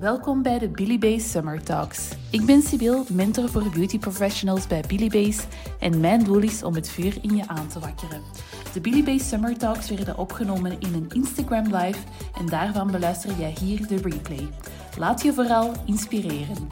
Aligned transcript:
Welkom 0.00 0.42
bij 0.42 0.58
de 0.58 0.68
Billy 0.68 0.98
Base 0.98 1.28
Summer 1.28 1.62
Talks. 1.62 2.08
Ik 2.30 2.44
ben 2.46 2.62
Sibyl, 2.62 3.04
mentor 3.12 3.48
voor 3.48 3.70
beauty 3.70 3.98
professionals 3.98 4.66
bij 4.66 4.84
Billy 4.88 5.08
Base 5.08 5.42
en 5.80 6.00
mijn 6.00 6.24
doel 6.24 6.38
is 6.38 6.62
om 6.62 6.74
het 6.74 6.90
vuur 6.90 7.18
in 7.22 7.36
je 7.36 7.48
aan 7.48 7.68
te 7.68 7.78
wakkeren. 7.78 8.22
De 8.72 8.80
Billy 8.80 9.04
Base 9.04 9.24
Summer 9.24 9.58
Talks 9.58 9.88
werden 9.88 10.18
opgenomen 10.18 10.80
in 10.80 10.94
een 10.94 11.08
Instagram 11.12 11.64
live 11.64 11.98
en 12.38 12.46
daarvan 12.46 12.90
beluister 12.90 13.38
jij 13.38 13.54
hier 13.60 13.86
de 13.86 13.96
replay. 13.96 14.48
Laat 14.98 15.22
je 15.22 15.32
vooral 15.32 15.72
inspireren. 15.86 16.68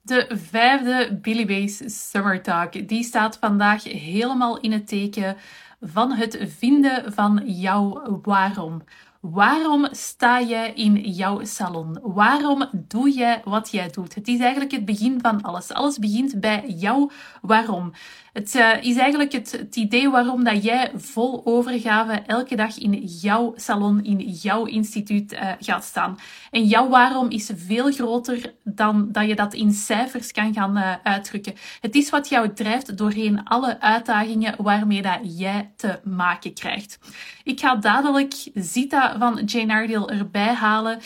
De 0.00 0.26
vijfde 0.28 1.18
Billy 1.22 1.46
Base 1.46 1.88
Summer 1.88 2.42
Talk 2.42 2.88
die 2.88 3.02
staat 3.02 3.36
vandaag 3.40 3.84
helemaal 3.84 4.60
in 4.60 4.72
het 4.72 4.88
teken 4.88 5.36
van 5.80 6.12
het 6.12 6.38
vinden 6.58 7.12
van 7.12 7.42
jouw 7.44 8.18
waarom. 8.22 8.82
Waarom 9.20 9.88
sta 9.90 10.42
jij 10.42 10.72
in 10.72 10.96
jouw 10.96 11.44
salon? 11.44 11.98
Waarom 12.02 12.68
doe 12.72 13.10
jij 13.10 13.40
wat 13.44 13.70
jij 13.70 13.88
doet? 13.88 14.14
Het 14.14 14.28
is 14.28 14.40
eigenlijk 14.40 14.72
het 14.72 14.84
begin 14.84 15.20
van 15.20 15.42
alles. 15.42 15.72
Alles 15.72 15.98
begint 15.98 16.40
bij 16.40 16.64
jouw 16.66 17.10
waarom. 17.42 17.92
Het 18.38 18.54
uh, 18.54 18.82
is 18.82 18.96
eigenlijk 18.96 19.32
het, 19.32 19.76
idee 19.76 20.10
waarom 20.10 20.44
dat 20.44 20.64
jij 20.64 20.90
vol 20.94 21.40
overgave 21.44 22.12
elke 22.12 22.56
dag 22.56 22.78
in 22.78 22.94
jouw 23.04 23.52
salon, 23.56 24.04
in 24.04 24.20
jouw 24.20 24.64
instituut 24.64 25.32
uh, 25.32 25.52
gaat 25.60 25.84
staan. 25.84 26.18
En 26.50 26.64
jouw 26.64 26.88
waarom 26.88 27.30
is 27.30 27.50
veel 27.54 27.92
groter 27.92 28.54
dan 28.64 29.08
dat 29.12 29.26
je 29.26 29.34
dat 29.34 29.54
in 29.54 29.72
cijfers 29.72 30.32
kan 30.32 30.54
gaan 30.54 30.76
uh, 30.76 30.94
uitdrukken. 31.02 31.54
Het 31.80 31.94
is 31.94 32.10
wat 32.10 32.28
jou 32.28 32.52
drijft 32.52 32.96
doorheen 32.96 33.44
alle 33.44 33.80
uitdagingen 33.80 34.54
waarmee 34.62 35.02
dat 35.02 35.18
jij 35.22 35.70
te 35.76 36.00
maken 36.04 36.54
krijgt. 36.54 36.98
Ik 37.44 37.60
ga 37.60 37.76
dadelijk 37.76 38.34
Zita 38.54 39.18
van 39.18 39.42
Jane 39.44 39.72
Ardale 39.72 40.06
erbij 40.06 40.54
halen. 40.54 41.00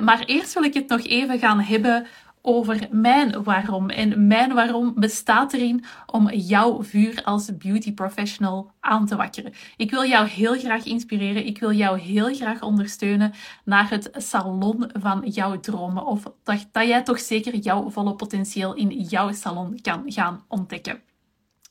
maar 0.00 0.22
eerst 0.24 0.54
wil 0.54 0.62
ik 0.62 0.74
het 0.74 0.88
nog 0.88 1.02
even 1.02 1.38
gaan 1.38 1.60
hebben 1.60 2.06
over 2.46 2.88
mijn 2.90 3.42
waarom. 3.42 3.90
En 3.90 4.26
mijn 4.26 4.54
waarom 4.54 4.92
bestaat 4.94 5.52
erin 5.52 5.84
om 6.06 6.30
jouw 6.30 6.82
vuur 6.82 7.22
als 7.24 7.56
beauty 7.56 7.94
professional 7.94 8.70
aan 8.80 9.06
te 9.06 9.16
wakkeren. 9.16 9.52
Ik 9.76 9.90
wil 9.90 10.04
jou 10.04 10.28
heel 10.28 10.58
graag 10.58 10.84
inspireren. 10.84 11.46
Ik 11.46 11.58
wil 11.58 11.72
jou 11.72 11.98
heel 11.98 12.34
graag 12.34 12.62
ondersteunen 12.62 13.32
naar 13.64 13.90
het 13.90 14.10
salon 14.12 14.90
van 14.92 15.22
jouw 15.28 15.60
dromen. 15.60 16.06
Of 16.06 16.22
dat, 16.42 16.68
dat 16.72 16.86
jij 16.86 17.02
toch 17.02 17.20
zeker 17.20 17.54
jouw 17.54 17.90
volle 17.90 18.14
potentieel 18.14 18.74
in 18.74 18.90
jouw 18.90 19.32
salon 19.32 19.78
kan 19.82 20.02
gaan 20.06 20.44
ontdekken. 20.48 21.00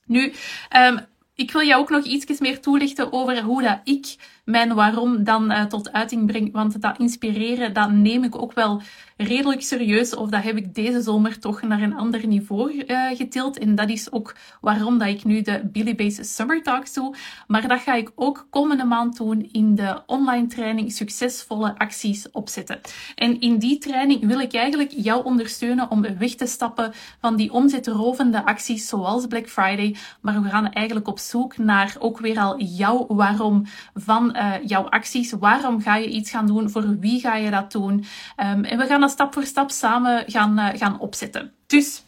Nu, 0.05 0.33
um, 0.77 0.99
ik 1.35 1.51
wil 1.51 1.63
jou 1.63 1.81
ook 1.81 1.89
nog 1.89 2.03
iets 2.03 2.39
meer 2.39 2.61
toelichten 2.61 3.13
over 3.13 3.41
hoe 3.41 3.61
dat 3.61 3.79
ik 3.83 4.15
mijn 4.45 4.73
waarom 4.73 5.23
dan 5.23 5.51
uh, 5.51 5.63
tot 5.63 5.91
uiting 5.91 6.25
breng. 6.25 6.51
Want 6.51 6.81
dat 6.81 6.97
inspireren, 6.97 7.73
dat 7.73 7.91
neem 7.91 8.23
ik 8.23 8.41
ook 8.41 8.53
wel 8.53 8.81
redelijk 9.17 9.61
serieus. 9.61 10.15
Of 10.15 10.29
dat 10.29 10.43
heb 10.43 10.57
ik 10.57 10.75
deze 10.75 11.01
zomer 11.01 11.39
toch 11.39 11.61
naar 11.61 11.81
een 11.81 11.95
ander 11.95 12.27
niveau 12.27 12.83
uh, 12.88 13.07
getild. 13.13 13.57
En 13.57 13.75
dat 13.75 13.89
is 13.89 14.11
ook 14.11 14.35
waarom 14.61 14.97
dat 14.97 15.07
ik 15.07 15.23
nu 15.23 15.41
de 15.41 15.69
Billy 15.71 15.95
Base 15.95 16.23
Summer 16.23 16.63
Talks 16.63 16.93
doe. 16.93 17.16
Maar 17.47 17.67
dat 17.67 17.79
ga 17.79 17.93
ik 17.93 18.11
ook 18.16 18.47
komende 18.49 18.83
maand 18.83 19.17
doen 19.17 19.49
in 19.51 19.75
de 19.75 20.01
online 20.05 20.47
training 20.47 20.91
Succesvolle 20.91 21.77
Acties 21.77 22.31
Opzetten. 22.31 22.79
En 23.16 23.39
in 23.39 23.57
die 23.57 23.77
training 23.77 24.25
wil 24.25 24.39
ik 24.39 24.53
eigenlijk 24.53 24.91
jou 24.95 25.23
ondersteunen 25.23 25.91
om 25.91 26.01
weg 26.01 26.35
te 26.35 26.45
stappen 26.45 26.91
van 27.21 27.35
die 27.35 27.51
omzetrovende 27.51 28.45
acties 28.45 28.88
zoals 28.88 29.27
Black 29.27 29.49
Friday. 29.49 29.95
Maar 30.21 30.41
we 30.41 30.49
gaan 30.49 30.71
eigenlijk 30.71 31.07
op 31.07 31.19
zoek 31.19 31.57
naar 31.57 31.95
ook 31.99 32.19
weer 32.19 32.39
al 32.39 32.59
jouw 32.59 33.05
waarom 33.07 33.66
van 33.93 34.34
uh, 34.36 34.53
jouw 34.66 34.89
acties. 34.89 35.31
Waarom 35.31 35.81
ga 35.81 35.95
je 35.95 36.09
iets 36.09 36.30
gaan 36.30 36.47
doen? 36.47 36.69
Voor 36.69 37.00
wie 37.00 37.19
ga 37.19 37.36
je 37.36 37.52
dat 37.52 37.72
doen? 37.72 37.94
Um, 37.94 38.64
en 38.64 38.78
we 38.78 38.86
gaan 38.86 39.02
dat 39.02 39.11
stap 39.11 39.33
voor 39.33 39.45
stap 39.45 39.72
samen 39.72 40.23
gaan, 40.28 40.59
uh, 40.59 40.69
gaan 40.73 41.00
opzetten. 41.00 41.51
Dus 41.68 42.03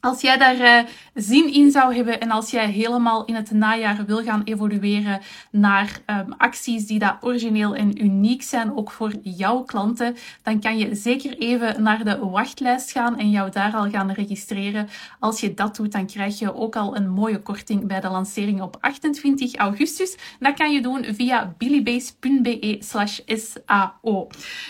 als 0.00 0.20
jij 0.20 0.36
daar 0.36 0.56
uh, 0.56 0.90
zin 1.14 1.52
in 1.52 1.70
zou 1.70 1.94
hebben 1.94 2.20
en 2.20 2.30
als 2.30 2.50
jij 2.50 2.70
helemaal 2.70 3.24
in 3.24 3.34
het 3.34 3.50
najaar 3.50 4.04
wil 4.06 4.22
gaan 4.22 4.42
evolueren 4.44 5.20
naar 5.50 6.00
um, 6.06 6.32
acties 6.32 6.86
die 6.86 6.98
dat 6.98 7.16
origineel 7.20 7.74
en 7.74 8.04
uniek 8.04 8.42
zijn, 8.42 8.76
ook 8.76 8.90
voor 8.90 9.12
jouw 9.22 9.62
klanten, 9.62 10.16
dan 10.42 10.60
kan 10.60 10.78
je 10.78 10.94
zeker 10.94 11.38
even 11.38 11.82
naar 11.82 12.04
de 12.04 12.18
wachtlijst 12.18 12.90
gaan 12.90 13.18
en 13.18 13.30
jou 13.30 13.50
daar 13.50 13.74
al 13.74 13.90
gaan 13.90 14.10
registreren. 14.10 14.88
Als 15.18 15.40
je 15.40 15.54
dat 15.54 15.76
doet, 15.76 15.92
dan 15.92 16.06
krijg 16.06 16.38
je 16.38 16.54
ook 16.54 16.76
al 16.76 16.96
een 16.96 17.08
mooie 17.08 17.42
korting 17.42 17.86
bij 17.86 18.00
de 18.00 18.08
lancering 18.08 18.62
op 18.62 18.76
28 18.80 19.54
augustus. 19.54 20.16
Dat 20.38 20.54
kan 20.54 20.72
je 20.72 20.82
doen 20.82 21.04
via 21.04 21.54
billybase.be 21.58 22.76
slash 22.78 23.20
SAO. 23.26 24.26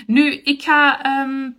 Nu, 0.07 0.35
ik 0.35 0.63
ga... 0.63 1.07
Um, 1.23 1.57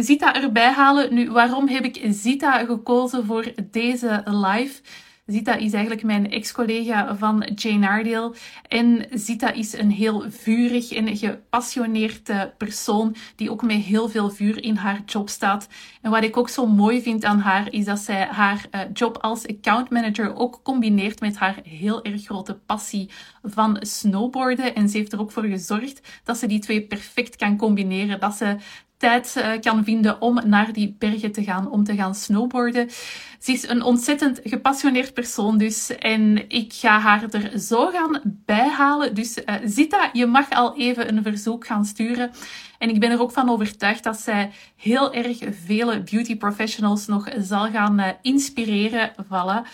Zita 0.00 0.34
erbij 0.34 0.72
halen. 0.72 1.14
Nu, 1.14 1.30
waarom 1.30 1.68
heb 1.68 1.84
ik 1.84 2.06
Zita 2.10 2.64
gekozen 2.64 3.26
voor 3.26 3.52
deze 3.70 4.22
live? 4.24 4.80
Zita 5.26 5.54
is 5.54 5.72
eigenlijk 5.72 6.04
mijn 6.04 6.30
ex-collega 6.30 7.16
van 7.16 7.50
Jane 7.54 7.88
Ardale. 7.88 8.34
En 8.68 9.06
Zita 9.10 9.52
is 9.52 9.72
een 9.72 9.90
heel 9.90 10.24
vurig 10.28 10.92
en 10.92 11.16
gepassioneerd 11.16 12.32
persoon 12.56 13.16
die 13.36 13.50
ook 13.50 13.62
met 13.62 13.76
heel 13.76 14.08
veel 14.08 14.30
vuur 14.30 14.62
in 14.62 14.76
haar 14.76 15.02
job 15.06 15.28
staat. 15.28 15.68
En 16.02 16.10
wat 16.10 16.22
ik 16.22 16.36
ook 16.36 16.48
zo 16.48 16.66
mooi 16.66 17.02
vind 17.02 17.24
aan 17.24 17.40
haar 17.40 17.72
is 17.72 17.84
dat 17.84 17.98
zij 17.98 18.26
haar 18.30 18.66
uh, 18.70 18.80
job 18.92 19.18
als 19.20 19.46
account 19.46 19.90
manager 19.90 20.36
ook 20.36 20.60
combineert 20.62 21.20
met 21.20 21.36
haar 21.36 21.60
heel 21.62 22.04
erg 22.04 22.24
grote 22.24 22.54
passie 22.54 23.10
van 23.42 23.76
snowboarden. 23.80 24.74
En 24.74 24.88
ze 24.88 24.96
heeft 24.96 25.12
er 25.12 25.20
ook 25.20 25.32
voor 25.32 25.44
gezorgd 25.44 26.20
dat 26.24 26.38
ze 26.38 26.46
die 26.46 26.60
twee 26.60 26.86
perfect 26.86 27.36
kan 27.36 27.56
combineren. 27.56 28.20
Dat 28.20 28.34
ze 28.34 28.56
tijd 28.98 29.34
uh, 29.38 29.60
kan 29.60 29.84
vinden 29.84 30.20
om 30.20 30.48
naar 30.48 30.72
die 30.72 30.96
bergen 30.98 31.32
te 31.32 31.44
gaan, 31.44 31.70
om 31.70 31.84
te 31.84 31.94
gaan 31.94 32.14
snowboarden. 32.14 32.90
Ze 33.38 33.52
is 33.52 33.68
een 33.68 33.82
ontzettend 33.82 34.40
gepassioneerd 34.44 35.14
persoon 35.14 35.58
dus 35.58 35.96
en 35.96 36.50
ik 36.50 36.72
ga 36.72 36.98
haar 36.98 37.30
er 37.30 37.58
zo 37.58 37.90
gaan 37.90 38.20
bijhalen. 38.24 39.14
Dus 39.14 39.38
uh, 39.38 39.54
Zita, 39.64 40.10
je 40.12 40.26
mag 40.26 40.50
al 40.50 40.76
even 40.76 41.16
een 41.16 41.22
verzoek 41.22 41.66
gaan 41.66 41.84
sturen. 41.84 42.30
En 42.78 42.88
ik 42.88 43.00
ben 43.00 43.10
er 43.10 43.20
ook 43.20 43.32
van 43.32 43.50
overtuigd 43.50 44.04
dat 44.04 44.20
zij 44.20 44.50
heel 44.76 45.14
erg 45.14 45.38
vele 45.50 46.02
beauty 46.02 46.36
professionals 46.36 47.06
nog 47.06 47.28
zal 47.36 47.70
gaan 47.70 48.00
uh, 48.00 48.08
inspireren. 48.22 49.12
Voilà, 49.24 49.68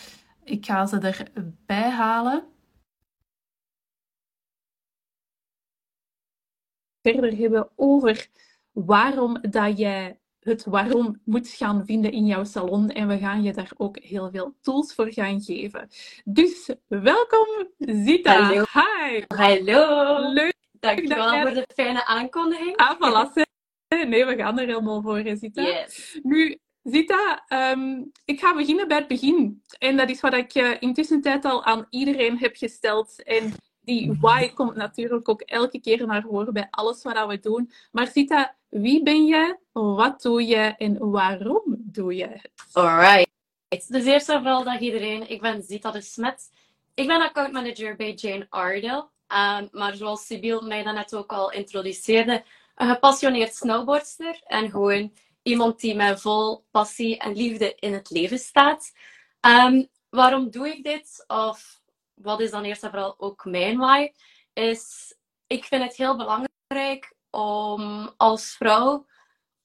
ik 0.44 0.64
ga 0.66 0.86
ze 0.86 0.98
erbij 1.34 1.90
halen. 1.90 2.44
Verder 7.02 7.36
hebben 7.36 7.68
over 7.76 8.28
waarom 8.74 9.38
dat 9.50 9.78
jij 9.78 10.18
het 10.40 10.64
waarom 10.64 11.20
moet 11.24 11.48
gaan 11.48 11.84
vinden 11.84 12.12
in 12.12 12.26
jouw 12.26 12.44
salon. 12.44 12.90
En 12.90 13.08
we 13.08 13.18
gaan 13.18 13.42
je 13.42 13.52
daar 13.52 13.70
ook 13.76 13.98
heel 13.98 14.30
veel 14.30 14.54
tools 14.60 14.94
voor 14.94 15.12
gaan 15.12 15.40
geven. 15.40 15.88
Dus 16.24 16.74
welkom 16.86 17.46
Zita. 17.78 18.42
Hallo. 18.42 18.64
Hi. 18.72 19.22
Hallo. 19.26 20.18
Leuk. 20.32 20.54
Dankjewel 20.72 21.30
dat 21.30 21.40
voor 21.40 21.50
de 21.50 21.68
fijne 21.74 22.06
aankondiging. 22.06 22.76
Ah, 22.76 22.96
voilà. 22.96 23.32
Nee, 24.08 24.24
we 24.24 24.36
gaan 24.36 24.58
er 24.58 24.66
helemaal 24.66 25.02
voor, 25.02 25.22
Zita. 25.36 25.62
Yes. 25.62 26.18
Nu, 26.22 26.58
Zita, 26.82 27.44
um, 27.48 28.10
ik 28.24 28.40
ga 28.40 28.54
beginnen 28.54 28.88
bij 28.88 28.96
het 28.96 29.08
begin. 29.08 29.62
En 29.78 29.96
dat 29.96 30.10
is 30.10 30.20
wat 30.20 30.34
ik 30.34 30.54
uh, 30.54 30.70
intussen 30.78 31.20
tijd 31.20 31.44
al 31.44 31.64
aan 31.64 31.86
iedereen 31.90 32.38
heb 32.38 32.56
gesteld. 32.56 33.22
En 33.22 33.52
die 33.80 34.12
why 34.20 34.48
komt 34.48 34.74
natuurlijk 34.76 35.28
ook 35.28 35.40
elke 35.40 35.80
keer 35.80 36.06
naar 36.06 36.22
voren 36.22 36.52
bij 36.52 36.66
alles 36.70 37.02
wat 37.02 37.26
we 37.28 37.38
doen. 37.38 37.70
Maar 37.92 38.06
Zita, 38.06 38.56
wie 38.74 39.02
ben 39.02 39.24
je? 39.24 39.58
Wat 39.72 40.22
doe 40.22 40.46
je? 40.46 40.74
En 40.76 41.10
waarom 41.10 41.62
doe 41.66 42.14
je 42.14 42.26
het? 42.26 42.50
Alright. 42.72 43.30
Dus 43.68 44.04
eerst 44.04 44.28
en 44.28 44.38
vooral 44.38 44.64
dag 44.64 44.80
iedereen. 44.80 45.30
Ik 45.30 45.40
ben 45.40 45.62
Zita 45.62 45.90
de 45.90 46.00
Smet. 46.00 46.50
Ik 46.94 47.06
ben 47.06 47.20
account 47.20 47.52
manager 47.52 47.96
bij 47.96 48.12
Jane 48.12 48.46
Ardale. 48.48 49.08
Um, 49.28 49.68
maar 49.70 49.94
zoals 49.94 50.26
Sibyl 50.26 50.60
mij 50.60 50.82
net 50.82 51.14
ook 51.14 51.32
al 51.32 51.52
introduceerde, 51.52 52.44
een 52.74 52.88
gepassioneerd 52.88 53.54
snowboardster. 53.54 54.40
En 54.44 54.70
gewoon 54.70 55.12
iemand 55.42 55.80
die 55.80 55.94
met 55.94 56.20
vol 56.20 56.64
passie 56.70 57.18
en 57.18 57.36
liefde 57.36 57.74
in 57.74 57.92
het 57.92 58.10
leven 58.10 58.38
staat. 58.38 58.92
Um, 59.40 59.88
waarom 60.08 60.50
doe 60.50 60.68
ik 60.68 60.84
dit? 60.84 61.24
Of 61.26 61.80
wat 62.14 62.40
is 62.40 62.50
dan 62.50 62.64
eerst 62.64 62.82
en 62.82 62.90
vooral 62.90 63.14
ook 63.18 63.44
mijn 63.44 63.78
why? 63.78 64.12
Is 64.52 65.14
ik 65.46 65.64
vind 65.64 65.82
het 65.82 65.96
heel 65.96 66.16
belangrijk 66.16 67.13
om 67.34 68.10
als 68.16 68.56
vrouw 68.56 69.06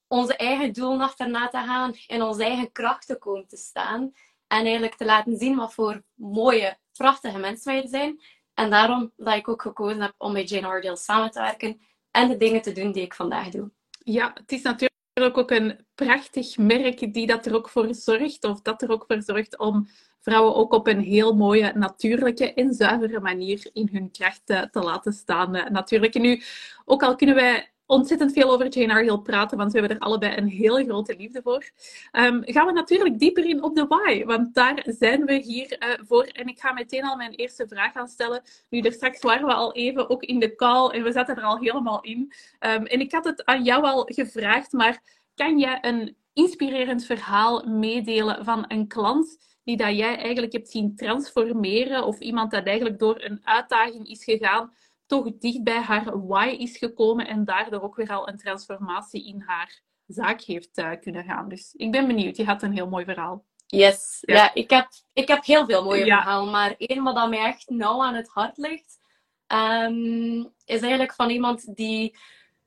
onze 0.07 0.35
eigen 0.35 0.73
doelen 0.73 1.01
achterna 1.01 1.47
te 1.47 1.57
gaan, 1.57 1.93
in 2.07 2.21
onze 2.21 2.43
eigen 2.43 2.71
kracht 2.71 3.07
te 3.07 3.17
komen 3.17 3.47
te 3.47 3.57
staan 3.57 4.01
en 4.47 4.63
eigenlijk 4.63 4.95
te 4.95 5.05
laten 5.05 5.37
zien 5.37 5.55
wat 5.55 5.73
voor 5.73 6.03
mooie, 6.13 6.77
prachtige 6.93 7.37
mensen 7.37 7.73
wij 7.73 7.87
zijn. 7.87 8.21
En 8.53 8.69
daarom 8.69 9.11
dat 9.15 9.35
ik 9.35 9.47
ook 9.47 9.61
gekozen 9.61 10.01
heb 10.01 10.13
om 10.17 10.31
met 10.31 10.49
Jane 10.49 10.67
Ardale 10.67 10.97
samen 10.97 11.31
te 11.31 11.39
werken 11.39 11.81
en 12.11 12.27
de 12.27 12.37
dingen 12.37 12.61
te 12.61 12.71
doen 12.71 12.91
die 12.91 13.03
ik 13.03 13.13
vandaag 13.13 13.49
doe. 13.49 13.71
Ja, 14.03 14.31
het 14.33 14.51
is 14.51 14.61
natuurlijk 14.61 14.88
ook 15.23 15.51
een 15.51 15.85
prachtig 15.95 16.57
merk 16.57 17.13
die 17.13 17.27
dat 17.27 17.45
er 17.45 17.55
ook 17.55 17.69
voor 17.69 17.95
zorgt, 17.95 18.43
of 18.43 18.61
dat 18.61 18.81
er 18.81 18.91
ook 18.91 19.03
voor 19.07 19.21
zorgt 19.21 19.57
om 19.57 19.87
vrouwen 20.19 20.55
ook 20.55 20.73
op 20.73 20.87
een 20.87 20.99
heel 20.99 21.35
mooie, 21.35 21.73
natuurlijke 21.75 22.53
en 22.53 22.73
zuivere 22.73 23.19
manier 23.19 23.69
in 23.73 23.89
hun 23.91 24.11
kracht 24.11 24.45
te 24.45 24.69
laten 24.71 25.13
staan. 25.13 25.51
Natuurlijk, 25.51 26.13
nu, 26.13 26.41
ook 26.85 27.03
al 27.03 27.15
kunnen 27.15 27.35
wij 27.35 27.71
ontzettend 27.89 28.33
veel 28.33 28.51
over 28.51 28.67
Jane 28.67 28.93
Arhill 28.93 29.17
praten, 29.17 29.57
want 29.57 29.71
we 29.71 29.79
hebben 29.79 29.97
er 29.97 30.03
allebei 30.03 30.37
een 30.37 30.47
heel 30.47 30.83
grote 30.83 31.15
liefde 31.17 31.41
voor. 31.41 31.63
Um, 32.11 32.41
gaan 32.45 32.65
we 32.65 32.71
natuurlijk 32.71 33.19
dieper 33.19 33.45
in 33.45 33.63
op 33.63 33.75
de 33.75 33.85
why, 33.87 34.23
want 34.25 34.53
daar 34.53 34.83
zijn 34.85 35.25
we 35.25 35.33
hier 35.33 35.77
uh, 35.79 35.93
voor. 36.07 36.23
En 36.23 36.47
ik 36.47 36.59
ga 36.59 36.73
meteen 36.73 37.03
al 37.03 37.15
mijn 37.15 37.31
eerste 37.31 37.67
vraag 37.67 37.91
gaan 37.91 38.07
stellen. 38.07 38.41
Nu, 38.69 38.79
er 38.79 38.91
straks 38.91 39.21
waren 39.21 39.45
we 39.45 39.53
al 39.53 39.73
even 39.73 40.09
ook 40.09 40.23
in 40.23 40.39
de 40.39 40.55
call 40.55 40.89
en 40.89 41.03
we 41.03 41.11
zaten 41.11 41.35
er 41.35 41.43
al 41.43 41.59
helemaal 41.59 42.01
in. 42.01 42.33
Um, 42.59 42.85
en 42.85 42.99
ik 42.99 43.11
had 43.11 43.25
het 43.25 43.45
aan 43.45 43.63
jou 43.63 43.83
al 43.83 44.03
gevraagd, 44.03 44.71
maar 44.71 45.01
kan 45.35 45.59
jij 45.59 45.77
een 45.81 46.15
inspirerend 46.33 47.05
verhaal 47.05 47.63
meedelen 47.67 48.45
van 48.45 48.65
een 48.67 48.87
klant 48.87 49.37
die 49.63 49.77
dat 49.77 49.97
jij 49.97 50.17
eigenlijk 50.17 50.53
hebt 50.53 50.69
zien 50.69 50.95
transformeren 50.95 52.05
of 52.05 52.19
iemand 52.19 52.51
dat 52.51 52.65
eigenlijk 52.65 52.99
door 52.99 53.21
een 53.21 53.39
uitdaging 53.43 54.07
is 54.07 54.23
gegaan 54.23 54.73
toch 55.09 55.37
dicht 55.39 55.63
bij 55.63 55.81
haar 55.81 56.27
why 56.27 56.55
is 56.59 56.77
gekomen 56.77 57.27
en 57.27 57.45
daardoor 57.45 57.81
ook 57.81 57.95
weer 57.95 58.09
al 58.09 58.27
een 58.27 58.37
transformatie 58.37 59.27
in 59.27 59.43
haar 59.45 59.81
zaak 60.07 60.41
heeft 60.41 60.77
uh, 60.77 60.91
kunnen 61.01 61.23
gaan. 61.23 61.49
Dus 61.49 61.73
ik 61.73 61.91
ben 61.91 62.07
benieuwd. 62.07 62.37
Je 62.37 62.45
had 62.45 62.61
een 62.61 62.73
heel 62.73 62.89
mooi 62.89 63.05
verhaal. 63.05 63.45
Yes, 63.65 64.17
ja, 64.21 64.53
ik, 64.53 64.69
heb, 64.69 64.87
ik 65.13 65.27
heb 65.27 65.45
heel 65.45 65.65
veel 65.65 65.83
mooie 65.83 66.03
verhalen, 66.03 66.51
maar 66.51 66.75
één 66.77 67.03
wat 67.03 67.29
mij 67.29 67.45
echt 67.45 67.69
nauw 67.69 68.03
aan 68.03 68.13
het 68.15 68.29
hart 68.29 68.57
ligt, 68.57 68.99
um, 69.47 70.53
is 70.65 70.81
eigenlijk 70.81 71.13
van 71.13 71.29
iemand 71.29 71.75
die 71.75 72.17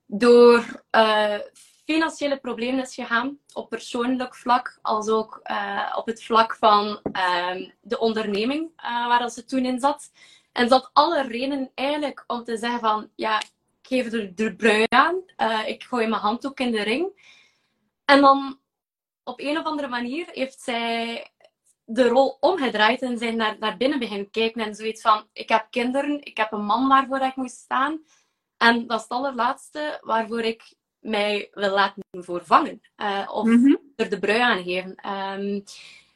door 0.06 0.84
uh, 0.90 1.38
financiële 1.84 2.36
problemen 2.36 2.82
is 2.82 2.94
gegaan, 2.94 3.38
op 3.52 3.68
persoonlijk 3.68 4.34
vlak, 4.34 4.78
als 4.82 5.08
ook 5.08 5.40
uh, 5.50 5.92
op 5.96 6.06
het 6.06 6.24
vlak 6.24 6.56
van 6.56 7.00
uh, 7.12 7.68
de 7.80 7.98
onderneming 7.98 8.70
waar 8.82 9.30
ze 9.30 9.44
toen 9.44 9.64
in 9.64 9.80
zat. 9.80 10.10
En 10.52 10.68
dat 10.68 10.90
alle 10.92 11.22
redenen 11.22 11.70
eigenlijk 11.74 12.24
om 12.26 12.44
te 12.44 12.56
zeggen 12.56 12.80
van, 12.80 13.10
ja, 13.14 13.40
ik 13.40 13.88
geef 13.88 14.12
er 14.12 14.34
de 14.34 14.56
brui 14.56 14.84
aan, 14.88 15.22
uh, 15.36 15.68
ik 15.68 15.84
gooi 15.84 16.06
mijn 16.06 16.20
handdoek 16.20 16.60
in 16.60 16.70
de 16.70 16.82
ring. 16.82 17.30
En 18.04 18.20
dan 18.20 18.60
op 19.24 19.40
een 19.40 19.58
of 19.58 19.64
andere 19.64 19.88
manier 19.88 20.28
heeft 20.30 20.60
zij 20.60 21.26
de 21.84 22.08
rol 22.08 22.36
omgedraaid 22.40 23.02
en 23.02 23.18
zijn 23.18 23.36
naar, 23.36 23.56
naar 23.58 23.76
binnen 23.76 23.98
beginnen 23.98 24.30
kijken 24.30 24.64
en 24.64 24.74
zoiets 24.74 25.00
van, 25.00 25.26
ik 25.32 25.48
heb 25.48 25.66
kinderen, 25.70 26.24
ik 26.24 26.36
heb 26.36 26.52
een 26.52 26.64
man 26.64 26.88
waarvoor 26.88 27.20
ik 27.20 27.36
moet 27.36 27.50
staan. 27.50 28.02
En 28.56 28.86
dat 28.86 28.96
is 28.96 29.02
het 29.02 29.12
allerlaatste 29.12 29.98
waarvoor 30.02 30.40
ik 30.40 30.74
mij 30.98 31.48
wil 31.52 31.70
laten 31.70 32.02
voorvangen. 32.10 32.80
Uh, 32.96 33.28
of 33.32 33.46
mhm. 33.46 33.76
er 33.96 34.10
de 34.10 34.18
brui 34.18 34.40
aan 34.40 34.62
geven. 34.62 35.10
Um, 35.10 35.64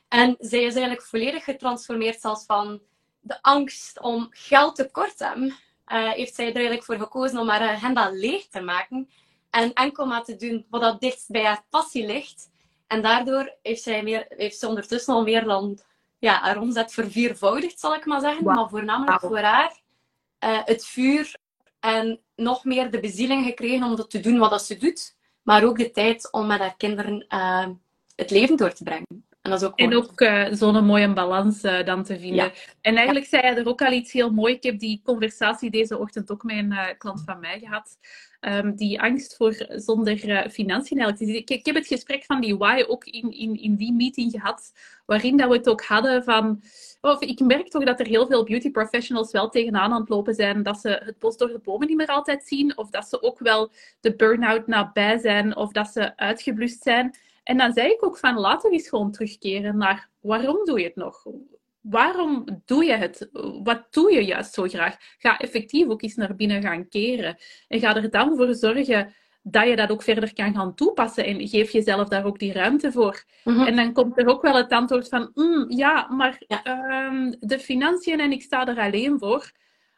en 0.08 0.36
zij 0.38 0.62
is 0.62 0.74
eigenlijk 0.74 1.02
volledig 1.02 1.44
getransformeerd 1.44 2.20
zelfs 2.20 2.44
van 2.46 2.80
de 3.26 3.42
angst 3.42 4.00
om 4.00 4.26
geld 4.30 4.76
tekort 4.76 5.16
te 5.16 5.24
hebben, 5.24 5.46
uh, 5.46 6.10
heeft 6.10 6.34
zij 6.34 6.46
er 6.46 6.54
eigenlijk 6.54 6.84
voor 6.84 6.98
gekozen 6.98 7.38
om 7.38 7.48
haar 7.48 7.60
agenda 7.60 8.10
leeg 8.10 8.46
te 8.46 8.60
maken 8.60 9.08
en 9.50 9.72
enkel 9.72 10.06
maar 10.06 10.24
te 10.24 10.36
doen 10.36 10.66
wat 10.70 10.80
dat 10.80 11.00
dichtst 11.00 11.30
bij 11.30 11.44
haar 11.44 11.64
passie 11.70 12.06
ligt. 12.06 12.50
En 12.86 13.02
daardoor 13.02 13.54
heeft, 13.62 13.82
zij 13.82 14.02
meer, 14.02 14.26
heeft 14.28 14.58
ze 14.58 14.68
ondertussen 14.68 15.14
al 15.14 15.22
meer 15.22 15.44
dan 15.44 15.78
ja, 16.18 16.40
haar 16.40 16.60
omzet 16.60 16.92
verviervoudigd, 16.92 17.80
zal 17.80 17.94
ik 17.94 18.06
maar 18.06 18.20
zeggen. 18.20 18.44
Maar 18.44 18.68
voornamelijk 18.68 19.20
voor 19.20 19.38
haar 19.38 19.80
uh, 20.44 20.60
het 20.64 20.86
vuur 20.86 21.36
en 21.80 22.20
nog 22.36 22.64
meer 22.64 22.90
de 22.90 23.00
bezieling 23.00 23.44
gekregen 23.44 23.86
om 23.86 23.96
dat 23.96 24.10
te 24.10 24.20
doen 24.20 24.38
wat 24.38 24.50
dat 24.50 24.64
ze 24.64 24.76
doet. 24.76 25.16
Maar 25.42 25.64
ook 25.64 25.78
de 25.78 25.90
tijd 25.90 26.32
om 26.32 26.46
met 26.46 26.58
haar 26.58 26.76
kinderen 26.76 27.26
uh, 27.28 27.66
het 28.16 28.30
leven 28.30 28.56
door 28.56 28.72
te 28.72 28.84
brengen. 28.84 29.26
En, 29.46 29.52
dat 29.52 29.62
is 29.62 29.68
ook, 29.68 29.78
en 29.78 29.96
ook 29.96 30.20
uh, 30.20 30.46
zo'n 30.50 30.84
mooie 30.84 31.12
balans 31.12 31.64
uh, 31.64 31.84
dan 31.84 32.04
te 32.04 32.18
vinden. 32.18 32.52
En 32.80 32.94
eigenlijk 32.96 33.26
zei 33.26 33.42
hij 33.42 33.56
er 33.56 33.68
ook 33.68 33.82
al 33.82 33.92
iets 33.92 34.12
heel 34.12 34.30
moois. 34.30 34.54
Ik 34.54 34.62
heb 34.62 34.78
die 34.78 35.00
conversatie 35.04 35.70
deze 35.70 35.98
ochtend 35.98 36.30
ook 36.30 36.42
met 36.42 36.56
een 36.56 36.72
uh, 36.72 36.84
klant 36.98 37.22
van 37.24 37.40
mij 37.40 37.58
gehad. 37.58 37.98
Um, 38.40 38.74
die 38.74 39.00
angst 39.00 39.36
voor 39.36 39.66
zonder 39.68 40.16
financiën 40.50 40.98
eigenlijk. 40.98 41.36
Ik, 41.36 41.50
ik, 41.50 41.66
heb 41.66 41.74
het 41.74 41.86
gesprek 41.86 42.24
van 42.24 42.40
die 42.40 42.56
why 42.56 42.84
ook 42.88 43.04
in, 43.04 43.30
in, 43.30 43.62
in 43.62 43.76
die 43.76 43.92
meeting 43.92 44.30
gehad, 44.30 44.72
waarin 45.06 45.36
dat 45.36 45.48
we 45.48 45.56
het 45.56 45.68
ook 45.68 45.82
hadden 45.82 46.24
van... 46.24 46.62
Of 47.00 47.20
ik 47.20 47.40
merk 47.40 47.68
toch 47.68 47.84
dat 47.84 48.00
er 48.00 48.06
heel 48.06 48.26
veel 48.26 48.44
beauty 48.44 48.70
professionals 48.70 49.32
wel 49.32 49.48
tegenaan 49.48 49.92
aan 49.92 50.00
het 50.00 50.08
lopen 50.08 50.34
zijn, 50.34 50.62
dat 50.62 50.80
ze 50.80 50.88
het 51.04 51.18
bos 51.18 51.36
door 51.36 51.48
de 51.48 51.58
bomen 51.58 51.86
niet 51.86 51.96
meer 51.96 52.06
altijd 52.06 52.44
zien, 52.44 52.76
of 52.76 52.90
dat 52.90 53.08
ze 53.08 53.22
ook 53.22 53.38
wel 53.38 53.70
de 54.00 54.16
burn-out 54.16 54.66
nabij 54.66 55.18
zijn, 55.18 55.56
of 55.56 55.72
dat 55.72 55.88
ze 55.88 56.16
uitgeblust 56.16 56.82
zijn. 56.82 57.14
En 57.46 57.56
dan 57.56 57.72
zei 57.72 57.92
ik 57.92 58.04
ook 58.04 58.18
van 58.18 58.38
laten 58.38 58.70
we 58.70 58.76
eens 58.76 58.88
gewoon 58.88 59.10
terugkeren 59.10 59.76
naar 59.76 60.08
waarom 60.20 60.64
doe 60.64 60.78
je 60.78 60.84
het 60.84 60.96
nog? 60.96 61.26
Waarom 61.80 62.44
doe 62.64 62.84
je 62.84 62.92
het? 62.92 63.28
Wat 63.62 63.86
doe 63.90 64.12
je 64.12 64.24
juist 64.24 64.54
zo 64.54 64.62
graag? 64.62 64.96
Ga 65.18 65.38
effectief 65.38 65.88
ook 65.88 66.02
eens 66.02 66.14
naar 66.14 66.36
binnen 66.36 66.62
gaan 66.62 66.88
keren. 66.88 67.36
En 67.68 67.80
ga 67.80 67.96
er 67.96 68.10
dan 68.10 68.36
voor 68.36 68.54
zorgen 68.54 69.14
dat 69.42 69.68
je 69.68 69.76
dat 69.76 69.90
ook 69.90 70.02
verder 70.02 70.34
kan 70.34 70.54
gaan 70.54 70.74
toepassen. 70.74 71.24
En 71.24 71.48
geef 71.48 71.70
jezelf 71.70 72.08
daar 72.08 72.24
ook 72.24 72.38
die 72.38 72.52
ruimte 72.52 72.92
voor. 72.92 73.24
Mhm. 73.44 73.66
En 73.66 73.76
dan 73.76 73.92
komt 73.92 74.18
er 74.18 74.26
ook 74.26 74.42
wel 74.42 74.54
het 74.54 74.72
antwoord 74.72 75.08
van, 75.08 75.30
mm, 75.34 75.64
ja, 75.68 76.08
maar 76.10 76.42
ehm, 76.46 77.32
de 77.40 77.58
financiën 77.58 78.20
en 78.20 78.32
ik 78.32 78.42
sta 78.42 78.66
er 78.66 78.78
alleen 78.78 79.18
voor. 79.18 79.52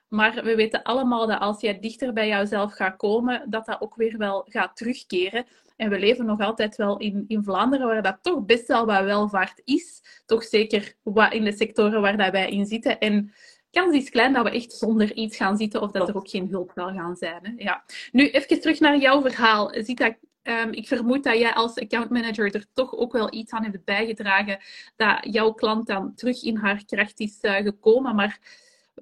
Maar 0.08 0.44
we 0.44 0.54
weten 0.54 0.82
allemaal 0.82 1.26
dat 1.26 1.40
als 1.40 1.60
je 1.60 1.78
dichter 1.78 2.12
bij 2.12 2.28
jouzelf 2.28 2.72
gaat 2.72 2.96
komen, 2.96 3.50
dat 3.50 3.66
dat 3.66 3.80
ook 3.80 3.94
weer 3.94 4.18
wel 4.18 4.46
gaat 4.48 4.76
terugkeren. 4.76 5.46
En 5.78 5.90
we 5.90 5.98
leven 5.98 6.26
nog 6.26 6.40
altijd 6.40 6.76
wel 6.76 6.98
in, 6.98 7.24
in 7.26 7.42
Vlaanderen, 7.42 7.86
waar 7.86 8.02
dat 8.02 8.18
toch 8.22 8.44
best 8.44 8.66
wel 8.66 8.86
wat 8.86 9.04
welvaart 9.04 9.60
is. 9.64 10.02
Toch 10.26 10.44
zeker 10.44 10.94
in 11.30 11.44
de 11.44 11.52
sectoren 11.52 12.00
waar 12.00 12.16
dat 12.16 12.30
wij 12.30 12.50
in 12.50 12.66
zitten. 12.66 12.98
En 12.98 13.32
kans 13.70 13.96
is 13.96 14.10
klein 14.10 14.32
dat 14.32 14.44
we 14.44 14.50
echt 14.50 14.72
zonder 14.72 15.12
iets 15.12 15.36
gaan 15.36 15.56
zitten 15.56 15.82
of 15.82 15.90
dat 15.90 16.08
er 16.08 16.16
ook 16.16 16.28
geen 16.28 16.48
hulp 16.48 16.72
zal 16.74 16.92
gaan 16.92 17.16
zijn. 17.16 17.40
Hè? 17.42 17.52
Ja. 17.56 17.84
Nu, 18.12 18.28
even 18.28 18.60
terug 18.60 18.80
naar 18.80 18.98
jouw 18.98 19.22
verhaal. 19.22 19.70
Ziet 19.72 19.98
dat, 19.98 20.14
um, 20.42 20.72
ik 20.72 20.86
vermoed 20.86 21.24
dat 21.24 21.38
jij 21.38 21.52
als 21.52 21.78
accountmanager 21.78 22.54
er 22.54 22.66
toch 22.72 22.94
ook 22.94 23.12
wel 23.12 23.34
iets 23.34 23.52
aan 23.52 23.64
hebt 23.64 23.84
bijgedragen 23.84 24.58
dat 24.96 25.18
jouw 25.20 25.52
klant 25.52 25.86
dan 25.86 26.14
terug 26.14 26.42
in 26.42 26.56
haar 26.56 26.84
kracht 26.84 27.20
is 27.20 27.38
uh, 27.42 27.54
gekomen. 27.54 28.14
Maar 28.14 28.38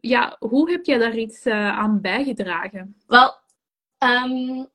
ja, 0.00 0.36
hoe 0.38 0.70
heb 0.70 0.84
jij 0.84 0.98
daar 0.98 1.16
iets 1.16 1.46
uh, 1.46 1.78
aan 1.78 2.00
bijgedragen? 2.00 2.96
Wel, 3.06 3.34
um, 3.98 4.68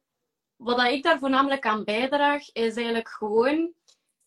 wat 0.63 0.84
ik 0.84 1.04
daar 1.04 1.19
voornamelijk 1.19 1.66
aan 1.66 1.84
bijdraag, 1.84 2.52
is 2.52 2.75
eigenlijk 2.75 3.10
gewoon 3.10 3.74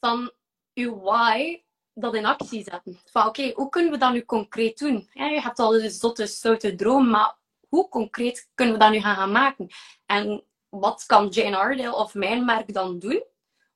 van 0.01 0.31
uw 0.75 1.01
why 1.01 1.63
dat 1.93 2.15
in 2.15 2.27
actie 2.27 2.63
zetten. 2.63 3.01
Van 3.05 3.27
oké, 3.27 3.53
hoe 3.55 3.69
kunnen 3.69 3.93
we 3.93 3.99
dat 3.99 4.13
nu 4.13 4.25
concreet 4.25 4.79
doen? 4.79 5.11
Ja, 5.13 5.27
je 5.27 5.41
hebt 5.41 5.59
al 5.59 5.71
de 5.71 5.91
zotte, 5.91 6.27
stoute 6.27 6.75
droom, 6.75 7.09
maar 7.09 7.37
hoe 7.69 7.89
concreet 7.89 8.51
kunnen 8.55 8.75
we 8.75 8.81
dat 8.81 8.91
nu 8.91 9.01
gaan, 9.01 9.17
gaan 9.17 9.33
maken? 9.33 9.69
En 10.07 10.45
wat 10.69 11.05
kan 11.07 11.29
Jane 11.29 11.57
Ardale 11.57 11.95
of 11.95 12.15
mijn 12.15 12.45
merk 12.45 12.73
dan 12.73 12.99
doen 12.99 13.25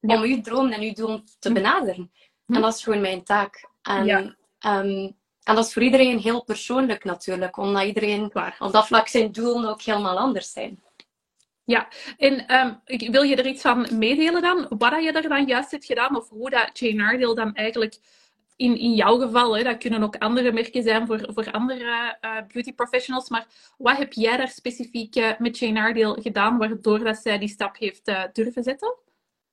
om 0.00 0.22
uw 0.22 0.40
droom 0.40 0.70
en 0.70 0.82
uw 0.82 0.92
doel 0.92 1.22
te 1.38 1.48
hm. 1.48 1.54
benaderen? 1.54 2.12
Hm. 2.46 2.54
En 2.54 2.60
dat 2.60 2.74
is 2.74 2.82
gewoon 2.82 3.00
mijn 3.00 3.24
taak. 3.24 3.68
En, 3.82 4.08
um, 4.08 5.16
en 5.42 5.54
dat 5.54 5.66
is 5.66 5.72
voor 5.72 5.82
iedereen 5.82 6.18
heel 6.18 6.44
persoonlijk 6.44 7.04
natuurlijk, 7.04 7.56
omdat 7.56 7.84
iedereen 7.84 8.24
op 8.58 8.72
dat 8.72 8.86
vlak 8.86 9.08
zijn 9.08 9.32
doelen 9.32 9.70
ook 9.70 9.82
helemaal 9.82 10.18
anders 10.18 10.52
zijn. 10.52 10.82
Ja, 11.68 11.88
en 12.16 12.54
um, 12.54 12.80
wil 13.10 13.22
je 13.22 13.36
er 13.36 13.46
iets 13.46 13.62
van 13.62 13.86
meedelen 13.98 14.42
dan? 14.42 14.66
Wat 14.68 15.02
je 15.02 15.12
er 15.12 15.28
dan 15.28 15.44
juist 15.44 15.70
hebt 15.70 15.84
gedaan 15.84 16.16
of 16.16 16.28
hoe 16.28 16.50
dat 16.50 16.78
Jane 16.78 17.04
Ardale 17.04 17.34
dan 17.34 17.54
eigenlijk 17.54 17.98
in, 18.56 18.78
in 18.78 18.94
jouw 18.94 19.18
geval, 19.18 19.56
hè, 19.56 19.62
dat 19.62 19.78
kunnen 19.78 20.02
ook 20.02 20.16
andere 20.16 20.52
merken 20.52 20.82
zijn 20.82 21.06
voor, 21.06 21.28
voor 21.34 21.50
andere 21.50 22.18
uh, 22.20 22.36
beauty 22.52 22.72
professionals, 22.72 23.28
maar 23.28 23.46
wat 23.78 23.96
heb 23.96 24.12
jij 24.12 24.36
daar 24.36 24.48
specifiek 24.48 25.16
uh, 25.16 25.38
met 25.38 25.58
Jane 25.58 25.80
Ardale 25.80 26.22
gedaan 26.22 26.58
waardoor 26.58 26.98
dat 26.98 27.16
zij 27.16 27.38
die 27.38 27.48
stap 27.48 27.76
heeft 27.76 28.08
uh, 28.08 28.22
durven 28.32 28.62
zetten? 28.62 28.94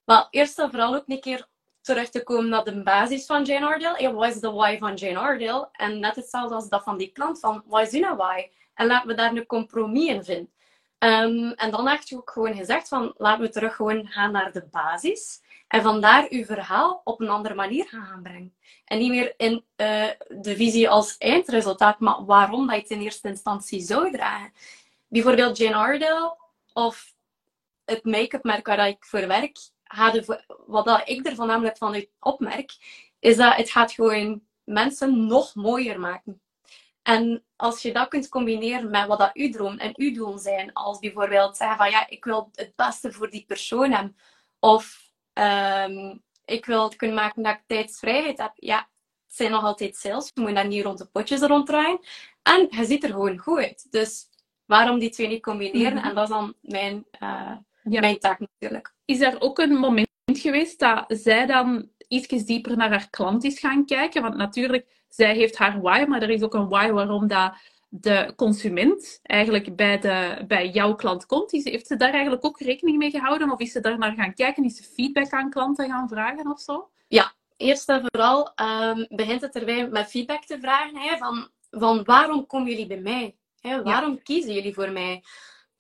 Wel, 0.05 0.27
eerst 0.29 0.59
en 0.59 0.69
vooral 0.69 0.95
ook 0.95 1.03
een 1.07 1.19
keer 1.19 1.47
terug 1.81 2.09
te 2.09 2.23
komen 2.23 2.49
naar 2.49 2.63
de 2.63 2.83
basis 2.83 3.25
van 3.25 3.43
Jane. 3.43 3.93
Hey, 3.97 4.13
wat 4.13 4.35
is 4.35 4.39
de 4.39 4.51
why 4.51 4.77
van 4.77 4.93
Jane 4.93 5.19
Ardale? 5.19 5.69
En 5.71 5.99
net 5.99 6.15
hetzelfde 6.15 6.55
als 6.55 6.69
dat 6.69 6.83
van 6.83 6.97
die 6.97 7.11
klant, 7.11 7.39
van 7.39 7.63
wat 7.65 7.93
is 7.93 8.01
hun 8.01 8.15
why? 8.15 8.49
En 8.73 8.87
laten 8.87 9.07
we 9.07 9.13
daar 9.13 9.35
een 9.35 9.45
compromis 9.45 10.07
in 10.07 10.23
vinden. 10.23 10.53
Um, 10.99 11.51
en 11.51 11.71
dan 11.71 11.87
heb 11.87 12.01
je 12.01 12.15
ook 12.15 12.31
gewoon 12.31 12.55
gezegd 12.55 12.87
van 12.87 13.13
laten 13.17 13.43
we 13.43 13.49
terug 13.49 13.75
gewoon 13.75 14.07
gaan 14.07 14.31
naar 14.31 14.51
de 14.51 14.67
basis. 14.71 15.41
En 15.67 15.81
vandaar 15.81 16.27
uw 16.29 16.45
verhaal 16.45 17.01
op 17.03 17.21
een 17.21 17.29
andere 17.29 17.55
manier 17.55 17.87
gaan 17.87 18.21
brengen. 18.23 18.55
En 18.85 18.97
niet 18.99 19.09
meer 19.09 19.33
in 19.37 19.53
uh, 19.53 20.09
de 20.27 20.55
visie 20.55 20.89
als 20.89 21.17
eindresultaat, 21.17 21.99
maar 21.99 22.25
waarom 22.25 22.67
dat 22.67 22.75
je 22.75 22.81
het 22.81 22.91
in 22.91 23.01
eerste 23.01 23.27
instantie 23.27 23.81
zou 23.81 24.11
dragen. 24.11 24.53
Bijvoorbeeld 25.07 25.57
Jane 25.57 25.75
Ardale 25.75 26.37
of 26.73 27.13
het 27.85 28.03
make-up 28.03 28.43
merk 28.43 28.67
waar 28.67 28.87
ik 28.87 29.05
voor 29.05 29.27
werk. 29.27 29.57
Wat 30.67 30.85
dat 30.85 31.01
ik 31.09 31.27
er 31.27 31.35
voornamelijk 31.35 31.77
van 31.77 32.05
opmerk, 32.19 32.75
is 33.19 33.37
dat 33.37 33.55
het 33.55 33.69
gaat 33.69 33.91
gewoon 33.91 34.41
mensen 34.63 35.27
nog 35.27 35.55
mooier 35.55 35.99
maken. 35.99 36.41
En 37.05 37.43
als 37.55 37.81
je 37.81 37.93
dat 37.93 38.07
kunt 38.07 38.29
combineren 38.29 38.89
met 38.89 39.07
wat 39.07 39.19
dat 39.19 39.33
uw 39.33 39.51
droom 39.51 39.77
en 39.77 39.93
uw 39.95 40.13
doel 40.13 40.37
zijn, 40.37 40.73
als 40.73 40.99
bijvoorbeeld 40.99 41.57
zeggen 41.57 41.77
van 41.77 41.89
ja, 41.89 42.07
ik 42.09 42.25
wil 42.25 42.49
het 42.53 42.75
beste 42.75 43.11
voor 43.11 43.29
die 43.29 43.45
persoon 43.47 43.91
hebben, 43.91 44.15
of 44.59 45.05
Ehm, 45.35 46.17
ik 46.45 46.65
wil 46.65 46.83
het 46.83 46.95
kunnen 46.95 47.15
maken 47.15 47.43
dat 47.43 47.53
ik 47.53 47.63
tijdsvrijheid 47.67 48.37
heb. 48.37 48.51
Ja, 48.55 48.77
het 49.27 49.35
zijn 49.35 49.51
nog 49.51 49.63
altijd 49.63 49.95
sales. 49.95 50.31
Je 50.33 50.41
moet 50.41 50.55
daar 50.55 50.67
niet 50.67 50.83
rond 50.83 50.97
de 50.97 51.05
potjes 51.05 51.41
ronddraaien. 51.41 51.99
En 52.43 52.67
je 52.69 52.85
ziet 52.85 53.03
er 53.03 53.09
gewoon 53.09 53.37
goed 53.37 53.57
uit. 53.57 53.87
Dus 53.91 54.27
waarom 54.65 54.99
die 54.99 55.09
twee 55.09 55.27
niet 55.27 55.41
combineren? 55.41 55.93
Mhm. 55.93 56.07
En 56.07 56.15
dat 56.15 56.23
is 56.23 56.29
dan 56.29 56.53
mijn, 56.61 57.05
eh, 57.11 57.55
Ja. 57.83 57.99
mijn 57.99 58.19
taak 58.19 58.39
natuurlijk. 58.39 58.93
Is 59.05 59.21
er 59.21 59.41
ook 59.41 59.59
een 59.59 59.75
moment 59.75 60.07
geweest 60.25 60.79
dat 60.79 61.05
zij 61.07 61.45
dan 61.45 61.89
iets 62.07 62.27
dieper 62.27 62.77
naar 62.77 62.89
haar 62.89 63.09
klant 63.09 63.43
is 63.43 63.59
gaan 63.59 63.85
kijken? 63.85 64.21
Want 64.21 64.35
natuurlijk, 64.35 65.03
zij 65.09 65.35
heeft 65.35 65.57
haar 65.57 65.81
why, 65.81 66.05
maar 66.07 66.21
er 66.21 66.29
is 66.29 66.41
ook 66.41 66.53
een 66.53 66.69
why 66.69 66.91
waarom 66.91 67.27
dat 67.27 67.53
de 67.89 68.33
consument 68.35 69.19
eigenlijk 69.23 69.75
bij, 69.75 69.99
de, 69.99 70.43
bij 70.47 70.69
jouw 70.69 70.95
klant 70.95 71.25
komt. 71.25 71.53
Is, 71.53 71.63
heeft 71.63 71.87
ze 71.87 71.95
daar 71.95 72.11
eigenlijk 72.11 72.45
ook 72.45 72.59
rekening 72.59 72.97
mee 72.97 73.11
gehouden? 73.11 73.51
Of 73.51 73.59
is 73.59 73.71
ze 73.71 73.79
daar 73.79 73.97
naar 73.97 74.13
gaan 74.13 74.33
kijken? 74.33 74.63
Is 74.63 74.75
ze 74.75 74.83
feedback 74.83 75.29
aan 75.29 75.49
klanten 75.49 75.89
gaan 75.89 76.09
vragen 76.09 76.51
of 76.51 76.59
zo? 76.59 76.89
Eerst 77.57 77.89
en 77.89 78.01
vooral 78.11 78.51
ehm, 78.55 79.05
begint 79.09 79.41
het 79.41 79.55
erbij 79.55 79.87
met 79.87 80.09
feedback 80.09 80.43
te 80.43 80.59
vragen. 80.59 80.97
Hè, 80.97 81.17
van, 81.17 81.49
van 81.69 82.03
waarom 82.03 82.45
komen 82.45 82.69
jullie 82.69 82.87
bij 82.87 82.99
mij? 82.99 83.35
Hè, 83.59 83.83
waarom 83.83 84.23
kiezen 84.23 84.53
jullie 84.53 84.73
voor 84.73 84.91
mij? 84.91 85.23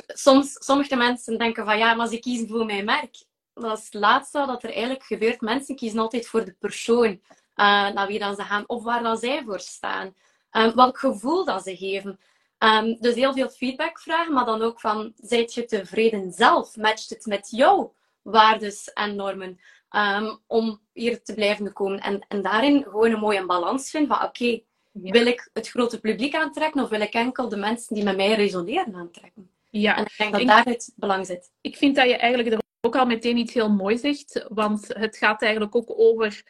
Soms, 0.07 0.53
sommige 0.65 0.95
mensen 0.95 1.37
denken 1.37 1.65
van 1.65 1.77
ja, 1.77 1.93
maar 1.93 2.07
ze 2.07 2.19
kiezen 2.19 2.47
voor 2.47 2.65
mijn 2.65 2.85
merk. 2.85 3.25
Dat 3.55 3.77
is 3.77 3.83
het 3.83 3.93
laatste 3.93 4.43
dat 4.47 4.63
er 4.63 4.69
eigenlijk 4.73 5.03
gebeurt. 5.03 5.41
Mensen 5.41 5.75
kiezen 5.75 5.99
altijd 5.99 6.27
voor 6.27 6.45
de 6.45 6.55
persoon 6.59 7.21
eh, 7.55 7.89
naar 7.89 8.07
wie 8.07 8.19
dan 8.19 8.35
ze 8.35 8.41
gaan 8.41 8.63
of 8.67 8.83
waar 8.83 9.03
dan 9.03 9.17
zij 9.17 9.43
voor 9.45 9.59
staan. 9.59 10.15
Ehm, 10.51 10.75
welk 10.75 10.97
gevoel 10.99 11.45
dat 11.45 11.63
ze 11.63 11.75
geven. 11.77 12.19
Ehm, 12.57 12.95
dus 12.99 13.15
heel 13.15 13.33
veel 13.33 13.49
feedback 13.49 13.99
vragen, 13.99 14.33
maar 14.33 14.45
dan 14.45 14.61
ook 14.61 14.79
van, 14.79 15.13
zijt 15.17 15.53
je 15.53 15.65
tevreden 15.65 16.31
zelf? 16.31 16.75
Matcht 16.75 17.09
het 17.09 17.25
met 17.25 17.47
jouw 17.51 17.93
waardes 18.21 18.93
en 18.93 19.15
normen? 19.15 19.59
Ehm, 19.89 20.35
om 20.47 20.79
hier 20.93 21.23
te 21.23 21.33
blijven 21.33 21.73
komen. 21.73 21.99
En, 21.99 22.25
en 22.27 22.41
daarin 22.41 22.83
gewoon 22.83 23.11
een 23.11 23.19
mooie 23.19 23.45
balans 23.45 23.89
vinden 23.89 24.17
van, 24.17 24.27
oké, 24.27 24.59
Ja. 24.91 25.11
wil 25.11 25.25
ik 25.25 25.49
het 25.53 25.67
grote 25.69 25.99
publiek 25.99 26.35
aantrekken 26.35 26.83
of 26.83 26.89
wil 26.89 27.01
ik 27.01 27.13
enkel 27.13 27.49
de 27.49 27.57
mensen 27.57 27.95
die 27.95 28.03
met 28.03 28.15
mij 28.15 28.33
resoneren 28.33 28.95
aantrekken? 28.95 29.49
Ja, 29.69 29.95
En 29.97 30.03
ik 30.05 30.13
denk 30.17 30.31
dat 30.31 30.41
Ik- 30.41 30.47
daar 30.47 30.63
het 30.65 30.93
belang 30.95 31.25
zit. 31.25 31.51
ik 31.61 31.75
vind 31.77 31.95
dat 31.95 32.05
je 32.07 32.15
eigenlijk 32.17 32.53
er 32.53 32.63
ook 32.85 32.95
al 32.95 33.05
meteen 33.05 33.37
iets 33.37 33.53
heel 33.53 33.69
moois 33.71 34.01
zegt, 34.01 34.45
want 34.49 34.87
het 34.87 35.17
gaat 35.17 35.41
eigenlijk 35.41 35.75
ook 35.75 35.93
over 35.99 36.43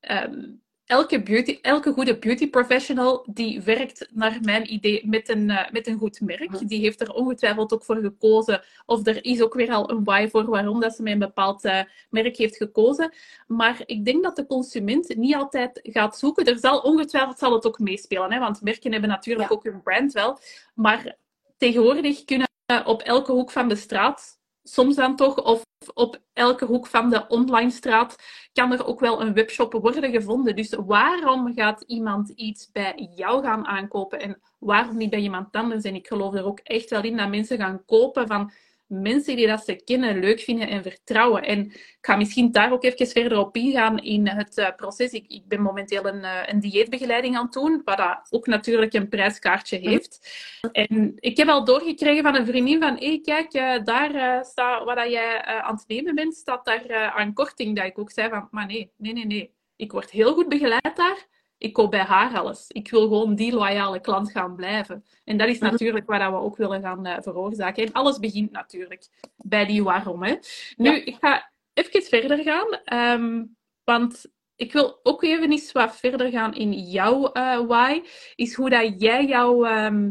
ehm, 0.00 0.42
elke, 0.88 1.22
beauty, 1.22 1.58
elke 1.62 1.92
goede 1.92 2.18
beauty 2.18 2.50
professional 2.50 3.26
die 3.30 3.62
werkt 3.62 4.08
naar 4.12 4.38
mijn 4.42 4.72
idee 4.72 5.06
met 5.06 5.28
een, 5.28 5.50
eh, 5.50 5.70
met 5.70 5.86
een 5.86 5.98
goed 5.98 6.20
merk. 6.20 6.50
Mhm. 6.50 6.66
Die 6.66 6.80
heeft 6.80 7.00
er 7.00 7.12
ongetwijfeld 7.12 7.72
ook 7.72 7.84
voor 7.84 7.96
gekozen. 7.96 8.62
Of 8.86 9.06
er 9.06 9.24
is 9.24 9.42
ook 9.42 9.54
weer 9.54 9.70
al 9.70 9.90
een 9.90 10.04
why 10.04 10.28
voor 10.28 10.44
waarom 10.44 10.80
dat 10.80 10.94
ze 10.94 11.02
met 11.02 11.12
een 11.12 11.18
bepaald 11.18 11.64
eh, 11.64 11.80
merk 12.10 12.36
heeft 12.36 12.56
gekozen. 12.56 13.14
Maar 13.46 13.82
ik 13.86 14.04
denk 14.04 14.22
dat 14.22 14.36
de 14.36 14.46
consument 14.46 15.16
niet 15.16 15.34
altijd 15.34 15.80
gaat 15.82 16.18
zoeken. 16.18 16.44
Er 16.44 16.58
zal 16.58 16.80
ongetwijfeld 16.80 17.38
zal 17.38 17.52
het 17.52 17.66
ook 17.66 17.78
meespelen, 17.78 18.32
hè, 18.32 18.38
want 18.38 18.62
merken 18.62 18.92
hebben 18.92 19.10
natuurlijk 19.10 19.48
Ja. 19.48 19.54
ook 19.54 19.64
hun 19.64 19.82
brand 19.82 20.12
wel. 20.12 20.38
Maar 20.74 21.16
tegenwoordig 21.56 22.24
kunnen 22.24 22.46
op 22.84 23.02
elke 23.02 23.32
hoek 23.32 23.50
van 23.50 23.68
de 23.68 23.76
straat, 23.76 24.37
soms 24.72 24.96
dan 24.96 25.16
toch, 25.16 25.44
of 25.44 25.66
op 25.94 26.20
elke 26.32 26.64
hoek 26.64 26.86
van 26.86 27.10
de 27.10 27.26
online 27.28 27.70
straat, 27.70 28.16
kan 28.52 28.72
er 28.72 28.86
ook 28.86 29.00
wel 29.00 29.20
een 29.20 29.34
webshop 29.34 29.72
worden 29.72 30.10
gevonden. 30.10 30.56
Dus 30.56 30.74
waarom 30.86 31.54
gaat 31.54 31.82
iemand 31.86 32.28
iets 32.28 32.70
bij 32.70 33.08
jou 33.14 33.42
gaan 33.42 33.66
aankopen 33.66 34.20
en 34.20 34.40
waarom 34.58 34.96
niet 34.96 35.10
bij 35.10 35.20
iemand 35.20 35.54
anders? 35.54 35.84
En 35.84 35.94
ik 35.94 36.06
geloof 36.06 36.34
er 36.34 36.44
ook 36.44 36.58
echt 36.58 36.90
wel 36.90 37.02
in 37.02 37.16
dat 37.16 37.28
mensen 37.28 37.58
gaan 37.58 37.84
kopen 37.84 38.26
van 38.26 38.52
mensen 38.88 39.36
die 39.36 39.46
dat 39.46 39.64
ze 39.64 39.74
kennen, 39.84 40.20
leuk 40.20 40.40
vinden 40.40 40.68
en 40.68 40.82
vertrouwen. 40.82 41.42
En 41.42 41.64
ik 41.70 41.98
ga 42.00 42.16
misschien 42.16 42.52
daar 42.52 42.72
ook 42.72 42.84
even 42.84 43.06
verder 43.06 43.38
op 43.38 43.56
ingaan 43.56 43.98
in 43.98 44.28
het 44.28 44.58
eh, 44.58 44.74
proces. 44.76 45.12
Ik, 45.12 45.24
ik 45.28 45.48
ben 45.48 45.60
momenteel 45.60 46.06
een, 46.06 46.24
eh, 46.24 46.42
een 46.46 46.60
dieetbegeleiding 46.60 47.36
aan 47.36 47.44
het 47.44 47.52
doen, 47.52 47.82
wat 47.84 47.96
dat 47.96 48.26
ook 48.30 48.46
natuurlijk 48.46 48.92
een 48.92 49.08
prijskaartje 49.08 49.78
heeft. 49.78 50.28
En 50.72 51.12
ik 51.16 51.36
heb 51.36 51.48
al 51.48 51.64
doorgekregen 51.64 52.22
van 52.22 52.34
een 52.34 52.46
vriendin 52.46 52.80
van, 52.80 52.96
hé, 52.96 53.20
kijk, 53.22 53.52
eh, 53.52 53.84
daar 53.84 54.44
staat 54.44 54.84
wat 54.84 54.96
dat 54.96 55.10
jij 55.10 55.42
aan 55.42 55.74
het 55.74 55.88
nemen 55.88 56.14
bent, 56.14 56.34
staat 56.34 56.64
daar 56.64 57.12
aan 57.14 57.32
korting. 57.32 57.76
Dat 57.76 57.84
ik 57.84 57.98
ook 57.98 58.10
zei 58.10 58.28
van, 58.28 58.48
maar 58.50 58.66
nee, 58.66 58.92
nee, 58.96 59.12
nee, 59.12 59.26
nee. 59.26 59.56
Ik 59.76 59.92
word 59.92 60.10
heel 60.10 60.34
goed 60.34 60.48
begeleid 60.48 60.96
daar. 60.96 61.26
Ik 61.58 61.72
koop 61.72 61.90
bij 61.90 62.00
haar 62.00 62.38
alles. 62.38 62.64
Ik 62.68 62.90
wil 62.90 63.00
gewoon 63.00 63.34
die 63.34 63.52
loyale 63.52 64.00
klant 64.00 64.30
gaan 64.30 64.54
blijven. 64.56 65.04
En 65.24 65.36
dat 65.38 65.48
is 65.48 65.58
Mhm. 65.58 65.70
natuurlijk 65.70 66.06
wat 66.06 66.20
dat 66.20 66.30
we 66.30 66.36
ook 66.36 66.56
willen 66.56 66.80
gaan 66.80 67.06
eh, 67.06 67.16
veroorzaken. 67.22 67.84
En 67.86 67.92
alles 67.92 68.18
begint 68.18 68.50
natuurlijk 68.50 69.08
bij 69.36 69.66
die 69.66 69.82
waarom. 69.84 70.22
Hè. 70.22 70.34
Nu, 70.76 70.90
Ja. 70.90 71.04
ik 71.04 71.16
ga 71.20 71.50
even 71.74 72.02
verder 72.02 72.38
gaan. 72.42 72.68
ehm, 72.84 73.44
want 73.84 74.24
ik 74.56 74.72
wil 74.72 75.00
ook 75.02 75.22
even 75.22 75.50
eens 75.50 75.72
wat 75.72 75.96
verder 75.96 76.30
gaan 76.30 76.54
in 76.54 76.72
jouw 76.72 77.32
eh, 77.32 77.60
why. 77.66 78.02
Is 78.34 78.54
hoe 78.54 78.70
dat 78.70 79.00
jij 79.00 79.24
jouw, 79.26 79.64
ehm, 79.64 80.10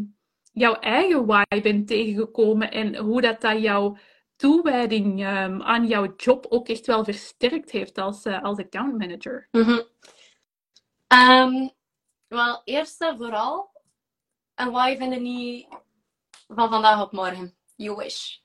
jouw 0.52 0.74
eigen 0.74 1.26
why 1.26 1.44
bent 1.62 1.88
tegengekomen 1.88 2.72
en 2.72 2.96
hoe 2.96 3.22
dat, 3.22 3.42
dat 3.42 3.62
jouw 3.62 3.98
toewijding 4.36 5.24
ehm, 5.24 5.62
aan 5.62 5.88
jouw 5.88 6.14
job 6.18 6.46
ook 6.50 6.68
echt 6.70 6.86
wel 6.86 7.04
versterkt 7.04 7.72
heeft 7.72 7.98
als, 7.98 8.24
eh, 8.26 8.44
als 8.44 8.58
account 8.60 8.98
manager. 8.98 9.48
Mhm. 9.52 9.80
Ehm, 11.08 11.68
wel, 12.28 12.62
eerst 12.64 13.02
en 13.02 13.18
vooral, 13.18 13.72
en 14.56 14.72
why 14.72 14.98
vinden 14.98 15.22
niet 15.22 15.68
van 16.48 16.70
vandaag 16.70 17.02
op 17.02 17.12
morgen. 17.12 17.58
You 17.76 17.96
wish. 17.96 18.38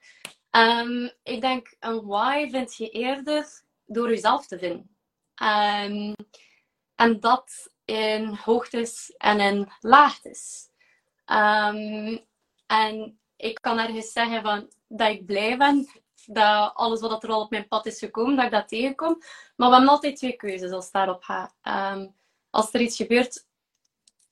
Ehm, 0.50 1.08
ik 1.22 1.40
denk, 1.40 1.76
een 1.80 2.06
why 2.06 2.50
vind 2.50 2.74
je 2.76 2.90
eerder 2.90 3.62
door 3.86 4.08
jezelf 4.08 4.46
te 4.46 4.58
vinden. 4.58 4.96
Ehm, 5.34 6.14
en 6.94 7.20
dat 7.20 7.72
in 7.84 8.34
hoogtes 8.34 9.14
en 9.16 9.40
in 9.40 9.72
laagtes. 9.80 10.70
En 12.66 13.20
ik 13.36 13.58
kan 13.60 13.78
ergens 13.78 14.12
zeggen 14.12 14.42
van, 14.42 14.72
dat 14.88 15.08
ik 15.10 15.26
blij 15.26 15.56
ben 15.56 16.02
dat 16.26 16.74
alles 16.74 17.00
wat 17.00 17.22
er 17.22 17.30
al 17.30 17.40
op 17.40 17.50
mijn 17.50 17.68
pad 17.68 17.86
is 17.86 17.98
gekomen, 17.98 18.36
dat 18.36 18.44
ik 18.44 18.50
dat 18.50 18.68
tegenkom. 18.68 19.18
Maar 19.56 19.68
we 19.68 19.74
hebben 19.74 19.92
altijd 19.92 20.16
twee 20.16 20.36
keuzes 20.36 20.70
als 20.70 20.84
het 20.84 20.92
daarop. 20.92 21.50
Ehm, 21.62 22.08
als 22.52 22.72
er 22.72 22.80
iets 22.80 22.96
gebeurt, 22.96 23.46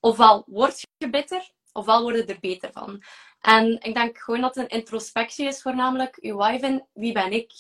ofwel 0.00 0.44
word 0.46 0.80
je 0.96 1.10
beter, 1.10 1.50
ofwel 1.72 2.02
word 2.02 2.16
je 2.16 2.24
er 2.24 2.40
beter 2.40 2.72
van. 2.72 3.02
En 3.40 3.80
ik 3.82 3.94
denk 3.94 4.18
gewoon 4.18 4.40
dat 4.40 4.56
een 4.56 4.68
introspectie 4.68 5.46
is, 5.46 5.62
voornamelijk 5.62 6.16
uw 6.20 6.36
why 6.36 6.58
van 6.58 6.86
wie 6.92 7.12
ben 7.12 7.32
ik? 7.32 7.52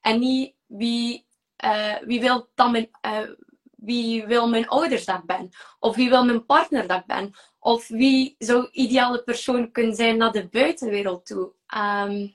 En 0.00 0.18
niet 0.18 0.54
wie, 0.66 1.26
eh, 1.56 1.96
wie, 2.04 2.20
wil 2.20 2.50
dan 2.54 2.70
mijn, 2.70 2.88
eh, 3.00 3.28
wie 3.62 4.26
wil 4.26 4.48
mijn 4.48 4.68
ouders 4.68 5.04
dat 5.04 5.18
ik 5.18 5.26
ben? 5.26 5.50
Of 5.78 5.96
wie 5.96 6.08
wil 6.08 6.24
mijn 6.24 6.46
partner 6.46 6.86
dat 6.86 7.00
ik 7.00 7.06
ben? 7.06 7.34
Of 7.58 7.88
wie 7.88 8.34
zou 8.38 8.68
ideale 8.70 9.22
persoon 9.22 9.70
kunnen 9.70 9.94
zijn 9.94 10.16
naar 10.16 10.32
de 10.32 10.48
buitenwereld 10.48 11.26
toe? 11.26 11.52
Ehm, 11.66 12.28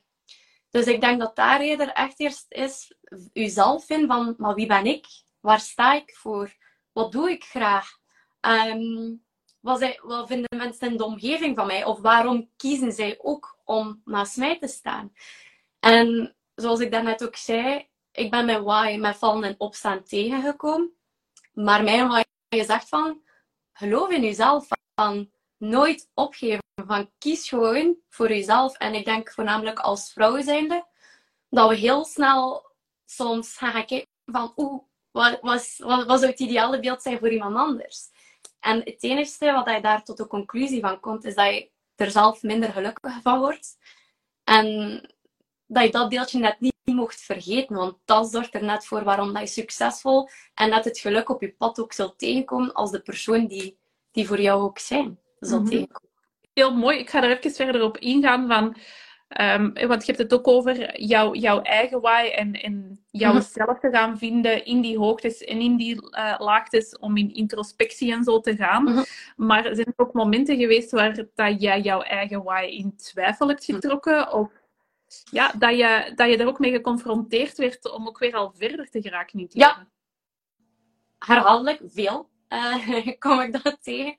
dus 0.69 0.85
ik 0.85 1.01
denk 1.01 1.19
dat 1.19 1.35
daar 1.35 1.61
eerder 1.61 1.89
echt 1.89 2.19
eerst 2.19 2.45
is 2.49 2.95
uzelf 3.33 3.85
vinden 3.85 4.07
van, 4.07 4.35
maar 4.37 4.55
wie 4.55 4.67
ben 4.67 4.85
ik? 4.85 5.05
Waar 5.39 5.59
sta 5.59 5.93
ik 5.93 6.15
voor? 6.15 6.55
Wat 6.97 7.11
doe 7.11 7.31
ik 7.31 7.43
graag? 7.43 7.97
Ehm, 8.39 9.15
wat, 9.59 9.79
zij, 9.79 9.99
wat 10.03 10.27
vinden 10.27 10.57
mensen 10.57 10.91
in 10.91 10.97
de 10.97 11.03
omgeving 11.03 11.55
van 11.55 11.67
mij? 11.67 11.83
Of 11.83 11.99
waarom 11.99 12.49
kiezen 12.55 12.91
zij 12.91 13.17
ook 13.21 13.59
om 13.63 14.01
naast 14.05 14.37
mij 14.37 14.59
te 14.59 14.67
staan? 14.67 15.13
En 15.79 16.35
zoals 16.55 16.79
ik 16.79 16.91
daarnet 16.91 17.23
ook 17.23 17.35
zei, 17.35 17.87
ik 18.11 18.31
ben 18.31 18.45
mijn 18.45 18.63
why 18.63 18.97
met 18.99 19.17
vallen 19.17 19.43
en 19.43 19.55
opstaan 19.57 20.03
tegengekomen. 20.03 20.91
Maar 21.53 21.83
mijn 21.83 22.07
why 22.07 22.21
is 22.49 22.67
echt 22.67 22.89
van, 22.89 23.21
geloof 23.73 24.09
in 24.09 24.23
jezelf. 24.23 24.67
Van 24.95 25.31
nooit 25.57 26.09
opgeven. 26.13 26.63
Van 26.85 27.11
kies 27.17 27.49
gewoon 27.49 27.97
voor 28.09 28.29
jezelf. 28.29 28.77
En 28.77 28.93
ik 28.93 29.05
denk 29.05 29.31
voornamelijk 29.31 29.79
als 29.79 30.13
vrouw 30.13 30.41
zijnde, 30.41 30.85
dat 31.49 31.69
we 31.69 31.75
heel 31.75 32.05
snel 32.05 32.71
soms 33.05 33.57
gaan 33.57 33.85
kijken 33.85 34.07
van, 34.25 34.53
oeh, 34.55 34.86
wat, 35.17 35.37
wat, 35.41 36.05
wat, 36.05 36.19
zou 36.19 36.31
het 36.31 36.39
ideale 36.39 36.79
beeld 36.79 37.01
zijn 37.01 37.19
voor 37.19 37.31
iemand 37.31 37.55
anders? 37.55 38.09
En 38.59 38.77
het 38.77 39.03
enige 39.03 39.51
wat 39.51 39.69
je 39.69 39.81
daar 39.81 40.03
tot 40.03 40.17
de 40.17 40.27
conclusie 40.27 40.81
van 40.81 40.99
komt, 40.99 41.25
is 41.25 41.35
dat 41.35 41.53
je 41.53 41.69
er 41.95 42.11
zelf 42.11 42.41
minder 42.41 42.71
gelukkig 42.71 43.21
van 43.21 43.39
wordt. 43.39 43.77
En 44.43 44.65
dat 45.67 45.83
je 45.83 45.91
dat 45.91 46.09
deeltje 46.09 46.39
net 46.39 46.59
niet 46.59 46.73
mocht 46.83 47.21
vergeten, 47.21 47.75
want 47.75 47.97
dat 48.05 48.31
zorgt 48.31 48.53
er 48.53 48.63
net 48.63 48.85
voor 48.85 49.03
waarom 49.03 49.33
dat 49.33 49.41
je 49.41 49.47
succesvol 49.47 50.29
en 50.53 50.69
net 50.69 50.85
het 50.85 50.99
geluk 50.99 51.29
op 51.29 51.41
je 51.41 51.51
pad 51.51 51.79
ook 51.79 51.93
zult 51.93 52.19
tegenkomen 52.19 52.73
als 52.73 52.91
de 52.91 53.01
persoon 53.01 53.47
die, 53.47 53.77
die 54.11 54.27
voor 54.27 54.41
jou 54.41 54.61
ook 54.61 54.79
zijn, 54.79 55.19
zult 55.39 55.61
Mhm. 55.61 55.69
tegenkomen. 55.69 56.09
Heel 56.53 56.75
mooi. 56.75 56.97
Ik 56.97 57.09
ga 57.09 57.23
er 57.23 57.37
even 57.37 57.51
verder 57.51 57.81
op 57.81 57.97
ingaan 57.97 58.47
van... 58.47 58.77
ehm, 59.27 59.87
want 59.87 60.05
je 60.05 60.11
hebt 60.11 60.23
het 60.23 60.33
ook 60.33 60.47
over 60.47 61.01
jouw, 61.01 61.33
jouw 61.33 61.61
eigen 61.61 62.01
why 62.01 62.31
en, 62.35 62.53
en 62.53 63.05
jouzelf 63.11 63.79
te 63.79 63.89
gaan 63.91 64.17
vinden 64.17 64.65
in 64.65 64.81
die 64.81 64.97
hoogtes 64.97 65.43
en 65.43 65.59
in 65.59 65.75
die 65.77 66.09
eh, 66.11 66.35
laagtes 66.37 66.97
om 66.97 67.17
in 67.17 67.33
introspectie 67.33 68.11
en 68.11 68.23
zo 68.23 68.39
te 68.39 68.55
gaan. 68.55 68.83
Mhm. 68.83 69.03
Maar 69.35 69.63
zijn 69.63 69.85
er 69.85 69.93
ook 70.05 70.13
momenten 70.13 70.57
geweest 70.57 70.91
waar 70.91 71.25
dat 71.35 71.61
jij 71.61 71.81
jouw 71.81 72.01
eigen 72.01 72.43
why 72.43 72.65
in 72.69 72.95
twijfel 72.95 73.47
hebt 73.47 73.65
getrokken? 73.65 74.33
Of 74.33 74.51
ja, 75.31 75.51
dat, 75.57 75.77
je, 75.77 76.11
dat 76.15 76.29
je 76.29 76.37
er 76.37 76.47
ook 76.47 76.59
mee 76.59 76.71
geconfronteerd 76.71 77.57
werd 77.57 77.91
om 77.91 78.07
ook 78.07 78.19
weer 78.19 78.33
al 78.33 78.51
verder 78.55 78.89
te 78.89 79.01
geraken 79.01 79.39
in 79.39 79.45
het 79.45 79.53
Ja. 79.53 79.87
herhaaldelijk, 81.19 81.81
veel, 81.85 82.29
eh, 82.47 83.07
kom 83.19 83.39
ik 83.39 83.63
dat 83.63 83.77
tegen. 83.81 84.15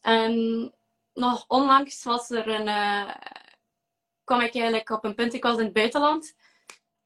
En 0.00 0.72
nog 1.14 1.44
onlangs 1.48 2.04
was 2.04 2.30
er 2.30 2.48
een, 2.48 2.68
eh, 2.68 3.14
kwam 4.32 4.44
ik 4.44 4.54
eigenlijk 4.54 4.90
op 4.90 5.04
een 5.04 5.14
punt, 5.14 5.34
ik 5.34 5.42
was 5.42 5.58
in 5.58 5.64
het 5.64 5.72
buitenland. 5.72 6.36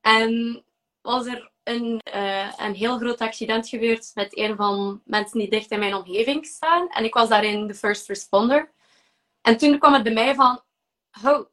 En 0.01 0.65
was 1.01 1.27
er 1.27 1.51
een, 1.63 2.01
eh, 2.03 2.53
een 2.57 2.75
heel 2.75 2.99
groot 2.99 3.21
accident 3.21 3.69
gebeurd 3.69 4.11
met 4.15 4.39
een 4.39 4.57
van 4.57 5.03
mensen 5.05 5.39
die 5.39 5.51
dicht 5.51 5.71
in 5.71 5.79
mijn 5.79 5.95
omgeving 5.95 6.47
staan. 6.47 6.89
En 6.89 7.05
ik 7.05 7.15
was 7.15 7.29
daarin 7.29 7.67
de 7.67 7.75
first 7.75 8.09
responder. 8.09 8.73
En 9.41 9.57
toen 9.57 9.79
kwam 9.79 9.93
het 9.93 10.03
bij 10.03 10.13
mij 10.13 10.35
van, 10.35 10.63
oh, 11.25 11.47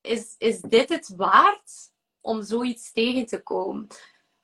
is, 0.00 0.34
is 0.38 0.60
dit 0.60 0.88
het 0.88 1.12
waard 1.16 1.72
om 2.20 2.42
zoiets 2.42 2.92
tegen 2.92 3.26
te 3.26 3.42
komen? 3.42 3.86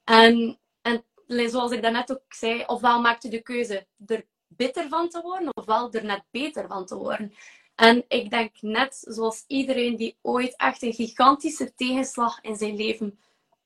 En, 0.05 0.59
en 0.81 1.05
zoals 1.27 1.73
ik 1.73 1.83
daarnet 1.83 2.13
ook 2.13 2.33
zei, 2.35 2.65
ofwel 2.67 3.01
maak 3.01 3.23
je 3.23 3.29
de 3.29 3.43
keuze 3.43 3.87
er 4.07 4.27
bitter 4.47 4.89
van 4.89 5.09
te 5.09 5.21
worden, 5.21 5.57
ofwel 5.57 5.93
er 5.93 6.05
net 6.05 6.25
beter 6.31 6.67
van 6.67 6.87
te 6.87 6.97
worden. 6.97 7.35
En 7.79 8.05
ik 8.09 8.31
denk 8.31 8.57
net 8.61 9.05
zoals 9.09 9.45
iedereen 9.47 9.97
die 9.97 10.19
ooit 10.23 10.57
echt 10.57 10.83
een 10.83 10.93
gigantische 10.93 11.75
tegenslag 11.75 12.41
in 12.41 12.57
zijn 12.57 12.77
leven 12.77 13.19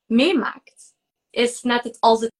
meemaakt, 0.05 0.93
is 1.29 1.61
net 1.61 1.83
het 1.83 1.97
als 1.99 2.19
het 2.21 2.31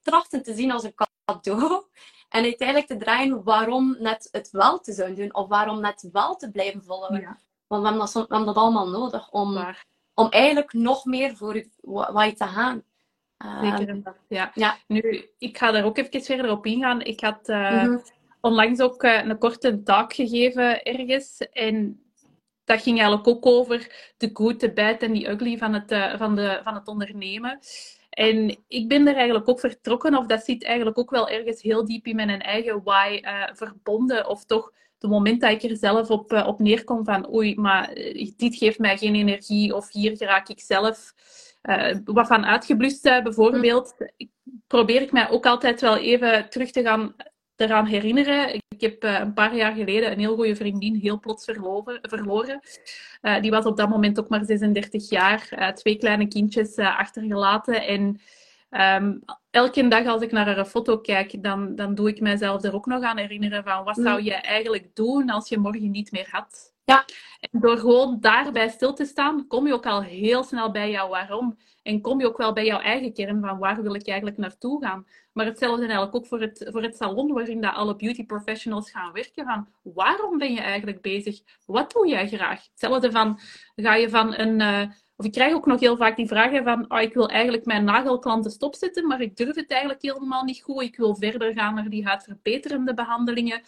trachten 0.00 0.42
te 0.42 0.54
zien 0.54 0.70
als 0.70 0.84
een 0.84 0.94
cadeau. 1.24 1.84
En 2.28 2.42
uiteindelijk 2.42 2.86
te 2.88 2.96
draaien 2.96 3.42
waarom 3.42 3.96
net 3.98 4.28
het 4.32 4.50
wel 4.50 4.80
te 4.80 4.92
zouden 4.92 5.16
doen, 5.16 5.34
of 5.34 5.48
waarom 5.48 5.80
net 5.80 6.08
wel 6.12 6.36
te 6.36 6.50
blijven 6.50 6.84
volgen. 6.84 7.20
Ja, 7.20 7.38
Want 7.66 7.82
we 7.82 7.88
hebben 7.88 7.98
dat, 7.98 8.10
zo- 8.10 8.20
we 8.20 8.34
hebben 8.34 8.54
dat 8.54 8.62
allemaal 8.62 8.88
nodig 8.88 9.30
om, 9.30 9.54
om 10.14 10.28
eigenlijk 10.28 10.72
nog 10.72 11.04
meer 11.04 11.36
voor 11.36 11.64
wat 11.88 12.24
je 12.26 12.32
te 12.34 12.46
gaan. 12.46 12.82
Zeker 13.78 14.00
vast, 14.02 14.18
ja. 14.28 14.50
Ja. 14.54 14.78
Nu, 14.86 15.30
ik 15.38 15.58
ga 15.58 15.70
daar 15.70 15.84
ook 15.84 15.98
even 15.98 16.22
verder 16.22 16.50
op 16.50 16.66
ingaan. 16.66 17.00
Ik 17.00 17.20
had 17.20 17.46
mhm. 17.46 17.98
Onlangs 18.40 18.80
ook 18.80 19.02
eh, 19.02 19.24
een 19.24 19.38
korte 19.38 19.82
talk 19.82 20.12
gegeven 20.14 20.82
ergens. 20.82 21.38
En 21.38 22.02
dat 22.64 22.82
ging 22.82 22.98
eigenlijk 22.98 23.28
ook 23.28 23.46
over 23.46 24.12
de 24.16 24.30
good, 24.32 24.60
de 24.60 24.72
bad 24.72 25.02
en 25.02 25.12
die 25.12 25.28
ugly 25.30 25.58
van 25.58 25.74
het, 25.74 25.90
eh, 25.90 26.16
van, 26.18 26.36
de, 26.36 26.60
van 26.64 26.74
het 26.74 26.86
ondernemen. 26.88 27.58
En 28.10 28.56
ik 28.68 28.88
ben 28.88 29.06
er 29.06 29.14
eigenlijk 29.14 29.48
ook 29.48 29.60
vertrokken, 29.60 30.16
of 30.16 30.26
dat 30.26 30.44
zit 30.44 30.64
eigenlijk 30.64 30.98
ook 30.98 31.10
wel 31.10 31.28
ergens 31.28 31.62
heel 31.62 31.84
diep 31.84 32.06
in 32.06 32.16
mijn 32.16 32.40
eigen 32.40 32.82
why 32.82 33.18
eh, 33.22 33.42
verbonden. 33.52 34.28
Of 34.28 34.44
toch 34.44 34.72
de 34.98 35.08
moment 35.08 35.40
dat 35.40 35.50
ik 35.50 35.62
er 35.62 35.76
zelf 35.76 36.10
op, 36.10 36.32
op 36.32 36.58
neerkom 36.58 37.04
van 37.04 37.34
oei, 37.34 37.54
maar 37.56 37.94
dit 38.36 38.56
geeft 38.56 38.78
mij 38.78 38.98
geen 38.98 39.14
energie, 39.14 39.74
of 39.74 39.92
hier 39.92 40.18
raak 40.18 40.48
ik 40.48 40.60
zelf 40.60 41.12
wat 42.04 42.26
van 42.26 42.44
uitgeblust 42.44 43.02
bijvoorbeeld. 43.02 43.94
Ik- 44.16 44.30
Probeer 44.66 45.02
ik 45.02 45.12
mij 45.12 45.30
ook 45.30 45.46
altijd 45.46 45.80
wel 45.80 45.96
even 45.96 46.50
terug 46.50 46.70
te 46.70 46.82
gaan 46.82 47.14
eraan 47.60 47.86
herinneren. 47.86 48.54
Ik 48.54 48.80
heb 48.80 49.02
eh, 49.02 49.18
een 49.18 49.32
paar 49.32 49.56
jaar 49.56 49.72
geleden 49.72 50.12
een 50.12 50.18
heel 50.18 50.34
goede 50.34 50.56
vriendin 50.56 50.94
heel 50.94 51.20
plots 51.20 51.44
verloren. 51.44 51.98
verloren. 52.02 52.60
Eh, 53.20 53.40
die 53.40 53.50
was 53.50 53.64
op 53.64 53.76
dat 53.76 53.88
moment 53.88 54.20
ook 54.20 54.28
maar 54.28 54.44
36 54.44 55.10
jaar, 55.10 55.48
eh, 55.50 55.68
twee 55.68 55.96
kleine 55.96 56.28
kindjes 56.28 56.76
achtergelaten. 56.76 57.86
En 57.86 58.20
ehm, 58.70 59.18
elke 59.50 59.88
dag 59.88 60.06
als 60.06 60.22
ik 60.22 60.32
naar 60.32 60.54
haar 60.54 60.64
foto 60.64 60.98
kijk, 60.98 61.42
dan, 61.42 61.74
dan 61.74 61.94
doe 61.94 62.08
ik 62.08 62.20
mijzelf 62.20 62.62
er 62.64 62.74
ook 62.74 62.86
nog 62.86 63.02
aan 63.02 63.18
herinneren 63.18 63.64
van 63.64 63.84
wat 63.84 63.96
Mm. 63.96 64.04
zou 64.04 64.22
je 64.22 64.34
eigenlijk 64.34 64.94
doen 64.94 65.30
als 65.30 65.48
je 65.48 65.58
morgen 65.58 65.90
niet 65.90 66.12
meer 66.12 66.28
had. 66.30 66.72
Ja. 66.90 67.04
En 67.40 67.60
door 67.60 67.78
gewoon 67.78 68.16
daarbij 68.20 68.68
stil 68.68 68.92
te 68.92 69.04
staan, 69.04 69.46
kom 69.46 69.66
je 69.66 69.72
ook 69.72 69.86
al 69.86 70.02
heel 70.02 70.44
snel 70.44 70.70
bij 70.70 70.90
jouw 70.90 71.08
waarom. 71.08 71.58
En 71.82 72.00
kom 72.00 72.20
je 72.20 72.26
ook 72.26 72.36
wel 72.36 72.52
bij 72.52 72.64
jouw 72.64 72.80
eigen 72.80 73.12
kern 73.12 73.40
van 73.40 73.58
waar 73.58 73.82
wil 73.82 73.94
ik 73.94 74.06
eigenlijk 74.06 74.38
naartoe 74.38 74.84
gaan. 74.84 75.06
Maar 75.32 75.46
hetzelfde 75.46 75.82
eigenlijk 75.82 76.14
ook 76.14 76.26
voor 76.26 76.40
het, 76.40 76.68
voor 76.72 76.82
het 76.82 76.96
salon 76.96 77.32
waarin 77.32 77.60
dat 77.60 77.74
alle 77.74 77.96
beauty 77.96 78.26
professionals 78.26 78.90
gaan 78.90 79.12
werken. 79.12 79.44
Van 79.44 79.68
waarom 79.82 80.38
ben 80.38 80.52
je 80.52 80.60
eigenlijk 80.60 81.00
bezig? 81.00 81.40
Wat 81.66 81.92
doe 81.92 82.08
jij 82.08 82.28
graag? 82.28 82.66
Hetzelfde 82.70 83.10
van, 83.10 83.40
ga 83.76 83.94
je 83.94 84.08
van 84.10 84.34
een... 84.38 84.60
eh, 84.60 84.90
of 85.16 85.26
ik 85.26 85.32
krijg 85.32 85.54
ook 85.54 85.66
nog 85.66 85.80
heel 85.80 85.96
vaak 85.96 86.16
die 86.16 86.26
vragen 86.26 86.64
van, 86.64 86.84
oh, 86.92 87.00
ik 87.00 87.14
wil 87.14 87.28
eigenlijk 87.28 87.64
mijn 87.64 87.84
nagelklanten 87.84 88.50
stopzetten, 88.50 89.06
maar 89.06 89.20
ik 89.20 89.36
durf 89.36 89.54
het 89.54 89.70
eigenlijk 89.70 90.02
helemaal 90.02 90.44
niet 90.44 90.62
goed. 90.62 90.82
Ik 90.82 90.96
wil 90.96 91.16
verder 91.16 91.52
gaan 91.52 91.74
naar 91.74 91.88
die 91.88 92.06
huidverbeterende 92.06 92.94
behandelingen. 92.94 93.62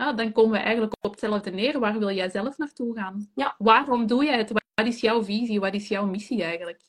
Dan 0.00 0.32
komen 0.32 0.50
we 0.50 0.58
eigenlijk 0.58 0.94
op 1.00 1.10
hetzelfde 1.10 1.50
neer. 1.50 1.78
Waar 1.78 1.98
wil 1.98 2.10
jij 2.10 2.30
zelf 2.30 2.58
naartoe 2.58 2.96
gaan? 2.96 3.30
Ja. 3.34 3.54
Waarom 3.58 4.06
doe 4.06 4.24
jij 4.24 4.36
het? 4.38 4.52
Wat 4.74 4.86
is 4.86 5.00
jouw 5.00 5.24
visie? 5.24 5.60
Wat 5.60 5.74
is 5.74 5.88
jouw 5.88 6.06
missie 6.06 6.42
eigenlijk? 6.42 6.80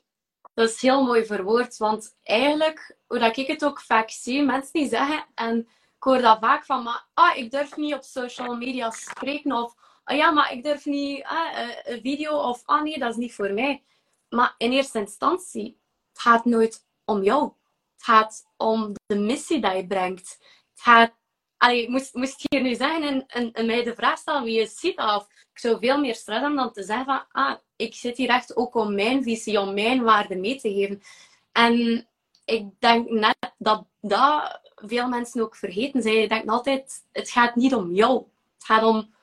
Dat 0.54 0.69
is 0.69 0.82
heel 0.82 1.04
mooi 1.04 1.26
verwoord, 1.26 1.78
want 1.78 2.17
eigenlijk, 2.24 2.97
hoe 3.08 3.19
dat 3.19 3.38
ik 3.38 3.47
het 3.47 3.65
ook 3.65 3.82
vaak 3.82 4.10
zie, 4.10 4.43
mensen 4.43 4.74
die 4.74 4.88
zeggen, 4.88 5.26
en 5.36 5.58
ik 5.95 6.04
hoor 6.04 6.21
dat 6.21 6.39
vaak 6.39 6.65
van, 6.65 6.84
maar 6.84 7.08
ah, 7.13 7.38
ik 7.38 7.52
durf 7.52 7.76
niet 7.76 7.93
op 7.93 8.04
social 8.04 8.56
media 8.56 8.89
spreken, 8.89 9.52
of 9.52 9.76
ah, 10.04 10.17
ja, 10.17 10.32
maar 10.32 10.54
ik 10.54 10.63
durf 10.63 10.86
niet 10.86 11.24
ah, 11.24 11.60
eh, 11.60 11.78
een 11.84 12.02
video, 12.02 12.38
of 12.38 12.62
ah 12.65 12.82
nee, 12.82 13.00
dat 13.00 13.10
is 13.10 13.15
niet 13.15 13.34
voor 13.34 13.54
mij. 13.54 13.84
Maar 14.30 14.56
in 14.58 14.71
eerste 14.71 15.00
instantie, 15.00 15.80
het 16.12 16.21
gaat 16.21 16.45
nooit 16.45 16.86
om 17.06 17.24
jou. 17.24 17.43
Het 17.93 18.04
gaat 18.04 18.43
om 18.58 18.93
de 19.06 19.17
missie 19.17 19.62
die 19.62 19.76
je 19.76 19.88
brengt. 19.88 20.38
Het 20.71 20.82
gaat, 20.82 21.13
allee, 21.62 21.89
moest, 21.89 22.13
moest 22.13 22.41
je 22.41 22.47
hier 22.50 22.62
nu 22.62 22.76
zeggen 22.76 23.04
en, 23.04 23.26
en, 23.28 23.52
en 23.52 23.65
mij 23.65 23.84
de 23.84 23.95
vraag 23.95 24.17
stellen 24.17 24.43
wie 24.43 24.60
je 24.60 24.65
ziet, 24.65 24.97
of 24.97 25.28
ik 25.54 25.60
zou 25.60 25.78
veel 25.80 26.00
meer 26.00 26.15
stress 26.15 26.39
hebben 26.41 26.58
dan 26.58 26.71
te 26.71 26.84
zeggen 26.84 27.06
van, 27.06 27.24
ah, 27.32 27.56
ik 27.76 27.93
zit 27.95 28.17
hier 28.17 28.30
echt 28.30 28.56
ook 28.56 28.76
om 28.76 28.95
mijn 28.95 29.24
visie, 29.24 29.60
om 29.60 29.74
mijn 29.74 30.04
waarde 30.04 30.36
mee 30.36 30.60
te 30.60 30.74
geven. 30.74 31.02
En 31.52 32.08
ik 32.45 32.65
denk 32.80 33.10
net 33.10 33.38
dat 33.58 33.86
dat 34.02 34.60
veel 34.76 35.08
mensen 35.08 35.41
ook 35.41 35.56
vergeten 35.56 36.02
zijn. 36.02 36.15
Je 36.15 36.28
denkt 36.28 36.50
altijd, 36.50 37.06
het 37.12 37.30
gaat 37.30 37.56
niet 37.56 37.76
om 37.76 37.91
jou. 37.91 38.24
Het 38.54 38.65
gaat 38.65 38.84
om 38.84 39.13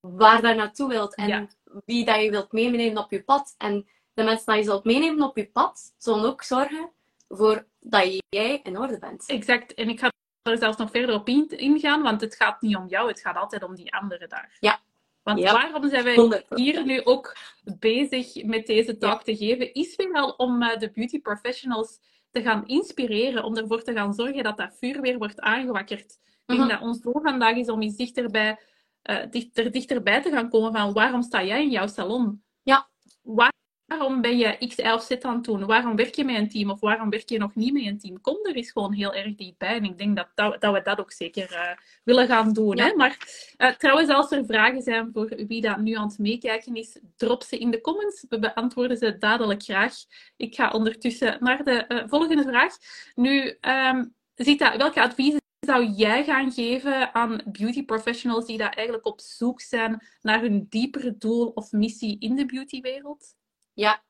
waar 0.00 0.48
je 0.48 0.54
naartoe 0.54 0.88
wilt 0.88 1.14
en 1.14 1.28
Ja. 1.28 1.46
wie 1.84 2.04
dat 2.04 2.22
je 2.22 2.30
wilt 2.30 2.52
meenemen 2.52 3.02
op 3.02 3.10
je 3.10 3.22
pad. 3.22 3.54
En 3.58 3.88
de 4.14 4.22
mensen 4.22 4.46
die 4.46 4.56
je 4.56 4.62
zult 4.62 4.84
meenemen 4.84 5.28
op 5.28 5.36
je 5.36 5.46
pad, 5.46 5.94
zullen 5.98 6.24
ook 6.24 6.42
zorgen 6.42 6.90
voor 7.28 7.66
dat 7.80 8.20
jij 8.28 8.60
in 8.62 8.78
orde 8.78 8.98
bent. 8.98 9.26
Exact. 9.26 9.74
En 9.74 9.88
ik 9.88 9.98
ga 9.98 10.12
er 10.48 10.58
zelfs 10.58 10.76
nog 10.78 10.90
verder 10.90 11.14
op 11.14 11.28
in- 11.28 11.48
ingaan, 11.58 12.02
want 12.02 12.20
het 12.20 12.34
gaat 12.36 12.60
niet 12.60 12.76
om 12.76 12.86
jou, 12.88 13.08
het 13.08 13.20
gaat 13.20 13.36
altijd 13.36 13.62
om 13.64 13.74
die 13.74 13.92
anderen 13.94 14.28
daar. 14.28 14.56
Ja. 14.60 14.80
Want 15.22 15.38
Ja. 15.38 15.52
waarom 15.52 15.88
zijn 15.88 16.04
wij 16.04 16.14
100%. 16.16 16.58
hier 16.58 16.84
nu 16.84 17.04
ook 17.04 17.36
bezig 17.78 18.44
met 18.44 18.66
deze 18.66 18.96
talk 18.98 19.22
te 19.22 19.36
geven, 19.36 19.74
is 19.74 19.96
wel 20.12 20.30
om 20.30 20.62
eh, 20.62 20.78
de 20.78 20.90
beauty 20.90 21.20
professionals 21.20 21.98
te 22.30 22.42
gaan 22.42 22.66
inspireren, 22.66 23.44
om 23.44 23.56
ervoor 23.56 23.82
te 23.82 23.92
gaan 23.92 24.14
zorgen 24.14 24.42
dat 24.42 24.56
dat 24.56 24.76
vuur 24.78 25.00
weer 25.00 25.18
wordt 25.18 25.40
aangewakkerd. 25.40 26.10
Ik 26.26 26.56
denk 26.56 26.58
Mhm. 26.60 26.68
dat 26.68 26.80
ons 26.80 27.00
doel 27.00 27.20
vandaag 27.22 27.56
is 27.56 27.68
om 27.68 27.82
iets 27.82 27.96
dichterbij, 27.96 28.58
eh, 29.02 29.30
dicht, 29.30 29.58
er 29.58 29.70
dichterbij 29.72 30.22
te 30.22 30.30
gaan 30.30 30.48
komen 30.48 30.72
van 30.72 30.92
waarom 30.92 31.22
sta 31.22 31.44
jij 31.44 31.62
in 31.62 31.70
jouw 31.70 31.86
salon? 31.86 32.42
Ja. 32.62 32.88
Waar- 33.22 33.52
Waarom 33.88 34.20
ben 34.20 34.38
je 34.38 34.66
X, 34.68 34.76
Y 34.76 34.90
of 34.90 35.02
Z 35.02 35.10
aan 35.20 35.34
het 35.34 35.44
doen? 35.44 35.66
Waarom 35.66 35.96
werk 35.96 36.14
je 36.14 36.24
met 36.24 36.36
een 36.36 36.48
team 36.48 36.70
of 36.70 36.80
waarom 36.80 37.10
werk 37.10 37.28
je 37.28 37.38
nog 37.38 37.54
niet 37.54 37.72
met 37.72 37.86
een 37.86 37.98
team? 37.98 38.20
Kom 38.20 38.38
er 38.42 38.56
eens 38.56 38.70
gewoon 38.70 38.92
heel 38.92 39.14
erg 39.14 39.34
dichtbij. 39.34 39.76
En 39.76 39.84
ik 39.84 39.98
denk 39.98 40.16
dat, 40.16 40.28
dat, 40.34 40.60
dat 40.60 40.72
we 40.74 40.82
dat 40.82 41.00
ook 41.00 41.12
zeker 41.12 41.52
eh, 41.52 41.76
willen 42.04 42.26
gaan 42.26 42.52
doen. 42.52 42.76
Ja. 42.76 42.84
Hè? 42.84 42.94
Maar 42.94 43.16
eh, 43.56 43.74
trouwens, 43.74 44.08
als 44.08 44.30
er 44.30 44.44
vragen 44.44 44.82
zijn 44.82 45.10
voor 45.12 45.28
wie 45.46 45.60
dat 45.60 45.78
nu 45.78 45.94
aan 45.94 46.08
het 46.08 46.18
meekijken 46.18 46.74
is, 46.74 46.98
drop 47.16 47.42
ze 47.42 47.58
in 47.58 47.70
de 47.70 47.80
comments. 47.80 48.24
We 48.28 48.38
beantwoorden 48.38 48.96
ze 48.96 49.18
dadelijk 49.18 49.62
graag. 49.62 49.94
Ik 50.36 50.54
ga 50.54 50.70
ondertussen 50.70 51.36
naar 51.40 51.64
de 51.64 51.86
eh, 51.86 52.08
volgende 52.08 52.42
vraag. 52.42 52.76
Nu, 53.14 53.56
ehm 53.60 54.04
Zita, 54.34 54.76
welke 54.76 55.02
adviezen 55.02 55.40
zou 55.60 55.84
jij 55.84 56.24
gaan 56.24 56.52
geven 56.52 57.14
aan 57.14 57.40
beauty 57.44 57.84
professionals 57.84 58.46
die 58.46 58.58
daar 58.58 58.72
eigenlijk 58.72 59.06
op 59.06 59.20
zoek 59.20 59.60
zijn 59.60 60.06
naar 60.20 60.40
hun 60.40 60.66
diepere 60.68 61.16
doel 61.18 61.46
of 61.48 61.72
missie 61.72 62.16
in 62.18 62.36
de 62.36 62.46
beautywereld? 62.46 63.36
Ja, 63.78 64.02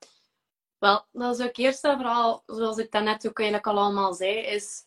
wel, 0.79 1.07
dat 1.13 1.39
is 1.39 1.47
ook 1.47 1.57
eerst 1.57 1.85
en 1.85 1.97
vooral, 1.97 2.43
zoals 2.47 2.77
ik 2.77 2.91
daarnet 2.91 3.29
ook 3.29 3.39
eigenlijk 3.39 3.69
al 3.69 3.79
allemaal 3.79 4.15
zei, 4.15 4.37
is 4.37 4.87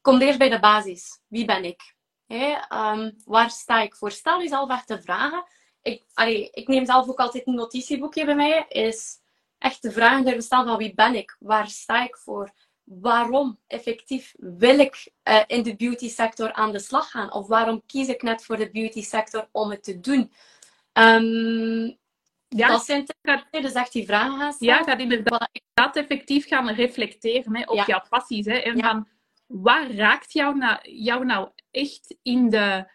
kom 0.00 0.20
eerst 0.20 0.38
bij 0.38 0.48
de 0.48 0.60
basis. 0.60 1.20
Wie 1.28 1.44
ben 1.44 1.64
ik? 1.64 1.94
Ehm, 2.26 3.10
waar 3.24 3.50
sta 3.50 3.80
ik 3.82 3.94
voor? 3.94 4.10
Stel 4.10 4.40
jezelf 4.40 4.70
echt 4.70 4.88
de 4.88 5.02
vragen. 5.02 5.44
Ik, 5.82 6.04
ik 6.52 6.68
neem 6.68 6.86
zelf 6.86 7.08
ook 7.08 7.18
altijd 7.18 7.46
een 7.46 7.54
notitieboekje 7.54 8.24
bij 8.24 8.34
mij. 8.34 8.64
Is 8.68 9.18
echt 9.58 9.82
de 9.82 9.92
vragen 9.92 10.24
durven 10.24 10.42
stellen 10.42 10.66
van 10.66 10.76
wie 10.76 10.94
ben 10.94 11.14
ik? 11.14 11.36
Waar 11.38 11.68
sta 11.68 12.04
ik 12.04 12.16
voor? 12.16 12.52
Waarom 12.84 13.58
effectief 13.66 14.34
wil 14.36 14.78
ik 14.78 15.12
eh, 15.22 15.42
in 15.46 15.62
de 15.62 15.76
beauty 15.76 16.08
sector 16.08 16.52
aan 16.52 16.72
de 16.72 16.78
slag 16.78 17.10
gaan? 17.10 17.32
Of 17.32 17.46
waarom 17.46 17.82
kies 17.86 18.08
ik 18.08 18.22
net 18.22 18.44
voor 18.44 18.56
de 18.56 18.70
beauty 18.70 19.02
sector 19.02 19.48
om 19.50 19.70
het 19.70 19.84
te 19.84 20.00
doen? 20.00 20.32
Ehm, 20.92 21.90
Ja, 22.56 22.68
dat 22.68 22.84
zijn 22.84 23.06
dus 23.50 23.72
echt 23.72 23.92
die 23.92 24.06
vragen 24.06 24.38
gaan 24.38 24.52
stellen. 24.52 24.74
ja 24.74 24.82
gaat 24.82 25.00
inderdaad 25.00 25.48
inderdaad 25.52 25.96
effectief 25.96 26.46
gaan 26.46 26.68
reflecteren 26.68 27.56
hè, 27.56 27.62
op 27.64 27.76
Ja. 27.76 27.84
jouw 27.86 28.02
passies. 28.08 28.46
Hè, 28.46 28.54
en 28.56 28.76
Ja. 28.76 28.90
van, 28.90 29.08
waar 29.46 29.90
raakt 29.90 30.32
jou 30.32 30.56
nou, 30.56 30.90
jou 30.90 31.24
nou 31.24 31.48
echt 31.70 32.16
in 32.22 32.50
de, 32.50 32.90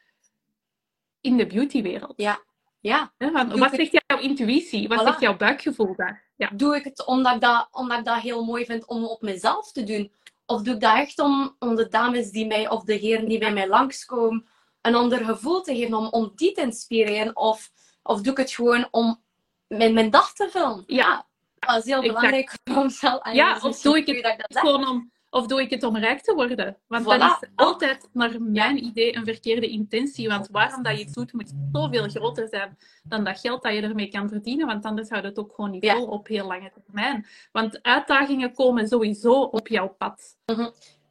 in 1.22 1.38
de 1.38 1.48
beautywereld? 1.48 2.14
Ja. 2.16 2.46
Ja, 2.80 3.14
Hè, 3.18 3.32
van, 3.32 3.58
wat, 3.60 3.74
zegt 3.74 3.92
jou, 3.92 4.04
jouw 4.08 4.20
intuïtie? 4.20 4.88
Wat 4.88 5.00
Voilà. 5.00 5.04
zegt 5.04 5.20
jouw 5.20 5.38
buikgevoel 5.38 5.96
daar? 5.96 6.26
Ja. 6.36 6.50
Doe 6.54 6.76
ik 6.76 6.84
het 6.84 7.06
omdat 7.06 7.36
ik 7.36 7.42
dat, 7.42 7.68
omdat 7.72 8.00
ik 8.00 8.06
dat 8.06 8.20
heel 8.20 8.46
mooi 8.46 8.66
vind 8.66 8.86
om 8.88 9.06
op 9.06 9.22
mezelf 9.22 9.72
te 9.72 9.84
doen? 9.84 10.12
Of 10.46 10.62
doe 10.62 10.74
ik 10.74 10.80
dat 10.82 10.96
echt 10.96 11.20
om, 11.20 11.56
om 11.60 11.76
de 11.76 11.88
dames 11.88 12.30
die 12.32 12.46
mij, 12.48 12.70
of 12.70 12.84
de 12.84 12.94
heren 12.94 13.28
die 13.28 13.38
bij 13.40 13.54
mij 13.54 13.68
langskomen, 13.68 14.48
een 14.82 14.96
ander 14.96 15.26
gevoel 15.26 15.62
te 15.62 15.76
geven, 15.76 15.98
om, 15.98 16.08
om 16.08 16.32
die 16.36 16.52
te 16.52 16.62
inspireren? 16.62 17.36
Of, 17.36 17.72
of 18.04 18.22
doe 18.22 18.32
ik 18.32 18.38
het 18.38 18.52
gewoon 18.52 18.88
om 18.92 19.24
mijn, 19.68 19.94
mijn 19.94 20.10
dag 20.10 20.34
te 20.34 20.50
vullen? 20.50 20.84
Ja. 20.88 21.26
Dat 21.60 21.78
is 21.78 21.86
heel 21.86 22.02
belangrijk 22.02 22.54
voor 22.64 22.84
mezelf. 22.84 23.22
En 23.24 23.36
Ja, 23.36 23.60
of 23.62 23.82
doe 23.82 23.98
ik 23.98 24.08
het 24.08 24.24
dat 24.24 24.32
ik 24.32 24.38
dat 24.38 24.54
zeg. 24.54 24.62
Gewoon 24.62 24.88
om, 24.88 25.12
of 25.30 25.48
doe 25.48 25.62
ik 25.62 25.70
het 25.70 25.84
om 25.84 25.98
rijk 25.98 26.22
te 26.22 26.34
worden? 26.34 26.78
Want 26.88 27.04
Voilà. 27.06 27.08
dat 27.20 27.38
is 27.42 27.50
altijd, 27.56 28.10
naar 28.14 28.42
mijn 28.42 28.84
idee, 28.84 29.16
een 29.16 29.26
verkeerde 29.26 29.68
intentie. 29.68 30.28
Want 30.28 30.48
waarom 30.52 30.84
dat 30.84 30.98
je 30.98 31.04
iets 31.04 31.14
doet, 31.14 31.34
moet 31.34 31.54
zoveel 31.72 32.10
groter 32.10 32.48
zijn 32.48 32.78
dan 33.04 33.24
dat 33.24 33.40
geld 33.40 33.64
dat 33.64 33.74
je 33.74 33.82
ermee 33.82 34.08
kan 34.10 34.30
verdienen. 34.30 34.66
Want 34.68 34.86
anders 34.86 35.10
houdt 35.10 35.26
het 35.26 35.40
ook 35.40 35.54
gewoon 35.56 35.72
niet 35.72 35.84
Ja. 35.84 35.96
vol 35.96 36.08
op 36.08 36.28
heel 36.28 36.46
lange 36.48 36.72
termijn. 36.86 37.28
Want 37.52 37.84
uitdagingen 37.84 38.54
komen 38.54 38.88
sowieso 38.88 39.42
op 39.42 39.68
jouw 39.68 39.88
pad. 39.98 40.38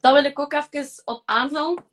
Dat 0.00 0.12
wil 0.14 0.24
ik 0.24 0.38
ook 0.38 0.52
even 0.52 0.88
op 1.04 1.22
aanvullen. 1.24 1.84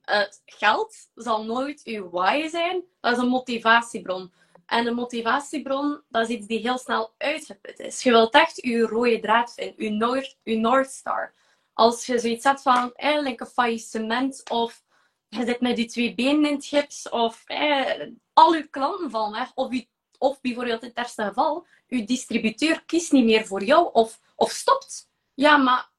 Eh, 0.00 0.20
geld 0.44 0.94
zal 1.14 1.44
nooit 1.44 1.80
uw 1.84 2.10
why 2.10 2.48
zijn. 2.48 2.82
Dat 3.00 3.12
is 3.12 3.18
een 3.18 3.28
motivatiebron. 3.28 4.32
En 4.70 4.86
een 4.86 4.94
motivatiebron, 4.94 6.02
dat 6.08 6.28
is 6.28 6.36
iets 6.36 6.46
die 6.46 6.58
heel 6.58 6.78
snel 6.78 7.14
uitgeput 7.18 7.78
is. 7.78 8.02
Je 8.02 8.10
wilt 8.10 8.34
echt 8.34 8.56
je 8.56 8.80
rode 8.80 9.20
draad 9.20 9.54
vinden, 9.54 9.84
je 9.84 9.90
North, 9.90 10.36
je 10.42 10.56
North 10.56 10.90
Star. 10.90 11.34
Als 11.72 12.06
je 12.06 12.18
zoiets 12.18 12.44
hebt 12.44 12.62
van 12.62 12.94
eigenlijk 12.94 13.40
een 13.40 13.46
faillissement 13.46 14.50
of 14.50 14.82
je 15.28 15.44
zit 15.44 15.60
met 15.60 15.76
die 15.76 15.86
twee 15.86 16.14
benen 16.14 16.46
in 16.46 16.54
het 16.54 16.64
gips 16.64 17.08
of 17.08 17.42
eh, 17.46 18.06
al 18.32 18.52
uw 18.52 18.66
klanten 18.70 19.10
vallen 19.10 19.38
weg. 19.38 19.52
Of, 19.54 19.72
u, 19.72 19.86
of 20.18 20.40
bijvoorbeeld 20.40 20.82
in 20.82 20.88
het 20.88 20.96
ergste 20.96 21.24
geval, 21.24 21.66
uw 21.88 22.04
distributeur 22.04 22.82
kiest 22.86 23.12
niet 23.12 23.24
meer 23.24 23.46
voor 23.46 23.62
jou 23.62 23.90
of, 23.92 24.20
of 24.36 24.50
stopt. 24.50 25.08
Ja, 25.34 25.56
maar 25.56 25.89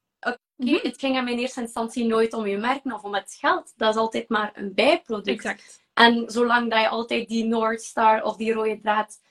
Oké, 0.61 0.71
Mhm. 0.71 0.87
het 0.87 0.99
ging 0.99 1.15
hem 1.15 1.27
in 1.27 1.37
eerste 1.37 1.61
instantie 1.61 2.05
nooit 2.05 2.33
om 2.33 2.47
je 2.47 2.57
merken 2.57 2.91
of 2.93 3.03
om 3.03 3.13
het 3.15 3.33
geld. 3.39 3.73
Dat 3.75 3.93
is 3.93 3.99
altijd 3.99 4.29
maar 4.29 4.51
een 4.53 4.73
bijproduct. 4.73 5.27
Exact. 5.45 5.79
En 5.93 6.23
zolang 6.31 6.69
dat 6.71 6.79
je 6.81 6.87
altijd 6.89 7.27
die 7.27 7.43
North 7.45 7.81
Star 7.81 8.23
of 8.23 8.35
die 8.35 8.53
rode 8.53 8.79
draad 8.79 9.21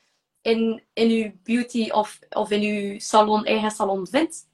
in, 0.43 0.83
in 0.93 1.09
je 1.11 1.33
beauty 1.43 1.91
of, 1.91 2.19
of 2.31 2.51
in 2.51 2.61
je 2.61 3.01
salon, 3.01 3.45
eigen 3.45 3.71
salon 3.71 4.07
vindt, 4.07 4.49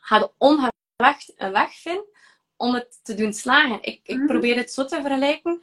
ga 0.00 0.16
je 0.18 0.30
ongevecht 0.38 1.32
een 1.36 1.52
weg 1.52 1.74
vinden 1.74 2.04
om 2.56 2.74
het 2.74 3.00
te 3.02 3.14
doen 3.14 3.32
slagen. 3.32 3.82
Ik, 3.82 4.00
ik 4.02 4.16
Mhm. 4.16 4.26
probeer 4.26 4.56
het 4.56 4.72
zo 4.72 4.84
te 4.84 5.00
vergelijken. 5.00 5.62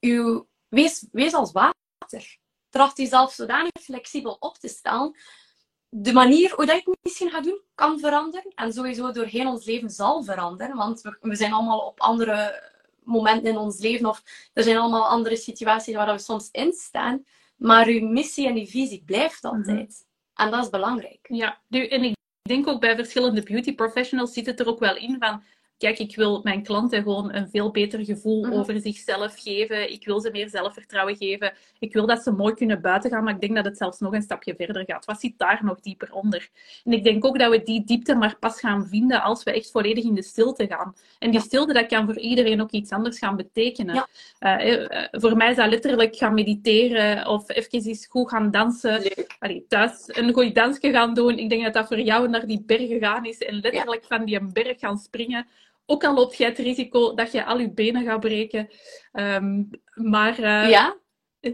Uw, 0.00 0.46
wees, 0.68 1.06
wees 1.12 1.32
als 1.34 1.52
water. 1.52 2.36
Tracht 2.68 2.96
jezelf 2.96 3.32
zodanig 3.32 3.70
flexibel 3.82 4.36
op 4.40 4.58
te 4.58 4.68
stellen. 4.68 5.16
De 5.88 6.12
manier 6.12 6.54
hoe 6.54 6.66
dat 6.66 6.84
je 6.84 6.90
het 6.90 6.98
misschien 7.02 7.30
gaat 7.30 7.44
doen, 7.44 7.60
kan 7.74 7.98
veranderen. 7.98 8.52
En 8.54 8.72
sowieso 8.72 9.12
doorheen 9.12 9.46
ons 9.46 9.64
leven 9.64 9.90
zal 9.90 10.22
veranderen. 10.22 10.76
Want 10.76 11.00
we, 11.00 11.16
we 11.20 11.36
zijn 11.36 11.52
allemaal 11.52 11.78
op 11.78 12.00
andere 12.00 12.62
momenten 13.04 13.50
in 13.50 13.56
ons 13.56 13.78
leven. 13.78 14.06
Of 14.06 14.22
er 14.52 14.62
zijn 14.62 14.76
allemaal 14.76 15.08
andere 15.08 15.36
situaties 15.36 15.94
waar 15.94 16.12
we 16.12 16.18
soms 16.18 16.48
in 16.50 16.72
staan. 16.72 17.24
Maar 17.56 17.86
uw 17.86 18.08
missie 18.08 18.46
en 18.46 18.56
uw 18.56 18.66
visie 18.66 19.02
blijft 19.06 19.44
altijd. 19.44 20.06
En 20.34 20.50
dat 20.50 20.64
is 20.64 20.70
belangrijk. 20.70 21.26
Ja, 21.28 21.60
en 21.68 22.04
ik 22.04 22.14
denk 22.42 22.66
ook 22.66 22.80
bij 22.80 22.96
verschillende 22.96 23.42
beauty 23.42 23.74
professionals 23.74 24.32
zit 24.32 24.46
het 24.46 24.60
er 24.60 24.68
ook 24.68 24.78
wel 24.78 24.96
in 24.96 25.16
van, 25.18 25.42
kijk, 25.78 25.98
ik 25.98 26.16
wil 26.16 26.40
mijn 26.42 26.62
klanten 26.62 27.02
gewoon 27.02 27.34
een 27.34 27.48
veel 27.48 27.70
beter 27.70 28.04
gevoel 28.04 28.42
Mhm. 28.44 28.52
over 28.52 28.80
zichzelf 28.80 29.34
geven. 29.42 29.92
Ik 29.92 30.04
wil 30.04 30.20
ze 30.20 30.30
meer 30.30 30.48
zelfvertrouwen 30.48 31.16
geven. 31.16 31.52
Ik 31.78 31.92
wil 31.92 32.06
dat 32.06 32.22
ze 32.22 32.30
mooi 32.30 32.54
kunnen 32.54 32.80
buiten 32.80 33.10
gaan, 33.10 33.24
maar 33.24 33.34
ik 33.34 33.40
denk 33.40 33.54
dat 33.54 33.64
het 33.64 33.76
zelfs 33.76 33.98
nog 34.00 34.12
een 34.12 34.22
stapje 34.22 34.54
verder 34.56 34.82
gaat. 34.86 35.04
Wat 35.04 35.20
zit 35.20 35.38
daar 35.38 35.60
nog 35.62 35.80
dieper 35.80 36.12
onder? 36.12 36.48
En 36.84 36.92
ik 36.92 37.04
denk 37.04 37.24
ook 37.24 37.38
dat 37.38 37.50
we 37.50 37.62
die 37.62 37.84
diepte 37.84 38.14
maar 38.14 38.36
pas 38.38 38.60
gaan 38.60 38.86
vinden 38.86 39.22
als 39.22 39.42
we 39.42 39.52
echt 39.52 39.70
volledig 39.70 40.04
in 40.04 40.14
de 40.14 40.22
stilte 40.22 40.66
gaan. 40.66 40.94
En 41.18 41.30
die 41.30 41.40
Ja. 41.40 41.46
stilte, 41.46 41.72
dat 41.72 41.86
kan 41.86 42.04
voor 42.06 42.18
iedereen 42.18 42.60
ook 42.60 42.70
iets 42.70 42.90
anders 42.90 43.18
gaan 43.18 43.36
betekenen. 43.36 43.94
Ja. 43.94 44.06
Eh, 44.38 44.84
eh, 45.02 45.08
voor 45.10 45.36
mij 45.36 45.50
is 45.50 45.56
dat 45.56 45.68
letterlijk 45.68 46.16
gaan 46.16 46.34
mediteren 46.34 47.26
of 47.26 47.48
even 47.48 47.70
eens 47.88 48.06
goed 48.06 48.28
gaan 48.28 48.50
dansen 48.50 49.02
allee, 49.38 49.64
thuis 49.68 50.04
een 50.06 50.32
goed 50.32 50.54
dansje 50.54 50.90
gaan 50.90 51.14
doen. 51.14 51.38
Ik 51.38 51.48
denk 51.48 51.64
dat 51.64 51.72
dat 51.74 51.86
voor 51.86 52.00
jou 52.00 52.28
naar 52.28 52.46
die 52.46 52.62
bergen 52.66 52.98
gaan 52.98 53.24
is 53.24 53.38
en 53.38 53.54
letterlijk 53.60 54.04
van 54.04 54.24
die 54.24 54.40
berg 54.52 54.78
gaan 54.78 54.98
springen. 54.98 55.46
Ook 55.86 56.04
al 56.04 56.14
loopt 56.14 56.36
jij 56.36 56.48
het 56.48 56.58
risico 56.58 57.14
dat 57.14 57.32
je 57.32 57.44
al 57.44 57.58
je 57.58 57.72
benen 57.72 58.04
gaat 58.04 58.20
breken. 58.20 58.70
Ehm, 59.12 59.62
maar 59.94 60.38
eh, 60.38 60.68
Ja. 60.70 60.96
eh. 61.40 61.52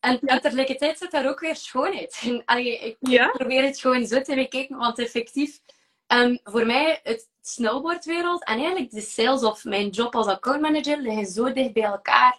En, 0.00 0.20
en 0.20 0.40
tegelijkertijd 0.40 0.98
zit 0.98 1.10
daar 1.10 1.28
ook 1.28 1.40
weer 1.40 1.56
schoonheid 1.56 2.18
in. 2.22 2.42
Allee, 2.44 2.78
ik 2.78 2.96
Ja? 3.00 3.28
probeer 3.28 3.62
het 3.62 3.80
gewoon 3.80 4.06
zo 4.06 4.20
te 4.20 4.34
bekijken, 4.34 4.76
want 4.76 4.98
effectief, 4.98 5.60
ehm, 6.06 6.36
voor 6.42 6.66
mij, 6.66 7.00
het 7.02 7.28
snowboardwereld 7.42 8.44
en 8.44 8.58
eigenlijk 8.58 8.90
de 8.90 9.00
sales 9.00 9.42
of 9.42 9.64
mijn 9.64 9.88
job 9.88 10.14
als 10.14 10.26
accountmanager 10.26 10.98
liggen 11.00 11.26
zo 11.26 11.52
dicht 11.52 11.72
bij 11.72 11.82
elkaar. 11.82 12.38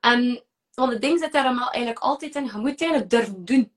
En, 0.00 0.44
want 0.74 0.92
het 0.92 1.00
ding 1.02 1.18
zit 1.18 1.32
daar 1.32 1.44
allemaal 1.44 1.70
eigenlijk 1.70 2.04
altijd 2.04 2.34
in, 2.34 2.44
je 2.44 2.52
moet 2.56 2.80
eigenlijk 2.80 3.10
durven 3.10 3.44
doen. 3.44 3.74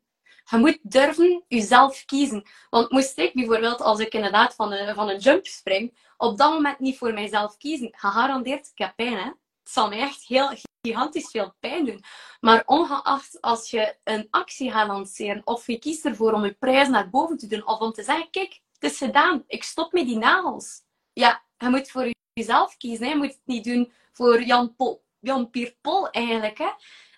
Je 0.49 0.57
moet 0.57 0.79
durven 0.81 1.43
jezelf 1.47 2.05
kiezen. 2.05 2.43
Want 2.69 2.91
moest 2.91 3.17
ik 3.17 3.33
bijvoorbeeld, 3.33 3.81
als 3.81 3.99
ik 3.99 4.13
inderdaad 4.13 4.55
van 4.55 4.73
een, 4.73 4.95
van 4.95 5.09
een 5.09 5.17
jump 5.19 5.45
spring, 5.47 5.97
op 6.19 6.37
dat 6.37 6.51
moment 6.53 6.79
niet 6.79 6.97
voor 6.97 7.13
mijzelf 7.13 7.57
kiezen, 7.57 7.89
gegarandeerd, 7.91 8.69
ik 8.71 8.77
heb 8.77 8.95
pijn, 8.95 9.17
hè. 9.17 9.25
Het 9.63 9.77
zal 9.77 9.89
mij 9.89 9.99
echt 9.99 10.23
heel 10.23 10.51
gigantisch 10.81 11.29
veel 11.31 11.53
pijn 11.59 11.85
doen. 11.85 12.03
Maar 12.39 12.63
ongeacht 12.65 13.41
als 13.41 13.69
je 13.69 13.95
een 14.03 14.27
actie 14.29 14.71
gaat 14.71 14.87
lanceren, 14.87 15.41
of 15.43 15.67
je 15.67 15.79
kiest 15.79 16.05
ervoor 16.05 16.33
om 16.33 16.45
je 16.45 16.53
prijs 16.53 16.87
naar 16.87 17.09
boven 17.09 17.37
te 17.37 17.47
doen, 17.47 17.67
of 17.67 17.79
om 17.79 17.91
te 17.91 18.03
zeggen, 18.03 18.29
kijk, 18.29 18.61
het 18.79 18.91
is 18.91 18.97
gedaan, 18.97 19.43
ik 19.47 19.63
stop 19.63 19.91
met 19.91 20.05
die 20.05 20.17
nagels. 20.17 20.81
Ja, 21.13 21.43
je 21.57 21.69
moet 21.69 21.91
voor 21.91 22.11
jezelf 22.33 22.77
kiezen, 22.77 23.05
hè. 23.05 23.11
je 23.11 23.17
moet 23.17 23.27
het 23.27 23.41
niet 23.45 23.63
doen 23.63 23.91
voor 24.11 24.41
Jan, 24.41 24.75
Pol, 24.75 25.03
Jan 25.19 25.49
Pol 25.81 26.09
eigenlijk. 26.09 26.57
Hè. 26.57 26.69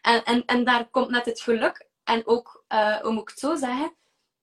En, 0.01 0.23
en, 0.23 0.45
en 0.45 0.63
daar 0.63 0.89
komt 0.89 1.09
net 1.09 1.25
het 1.25 1.41
geluk, 1.41 1.87
en 2.03 2.27
ook, 2.27 2.63
eh, 2.67 2.97
hoe 2.97 3.11
moet 3.11 3.21
ik 3.21 3.29
het 3.29 3.39
zo 3.39 3.55
zeggen, 3.55 3.95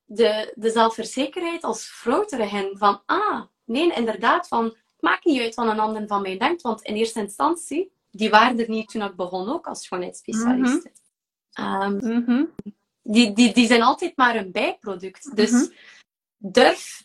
de, 0.04 0.52
de 0.54 0.70
zelfverzekerheid 0.70 1.62
als 1.64 1.86
vrouw 1.86 2.24
terug 2.24 2.68
van, 2.72 3.02
ah, 3.06 3.42
nee, 3.68 3.92
inderdaad, 3.92 4.48
van, 4.48 4.64
het 4.64 5.00
maakt 5.00 5.24
niet 5.24 5.40
uit 5.40 5.54
wat 5.54 5.66
een 5.66 5.81
ander 5.81 6.07
van 6.07 6.22
mij 6.22 6.38
denkt, 6.38 6.62
want 6.62 6.83
in 6.83 6.94
eerste 6.94 7.20
instantie, 7.20 7.92
die 8.11 8.31
waren 8.31 8.59
er 8.61 8.68
niet 8.70 8.88
toen 8.88 9.02
ik 9.02 9.16
begon 9.16 9.48
ook 9.48 9.66
als 9.66 9.83
schoonheidsspecialist. 9.83 10.88
Ehm, 11.52 11.96
Mhm. 11.96 12.44
die, 13.02 13.33
die, 13.33 13.52
die 13.54 13.66
zijn 13.66 13.83
altijd 13.83 14.16
maar 14.16 14.37
een 14.37 14.52
bijproduct. 14.52 15.37
Dus 15.37 15.50
Mhm. 15.50 15.64
durf, 16.37 17.04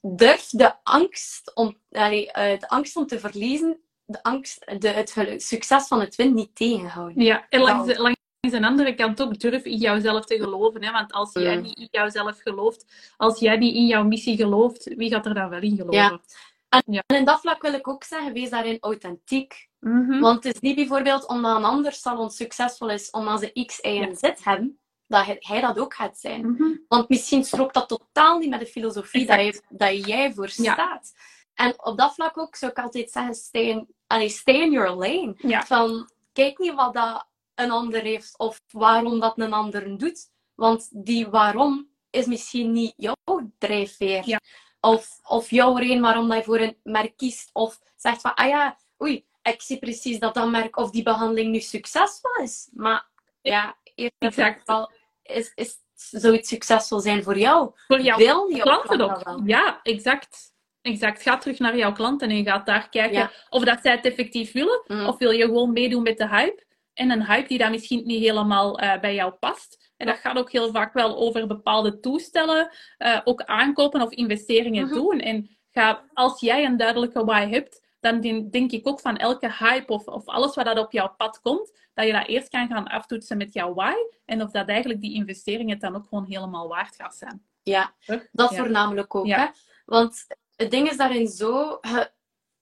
durf 0.00 0.46
de 0.50 0.74
angst 0.82 1.54
om, 1.54 1.76
allee, 1.90 2.32
eh, 2.32 2.58
de 2.60 2.68
angst 2.68 2.96
om 2.96 3.06
te 3.06 3.18
verliezen, 3.20 3.80
de 4.04 4.22
angst, 4.22 4.80
de, 4.80 4.88
het 4.88 5.42
succes 5.42 5.86
van 5.86 6.00
het 6.00 6.14
win 6.14 6.34
niet 6.34 6.54
tegenhouden. 6.54 7.22
Ja, 7.22 7.46
en 7.48 7.60
langs, 7.60 7.86
de, 7.86 8.00
langs 8.00 8.19
de 8.40 8.66
andere 8.66 8.94
kant 8.94 9.22
ook 9.22 9.38
durf 9.38 9.64
in 9.64 9.76
jouzelf 9.76 10.24
te 10.24 10.36
geloven. 10.36 10.84
Hè? 10.84 10.92
Want 10.92 11.12
als 11.12 11.32
jij 11.32 11.56
niet 11.56 11.78
in 11.78 11.88
jouzelf 11.90 12.38
gelooft, 12.40 13.12
als 13.16 13.38
jij 13.38 13.56
niet 13.56 13.74
in 13.74 13.86
jouw 13.86 14.04
missie 14.04 14.36
gelooft, 14.36 14.94
wie 14.96 15.10
gaat 15.10 15.26
er 15.26 15.34
dan 15.34 15.48
wel 15.48 15.60
in 15.60 15.76
geloven? 15.76 15.92
Ja. 15.92 16.20
En 16.68 17.16
in 17.16 17.24
dat 17.24 17.40
vlak 17.40 17.62
wil 17.62 17.72
ik 17.72 17.88
ook 17.88 18.04
zeggen, 18.04 18.32
wees 18.32 18.50
daarin 18.50 18.76
authentiek. 18.80 19.68
Mhm. 19.80 20.20
Want 20.20 20.44
het 20.44 20.54
is 20.54 20.60
niet 20.60 20.74
bijvoorbeeld 20.74 21.26
omdat 21.26 21.56
een 21.56 21.64
ander 21.64 21.92
salon 21.92 22.30
succesvol 22.30 22.90
is, 22.90 23.10
omdat 23.10 23.40
ze 23.40 23.64
X, 23.66 23.78
Y 23.82 24.00
en 24.00 24.16
Z 24.16 24.44
hebben, 24.44 24.78
dat 25.06 25.26
hij, 25.26 25.36
hij 25.38 25.60
dat 25.60 25.78
ook 25.78 25.94
gaat 25.94 26.18
zijn. 26.18 26.50
Mhm. 26.52 26.76
Want 26.88 27.08
misschien 27.08 27.44
strookt 27.44 27.74
dat 27.74 27.88
totaal 27.88 28.38
niet 28.38 28.50
met 28.50 28.60
de 28.60 28.66
filosofie 28.66 29.26
dat, 29.26 29.40
je, 29.40 29.62
dat 29.68 30.06
jij 30.06 30.32
voor 30.32 30.50
Ja. 30.54 30.72
staat. 30.72 31.12
En 31.54 31.84
op 31.84 31.98
dat 31.98 32.14
vlak 32.14 32.38
ook 32.38 32.56
zou 32.56 32.72
ik 32.72 32.78
altijd 32.78 33.10
zeggen, 33.10 33.34
stay 33.34 33.62
in, 33.62 33.88
allee, 34.06 34.28
stay 34.28 34.54
in 34.54 34.70
your 34.70 34.90
lane. 34.90 35.34
Van, 35.66 36.10
kijk 36.32 36.58
niet 36.58 36.74
wat 36.74 36.94
dat 36.94 37.28
een 37.60 37.70
ander 37.70 38.02
heeft 38.02 38.38
of 38.38 38.60
waarom 38.72 39.20
dat 39.20 39.38
een 39.38 39.52
ander 39.52 39.98
doet. 39.98 40.30
Want 40.54 40.88
die 41.04 41.28
waarom 41.28 41.88
is 42.10 42.26
misschien 42.26 42.72
niet 42.72 42.92
jouw 42.96 43.50
drijfveer. 43.58 44.22
Ja. 44.28 44.40
Of, 44.80 45.18
of 45.22 45.50
jouw 45.50 45.76
reden 45.76 46.00
waarom 46.00 46.28
dat 46.28 46.36
je 46.36 46.44
voor 46.44 46.60
een 46.60 46.76
merk 46.82 47.16
kiest. 47.16 47.50
Of 47.52 47.78
zegt 47.96 48.20
van, 48.20 48.34
ah 48.34 48.48
ja, 48.48 48.78
oei, 49.02 49.24
ik 49.42 49.62
zie 49.62 49.78
precies 49.78 50.18
dat 50.18 50.34
dat 50.34 50.50
merk 50.50 50.76
of 50.76 50.90
die 50.90 51.02
behandeling 51.02 51.50
nu 51.52 51.60
succesvol 51.60 52.42
is. 52.42 52.68
Maar 52.72 53.06
ja, 53.42 53.76
eerst 53.94 54.14
Exact. 54.18 54.62
vooral 54.64 54.92
is, 55.22 55.52
is, 55.54 55.76
zou 55.94 56.36
het 56.36 56.46
succesvol 56.46 57.00
zijn 57.00 57.22
voor 57.22 57.38
jou? 57.38 57.70
Voor 57.86 58.00
jouw 58.00 58.16
Wil 58.16 58.52
jouw 58.52 58.62
klanten 58.62 58.96
klant 58.96 59.26
ook. 59.26 59.40
Ja, 59.48 59.80
exact. 59.82 60.48
Exact. 60.82 61.22
Ga 61.22 61.38
terug 61.38 61.58
naar 61.58 61.76
jouw 61.76 61.92
klanten 61.92 62.30
en 62.30 62.44
ga 62.44 62.58
daar 62.58 62.88
kijken 62.88 63.18
Ja. 63.18 63.30
of 63.48 63.64
dat 63.64 63.78
zij 63.82 63.92
het 63.92 64.04
effectief 64.04 64.52
willen. 64.52 64.82
Mm. 64.86 65.06
Of 65.06 65.18
wil 65.18 65.30
je 65.30 65.44
gewoon 65.44 65.72
meedoen 65.72 66.02
met 66.02 66.18
de 66.18 66.28
hype. 66.28 66.64
En 66.94 67.10
een 67.10 67.26
hype 67.26 67.48
die 67.48 67.58
dan 67.58 67.70
misschien 67.70 68.06
niet 68.06 68.22
helemaal 68.22 68.78
eh, 68.78 69.00
bij 69.00 69.14
jou 69.14 69.32
past. 69.32 69.92
En 69.96 70.06
dat 70.06 70.16
gaat 70.16 70.38
ook 70.38 70.50
heel 70.52 70.70
vaak 70.70 70.92
wel 70.92 71.16
over 71.16 71.46
bepaalde 71.46 72.00
toestellen, 72.00 72.70
eh, 72.98 73.20
ook 73.24 73.42
aankopen 73.42 74.02
of 74.02 74.10
investeringen 74.10 74.84
Mhm. 74.84 74.94
doen. 74.94 75.20
En 75.20 75.50
ga, 75.72 76.04
als 76.12 76.40
jij 76.40 76.64
een 76.64 76.76
duidelijke 76.76 77.24
why 77.24 77.48
hebt, 77.48 77.88
dan 78.00 78.20
denk 78.50 78.72
ik 78.72 78.88
ook 78.88 79.00
van 79.00 79.16
elke 79.16 79.52
hype 79.58 79.92
of, 79.92 80.06
of 80.06 80.26
alles 80.26 80.54
wat 80.54 80.64
dat 80.64 80.78
op 80.78 80.92
jouw 80.92 81.14
pad 81.16 81.40
komt, 81.40 81.78
dat 81.94 82.06
je 82.06 82.12
dat 82.12 82.26
eerst 82.26 82.48
kan 82.48 82.66
gaan 82.68 82.86
aftoetsen 82.88 83.36
met 83.36 83.52
jouw 83.52 83.74
why. 83.74 83.94
En 84.24 84.42
of 84.42 84.50
dat 84.50 84.68
eigenlijk 84.68 85.00
die 85.00 85.14
investering 85.14 85.70
het 85.70 85.80
dan 85.80 85.96
ook 85.96 86.06
gewoon 86.08 86.24
helemaal 86.24 86.68
waard 86.68 86.96
gaat 86.96 87.16
zijn. 87.16 87.42
Ja, 87.62 87.92
dat 88.32 88.54
voornamelijk 88.54 89.14
ook. 89.14 89.26
Hè? 89.28 89.46
Want 89.84 90.26
het 90.56 90.70
ding 90.70 90.90
is 90.90 90.96
daarin 90.96 91.26
zo, 91.28 91.80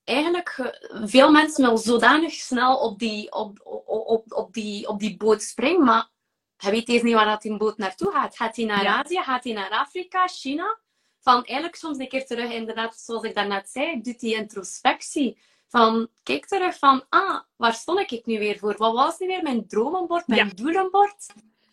eigenlijk, 0.08 0.78
veel 1.04 1.30
mensen 1.30 1.64
willen 1.64 1.78
zodanig 1.78 2.32
snel 2.32 2.76
op 2.76 2.98
die, 2.98 3.32
op, 3.32 3.60
op, 3.86 4.32
op, 4.32 4.52
die, 4.52 4.88
op 4.88 5.00
die 5.00 5.16
boot 5.16 5.42
springen, 5.42 5.84
maar 5.84 6.08
hij 6.56 6.70
weet 6.70 6.88
eens 6.88 7.02
niet 7.02 7.14
waar 7.14 7.26
dat 7.26 7.42
die 7.42 7.56
boot 7.56 7.78
naartoe 7.78 8.12
gaat. 8.12 8.36
Gaat 8.36 8.56
hij 8.56 8.64
naar 8.64 8.86
Azië? 8.86 9.22
Gaat 9.22 9.44
hij 9.44 9.52
naar 9.52 9.70
Afrika? 9.70 10.26
China? 10.26 10.78
Van 11.20 11.44
eigenlijk 11.44 11.76
soms 11.76 11.98
een 11.98 12.08
keer 12.08 12.26
terug, 12.26 12.52
inderdaad, 12.52 12.96
zoals 12.98 13.22
ik 13.22 13.34
daarnet 13.34 13.68
zei, 13.68 14.00
doet 14.02 14.20
die 14.20 14.34
introspectie. 14.34 15.38
Van, 15.68 16.08
kijk 16.22 16.46
terug 16.46 16.78
van, 16.78 17.04
ah, 17.08 17.40
waar 17.56 17.74
stond 17.74 18.12
ik 18.12 18.26
nu 18.26 18.38
weer 18.38 18.58
voor? 18.58 18.74
Wat 18.76 18.92
was 18.92 19.18
nu 19.18 19.26
weer 19.26 19.42
mijn 19.42 19.68
droomenbord, 19.68 20.26
mijn 20.26 20.46
ja. 20.46 20.54
doelenbord? 20.54 21.26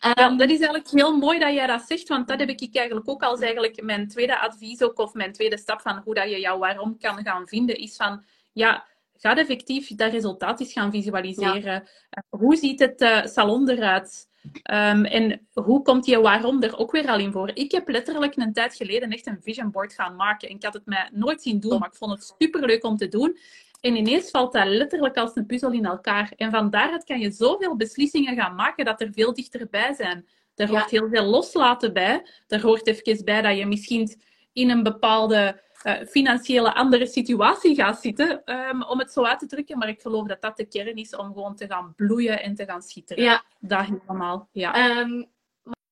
Um, 0.05 0.37
dat 0.37 0.49
is 0.49 0.59
eigenlijk 0.59 0.89
heel 0.89 1.17
mooi 1.17 1.39
dat 1.39 1.53
jij 1.53 1.67
dat 1.67 1.83
zegt, 1.87 2.07
want 2.07 2.27
dat 2.27 2.39
heb 2.39 2.49
ik 2.49 2.75
eigenlijk 2.75 3.09
ook 3.09 3.23
als 3.23 3.39
eigenlijk 3.39 3.83
mijn 3.83 4.07
tweede 4.07 4.39
advies 4.39 4.81
ook, 4.81 4.99
of 4.99 5.13
mijn 5.13 5.31
tweede 5.31 5.57
stap 5.57 5.81
van 5.81 6.01
hoe 6.03 6.13
dat 6.13 6.29
je 6.29 6.39
jouw 6.39 6.57
waarom 6.57 6.97
kan 6.97 7.23
gaan 7.23 7.47
vinden, 7.47 7.77
is 7.77 7.95
van, 7.95 8.23
ja, 8.53 8.85
ga 9.17 9.37
effectief 9.37 9.95
dat 9.95 10.11
resultaat 10.11 10.59
eens 10.59 10.73
gaan 10.73 10.91
visualiseren. 10.91 11.87
Eh, 12.09 12.23
hoe 12.29 12.55
ziet 12.55 12.79
het 12.79 13.01
uh, 13.01 13.25
salon 13.25 13.69
eruit? 13.69 14.27
Um, 14.71 15.05
en 15.05 15.47
hoe 15.53 15.81
komt 15.81 16.05
je 16.05 16.21
waarom 16.21 16.63
er 16.63 16.77
ook 16.77 16.91
weer 16.91 17.07
al 17.07 17.19
in 17.19 17.31
voor? 17.31 17.51
Ik 17.53 17.71
heb 17.71 17.89
letterlijk 17.89 18.35
een 18.35 18.53
tijd 18.53 18.75
geleden 18.75 19.09
echt 19.09 19.27
een 19.27 19.41
vision 19.41 19.71
board 19.71 19.93
gaan 19.93 20.15
maken. 20.15 20.49
En 20.49 20.55
ik 20.55 20.63
had 20.63 20.73
het 20.73 20.85
mij 20.85 21.09
nooit 21.11 21.41
zien 21.41 21.59
doen, 21.59 21.79
maar 21.79 21.87
ik 21.87 21.95
vond 21.95 22.11
het 22.11 22.33
superleuk 22.37 22.83
om 22.83 22.97
te 22.97 23.07
doen. 23.07 23.37
En 23.85 23.95
ineens 23.95 24.29
valt 24.29 24.53
dat 24.53 24.67
letterlijk 24.67 25.17
als 25.17 25.35
een 25.35 25.45
puzzel 25.45 25.71
in 25.71 25.85
elkaar. 25.85 26.31
En 26.35 26.51
van 26.51 26.69
daaruit 26.69 27.03
kan 27.03 27.19
je 27.19 27.31
zoveel 27.31 27.75
beslissingen 27.75 28.35
gaan 28.35 28.55
maken 28.55 28.85
dat 28.85 29.01
er 29.01 29.11
veel 29.11 29.33
dichterbij 29.33 29.93
zijn. 29.93 30.27
Er 30.55 30.69
hoort 30.69 30.89
heel 30.89 31.09
veel 31.09 31.23
loslaten 31.23 31.93
bij. 31.93 32.25
Er 32.47 32.61
hoort 32.61 32.87
even 32.87 33.25
bij 33.25 33.41
dat 33.41 33.57
je 33.57 33.65
misschien 33.65 34.21
in 34.53 34.69
een 34.69 34.83
bepaalde 34.83 35.61
uh, 35.83 35.93
financiële 36.07 36.73
andere 36.73 37.05
situatie 37.05 37.75
gaat 37.75 38.01
zitten, 38.01 38.41
um, 38.45 38.83
om 38.83 38.99
het 38.99 39.11
zo 39.11 39.23
uit 39.23 39.39
te 39.39 39.45
drukken. 39.45 39.77
Maar 39.77 39.89
ik 39.89 40.01
geloof 40.01 40.27
dat 40.27 40.41
dat 40.41 40.57
de 40.57 40.65
kern 40.65 40.95
is 40.95 41.15
om 41.15 41.25
gewoon 41.25 41.55
te 41.55 41.67
gaan 41.67 41.93
bloeien 41.95 42.41
en 42.41 42.55
te 42.55 42.65
gaan 42.65 42.81
schitteren. 42.81 43.23
Ja. 43.23 43.43
Dat 43.59 43.85
helemaal, 43.85 44.49
ja. 44.51 44.99
Um, 44.99 45.25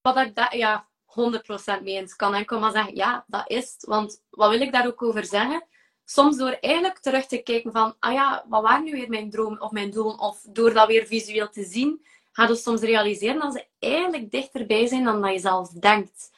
wat 0.02 0.18
ik 0.18 0.36
dat, 0.36 0.54
ja, 0.54 0.88
100% 1.80 1.84
mee 1.84 1.96
eens 1.96 2.16
kan 2.16 2.34
enkel 2.34 2.60
maar 2.60 2.72
zeggen, 2.72 2.96
ja, 2.96 3.26
dat 3.28 3.50
is 3.50 3.74
het. 3.74 3.86
Want 3.86 4.24
wat 4.30 4.50
wil 4.50 4.62
ik 4.62 4.72
daar 4.72 4.88
ook 4.88 5.04
over 5.04 5.26
zeggen? 5.26 5.68
Soms 6.06 6.38
door 6.38 6.58
eigenlijk 6.62 7.00
terug 7.00 7.26
te 7.26 7.38
kijken 7.38 7.72
van, 7.72 7.96
ah 8.00 8.14
ja, 8.14 8.46
wat 8.48 8.62
waren 8.62 8.84
nu 8.84 8.92
weer 8.92 9.10
mijn 9.10 9.30
droom 9.30 9.58
of 9.60 9.72
mijn 9.72 9.92
doel? 9.92 10.12
Of 10.16 10.42
door 10.50 10.74
dat 10.74 10.88
weer 10.88 11.06
visueel 11.06 11.50
te 11.50 11.64
zien, 11.64 12.06
ga 12.32 12.48
je 12.48 12.56
soms 12.56 12.82
realiseren 12.82 13.40
dat 13.40 13.54
ze 13.54 13.68
eigenlijk 13.80 14.32
dichterbij 14.32 14.88
zijn 14.88 15.04
dan 15.04 15.22
dat 15.22 15.32
je 15.32 15.40
zelf 15.40 15.70
denkt. 15.70 16.32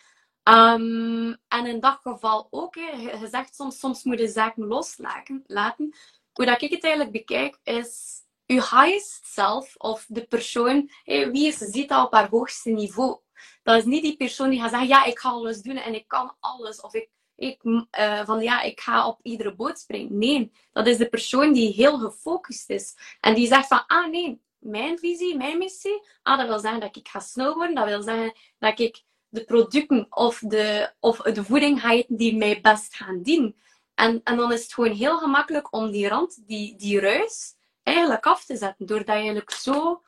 Um, 0.44 1.38
en 1.48 1.66
in 1.66 1.80
dat 1.80 2.00
geval 2.02 2.48
ook, 2.50 2.76
je 2.76 3.28
zegt 3.32 3.56
soms, 3.56 3.80
soms 3.80 4.04
moet 4.04 4.20
je 4.20 4.28
zaken 4.28 4.68
loslaten. 4.68 5.44
Laten. 5.48 5.96
Hoe 6.34 6.46
ik 6.46 6.72
het 6.72 6.84
eigenlijk 6.84 7.12
bekijk, 7.12 7.60
is 7.64 8.14
je 8.46 8.54
highest 8.54 9.26
self, 9.26 9.76
of 9.78 10.06
de 10.08 10.26
persoon, 10.26 10.90
wie 11.06 11.48
is, 11.48 11.58
ziet 11.58 11.90
dat 11.90 12.06
op 12.06 12.14
haar 12.14 12.30
hoogste 12.30 12.70
niveau. 12.70 13.20
Dat 13.64 13.78
is 13.78 13.86
niet 13.86 14.04
die 14.04 14.18
persoon 14.18 14.50
die 14.50 14.60
gaat 14.60 14.70
zeggen, 14.70 14.88
ja, 14.88 15.04
ik 15.04 15.20
ga 15.20 15.30
alles 15.30 15.62
doen 15.62 15.78
en 15.78 15.94
ik 15.94 16.08
kan 16.08 16.36
alles. 16.40 16.82
Of 16.82 16.94
ik, 16.94 17.10
ik 17.36 17.64
uh, 17.64 18.26
van 18.26 18.42
ja, 18.42 18.62
ik 18.62 18.80
ga 18.80 19.08
op 19.08 19.20
iedere 19.24 19.56
boot 19.56 19.80
springen. 19.80 20.18
Nee, 20.18 20.52
dat 20.72 20.88
is 20.88 20.98
de 20.98 21.10
persoon 21.10 21.54
die 21.54 21.74
heel 21.74 21.98
gefocust 22.00 22.70
is. 22.70 22.96
En 23.20 23.36
die 23.36 23.48
zegt 23.48 23.68
van, 23.68 23.84
ah 23.88 24.10
nee, 24.10 24.42
mijn 24.60 25.00
visie, 25.00 25.38
mijn 25.38 25.58
missie, 25.58 26.02
ah, 26.22 26.38
dat 26.38 26.48
wil 26.48 26.60
zeggen 26.60 26.80
dat 26.80 26.96
ik 26.96 27.08
ga 27.08 27.20
snowboarden. 27.20 27.76
Dat 27.76 27.86
wil 27.86 28.02
zeggen 28.02 28.34
dat 28.60 28.80
ik 28.80 29.04
de 29.30 29.44
producten 29.44 30.08
of 30.10 30.40
de, 30.40 30.94
of 31.00 31.18
de 31.18 31.44
voeding 31.44 31.82
ga 31.82 31.92
eten 31.92 32.16
die 32.16 32.38
mij 32.38 32.62
best 32.62 32.96
gaan 32.96 33.22
dienen. 33.22 33.56
En, 33.94 34.22
en 34.24 34.38
dan 34.38 34.52
is 34.52 34.62
het 34.62 34.74
gewoon 34.74 34.92
heel 34.92 35.18
gemakkelijk 35.18 35.74
om 35.74 35.92
die 35.92 36.08
rand, 36.08 36.48
die, 36.48 36.76
die 36.76 37.00
ruis, 37.00 37.54
eigenlijk 37.84 38.26
af 38.26 38.46
te 38.46 38.58
zetten. 38.58 38.86
Doordat 38.86 39.08
je 39.08 39.14
eigenlijk 39.14 39.52
zo... 39.52 40.04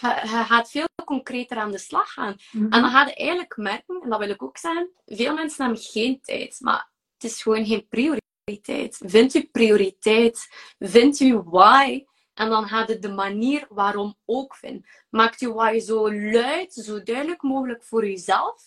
Je, 0.00 0.44
gaat 0.44 0.70
veel 0.70 0.86
concreter 1.04 1.56
aan 1.56 1.70
de 1.70 1.78
slag 1.78 2.12
gaan. 2.12 2.36
Mhm. 2.52 2.64
En 2.64 2.80
dan 2.80 2.90
ga 2.90 3.06
je 3.06 3.14
eigenlijk 3.14 3.56
merken, 3.56 4.00
en 4.02 4.10
dat 4.10 4.18
wil 4.18 4.28
ik 4.28 4.42
ook 4.42 4.58
zeggen, 4.58 4.90
veel 5.06 5.34
mensen 5.34 5.64
hebben 5.64 5.82
geen 5.82 6.20
tijd. 6.20 6.56
Maar 6.60 6.90
het 7.14 7.30
is 7.30 7.42
gewoon 7.42 7.66
geen 7.66 7.88
prioriteit. 7.88 9.00
Vind 9.04 9.32
je 9.32 9.48
prioriteit. 9.52 10.48
Vind 10.78 11.18
je 11.18 11.42
why. 11.42 12.04
En 12.34 12.48
dan 12.48 12.68
gaat 12.68 12.88
het 12.88 13.02
de 13.02 13.12
manier 13.12 13.66
waarom 13.68 14.16
ook 14.24 14.54
vinden. 14.54 14.86
Maak 15.10 15.34
je 15.34 15.52
why 15.52 15.78
zo 15.78 16.12
luid, 16.12 16.72
zo 16.72 17.02
duidelijk 17.02 17.42
mogelijk 17.42 17.84
voor 17.84 18.06
jezelf. 18.06 18.62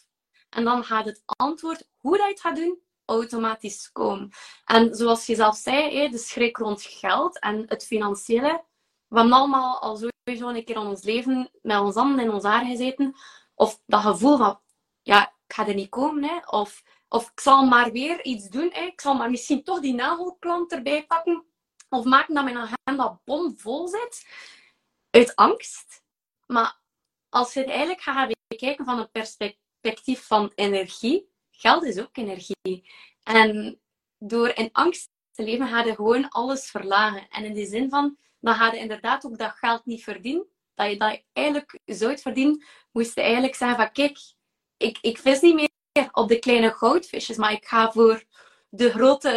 En 0.49 0.63
dan 0.63 0.83
gaat 0.83 1.05
het 1.05 1.21
antwoord, 1.25 1.87
hoe 1.97 2.17
dat 2.17 2.25
je 2.25 2.31
het 2.31 2.41
gaat 2.41 2.55
doen, 2.55 2.79
automatisch 3.05 3.91
komen. 3.91 4.29
En 4.65 4.95
zoals 4.95 5.25
je 5.25 5.35
zelf 5.35 5.55
zei, 5.55 6.09
de 6.09 6.17
schrik 6.17 6.57
rond 6.57 6.81
geld 6.81 7.39
en 7.39 7.63
het 7.67 7.85
financiële. 7.85 8.63
We 9.11 9.17
hebben 9.17 9.37
allemaal 9.37 9.79
al 9.81 9.95
sowieso 9.95 10.47
een 10.49 10.65
keer 10.65 10.75
in 10.75 10.81
ons 10.81 11.03
leven 11.03 11.49
met 11.61 11.79
ons 11.79 11.95
handen 11.95 12.25
in 12.25 12.31
ons 12.31 12.43
haar 12.43 12.65
gezeten. 12.65 13.15
Of 13.55 13.81
dat 13.85 14.01
gevoel 14.01 14.37
van, 14.37 14.59
ja, 15.01 15.27
ik 15.27 15.53
ga 15.55 15.67
er 15.67 15.73
niet 15.73 15.89
komen. 15.89 16.23
Hè. 16.23 16.39
Of, 16.45 16.83
of 17.09 17.31
ik 17.31 17.39
zal 17.39 17.65
maar 17.65 17.91
weer 17.91 18.23
iets 18.23 18.49
doen. 18.49 18.69
Hè. 18.73 18.81
Ik 18.81 19.01
zal 19.01 19.13
maar 19.13 19.29
misschien 19.29 19.63
toch 19.63 19.79
die 19.79 19.93
nagelklant 19.93 20.71
erbij 20.71 21.05
pakken 21.05 21.45
of 21.89 22.05
maken 22.05 22.33
dat 22.33 22.43
mijn 22.43 22.57
agenda 22.57 23.19
bomvol 23.23 23.87
zit 23.87 24.27
uit 25.09 25.35
angst. 25.35 26.03
Maar 26.45 26.79
als 27.29 27.53
je 27.53 27.59
het 27.59 27.69
eigenlijk 27.69 28.01
gaat 28.01 28.35
bekijken 28.47 28.85
van 28.85 28.99
een 28.99 29.11
perspectief 29.11 30.27
van 30.27 30.51
energie, 30.55 31.29
geld 31.51 31.83
is 31.83 31.99
ook 31.99 32.17
energie. 32.17 32.91
En 33.23 33.79
door 34.17 34.49
in 34.49 34.69
angst 34.71 35.09
te 35.31 35.43
leven, 35.43 35.67
ga 35.67 35.83
je 35.83 35.95
gewoon 35.95 36.29
alles 36.29 36.69
verlagen. 36.69 37.29
En 37.29 37.43
in 37.43 37.53
de 37.53 37.65
zin 37.65 37.89
van, 37.89 38.17
dan 38.41 38.55
ga 38.55 38.71
je 38.71 38.79
inderdaad 38.79 39.25
ook 39.25 39.37
dat 39.37 39.51
geld 39.55 39.85
niet 39.85 40.03
verdienen. 40.03 40.45
Dat 40.75 40.89
je 40.89 40.97
dat 40.97 41.21
eigenlijk 41.33 41.79
zou 41.85 42.17
verdienen, 42.17 42.65
moest 42.91 43.15
je 43.15 43.21
eigenlijk 43.21 43.55
zeggen 43.55 43.77
van, 43.77 43.91
kijk, 43.91 44.17
ik, 44.77 44.97
ik 45.01 45.17
vis 45.17 45.41
niet 45.41 45.55
meer 45.55 46.09
op 46.11 46.27
de 46.27 46.39
kleine 46.39 46.71
goudvisjes, 46.71 47.37
maar 47.37 47.51
ik 47.51 47.65
ga 47.65 47.91
voor 47.91 48.23
de 48.69 48.89
grote 48.89 49.29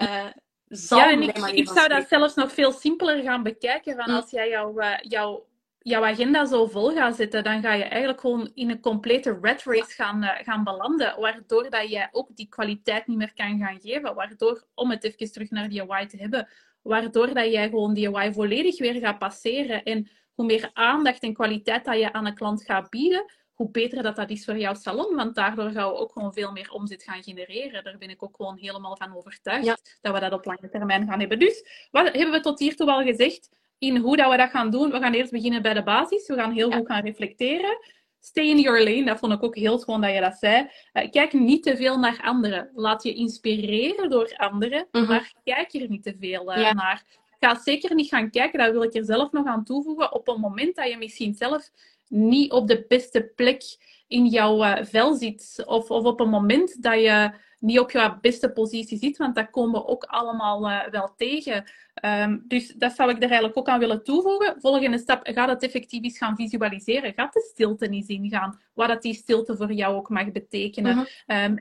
uh, 0.00 0.30
ja, 0.70 1.10
en 1.10 1.22
ik, 1.22 1.36
ik 1.36 1.68
zou 1.68 1.88
dat 1.88 2.08
zelfs 2.08 2.34
nog 2.34 2.52
veel 2.52 2.72
simpeler 2.72 3.22
gaan 3.22 3.42
bekijken. 3.42 3.96
Van 3.96 4.14
als 4.14 4.30
jij 4.30 4.48
jouw, 4.48 4.80
uh, 4.80 4.96
jouw, 5.00 5.46
jouw 5.78 6.04
agenda 6.04 6.46
zo 6.46 6.66
vol 6.66 6.92
gaat 6.94 7.16
zetten, 7.16 7.44
dan 7.44 7.62
ga 7.62 7.72
je 7.72 7.84
eigenlijk 7.84 8.20
gewoon 8.20 8.50
in 8.54 8.70
een 8.70 8.80
complete 8.80 9.38
red 9.42 9.62
race 9.62 9.94
gaan, 9.94 10.22
uh, 10.22 10.30
gaan 10.42 10.64
belanden. 10.64 11.20
Waardoor 11.20 11.70
dat 11.70 11.90
jij 11.90 12.08
ook 12.12 12.36
die 12.36 12.48
kwaliteit 12.48 13.06
niet 13.06 13.16
meer 13.16 13.32
kan 13.34 13.58
gaan 13.58 13.80
geven. 13.80 14.14
Waardoor, 14.14 14.64
om 14.74 14.90
het 14.90 15.04
even 15.04 15.32
terug 15.32 15.50
naar 15.50 15.68
die 15.68 15.84
why 15.84 16.06
te 16.06 16.16
hebben, 16.16 16.48
waardoor 16.82 17.34
dat 17.34 17.52
jij 17.52 17.68
gewoon 17.68 17.94
die 17.94 18.10
why 18.10 18.32
volledig 18.32 18.78
weer 18.78 18.94
gaat 19.00 19.18
passeren. 19.18 19.82
En 19.82 20.10
hoe 20.34 20.46
meer 20.46 20.70
aandacht 20.72 21.22
en 21.22 21.34
kwaliteit 21.34 21.84
dat 21.84 21.98
je 21.98 22.12
aan 22.12 22.26
een 22.26 22.34
klant 22.34 22.64
gaat 22.64 22.90
bieden, 22.90 23.24
hoe 23.54 23.70
beter 23.70 24.02
dat 24.02 24.16
dat 24.16 24.30
is 24.30 24.44
voor 24.44 24.58
jouw 24.58 24.74
salon. 24.74 25.14
Want 25.14 25.34
daardoor 25.34 25.70
gaan 25.70 25.88
we 25.88 25.98
ook 25.98 26.12
gewoon 26.12 26.32
veel 26.32 26.52
meer 26.52 26.70
omzet 26.70 27.02
gaan 27.02 27.22
genereren. 27.22 27.84
Daar 27.84 27.98
ben 27.98 28.10
ik 28.10 28.22
ook 28.22 28.36
gewoon 28.36 28.56
helemaal 28.56 28.96
van 28.96 29.16
overtuigd 29.16 29.98
dat 30.00 30.14
we 30.14 30.20
dat 30.20 30.32
op 30.32 30.44
lange 30.44 30.68
termijn 30.68 31.06
gaan 31.06 31.20
hebben. 31.20 31.38
Dus 31.38 31.88
wat 31.90 32.04
hebben 32.04 32.30
we 32.30 32.40
tot 32.40 32.58
hiertoe 32.58 32.90
al 32.90 33.02
gezegd 33.02 33.48
in 33.78 33.96
hoe 33.96 34.16
dat 34.16 34.30
we 34.30 34.36
dat 34.36 34.50
gaan 34.50 34.70
doen? 34.70 34.90
We 34.90 34.98
gaan 34.98 35.12
eerst 35.12 35.32
beginnen 35.32 35.62
bij 35.62 35.74
de 35.74 35.82
basis. 35.82 36.26
We 36.26 36.34
gaan 36.34 36.52
heel 36.52 36.70
goed 36.70 36.86
gaan 36.86 37.04
reflecteren. 37.04 37.78
Stay 38.20 38.48
in 38.48 38.58
your 38.58 38.84
lane, 38.84 39.04
dat 39.04 39.18
vond 39.18 39.32
ik 39.32 39.42
ook 39.42 39.56
heel 39.56 39.78
schoon 39.78 40.00
dat 40.00 40.14
je 40.14 40.20
dat 40.20 40.36
zei. 40.38 40.68
Uh, 40.92 41.10
kijk 41.10 41.32
niet 41.32 41.62
te 41.62 41.76
veel 41.76 41.98
naar 41.98 42.20
anderen. 42.22 42.70
Laat 42.74 43.02
je 43.02 43.14
inspireren 43.14 44.10
door 44.10 44.34
anderen, 44.36 44.86
mhm. 44.92 45.06
maar 45.06 45.32
kijk 45.44 45.72
er 45.72 45.88
niet 45.88 46.02
te 46.02 46.16
veel 46.20 46.56
uh, 46.58 46.72
naar. 46.72 47.02
Ga 47.40 47.60
zeker 47.60 47.94
niet 47.94 48.08
gaan 48.08 48.30
kijken, 48.30 48.58
dat 48.58 48.72
wil 48.72 48.82
ik 48.82 48.94
er 48.94 49.04
zelf 49.04 49.32
nog 49.32 49.46
aan 49.46 49.64
toevoegen, 49.64 50.14
op 50.14 50.28
een 50.28 50.40
moment 50.40 50.76
dat 50.76 50.88
je 50.88 50.96
misschien 50.96 51.34
zelf 51.34 51.70
niet 52.08 52.52
op 52.52 52.68
de 52.68 52.84
beste 52.88 53.32
plek 53.36 53.62
in 54.10 54.26
jouw 54.26 54.64
uh, 54.64 54.76
vel 54.82 55.14
zit. 55.14 55.62
Of, 55.66 55.90
of 55.90 56.04
op 56.04 56.20
een 56.20 56.28
moment 56.28 56.82
dat 56.82 57.00
je 57.00 57.30
niet 57.58 57.78
op 57.78 57.90
jouw 57.90 58.18
beste 58.20 58.52
positie 58.52 58.98
zit, 58.98 59.16
want 59.16 59.34
dat 59.34 59.50
komen 59.50 59.80
we 59.80 59.86
ook 59.86 60.04
allemaal 60.04 60.70
uh, 60.70 60.86
wel 60.88 61.14
tegen. 61.16 61.64
Um, 62.04 62.44
dus 62.48 62.68
dat 62.68 62.92
zou 62.92 63.10
ik 63.10 63.16
er 63.16 63.22
eigenlijk 63.22 63.58
ook 63.58 63.68
aan 63.68 63.78
willen 63.78 64.04
toevoegen. 64.04 64.60
Volgende 64.60 64.98
stap, 64.98 65.20
ga 65.22 65.46
dat 65.46 65.62
effectief 65.62 66.02
eens 66.02 66.18
gaan 66.18 66.36
visualiseren. 66.36 67.12
Ga 67.14 67.28
de 67.32 67.48
stilte 67.52 67.88
eens 67.88 68.08
ingaan, 68.08 68.60
wat 68.74 68.88
dat 68.88 69.02
die 69.02 69.14
stilte 69.14 69.56
voor 69.56 69.72
jou 69.72 69.96
ook 69.96 70.08
mag 70.08 70.32
betekenen. 70.32 70.94
Mm 70.94 71.00
um, 71.00 71.06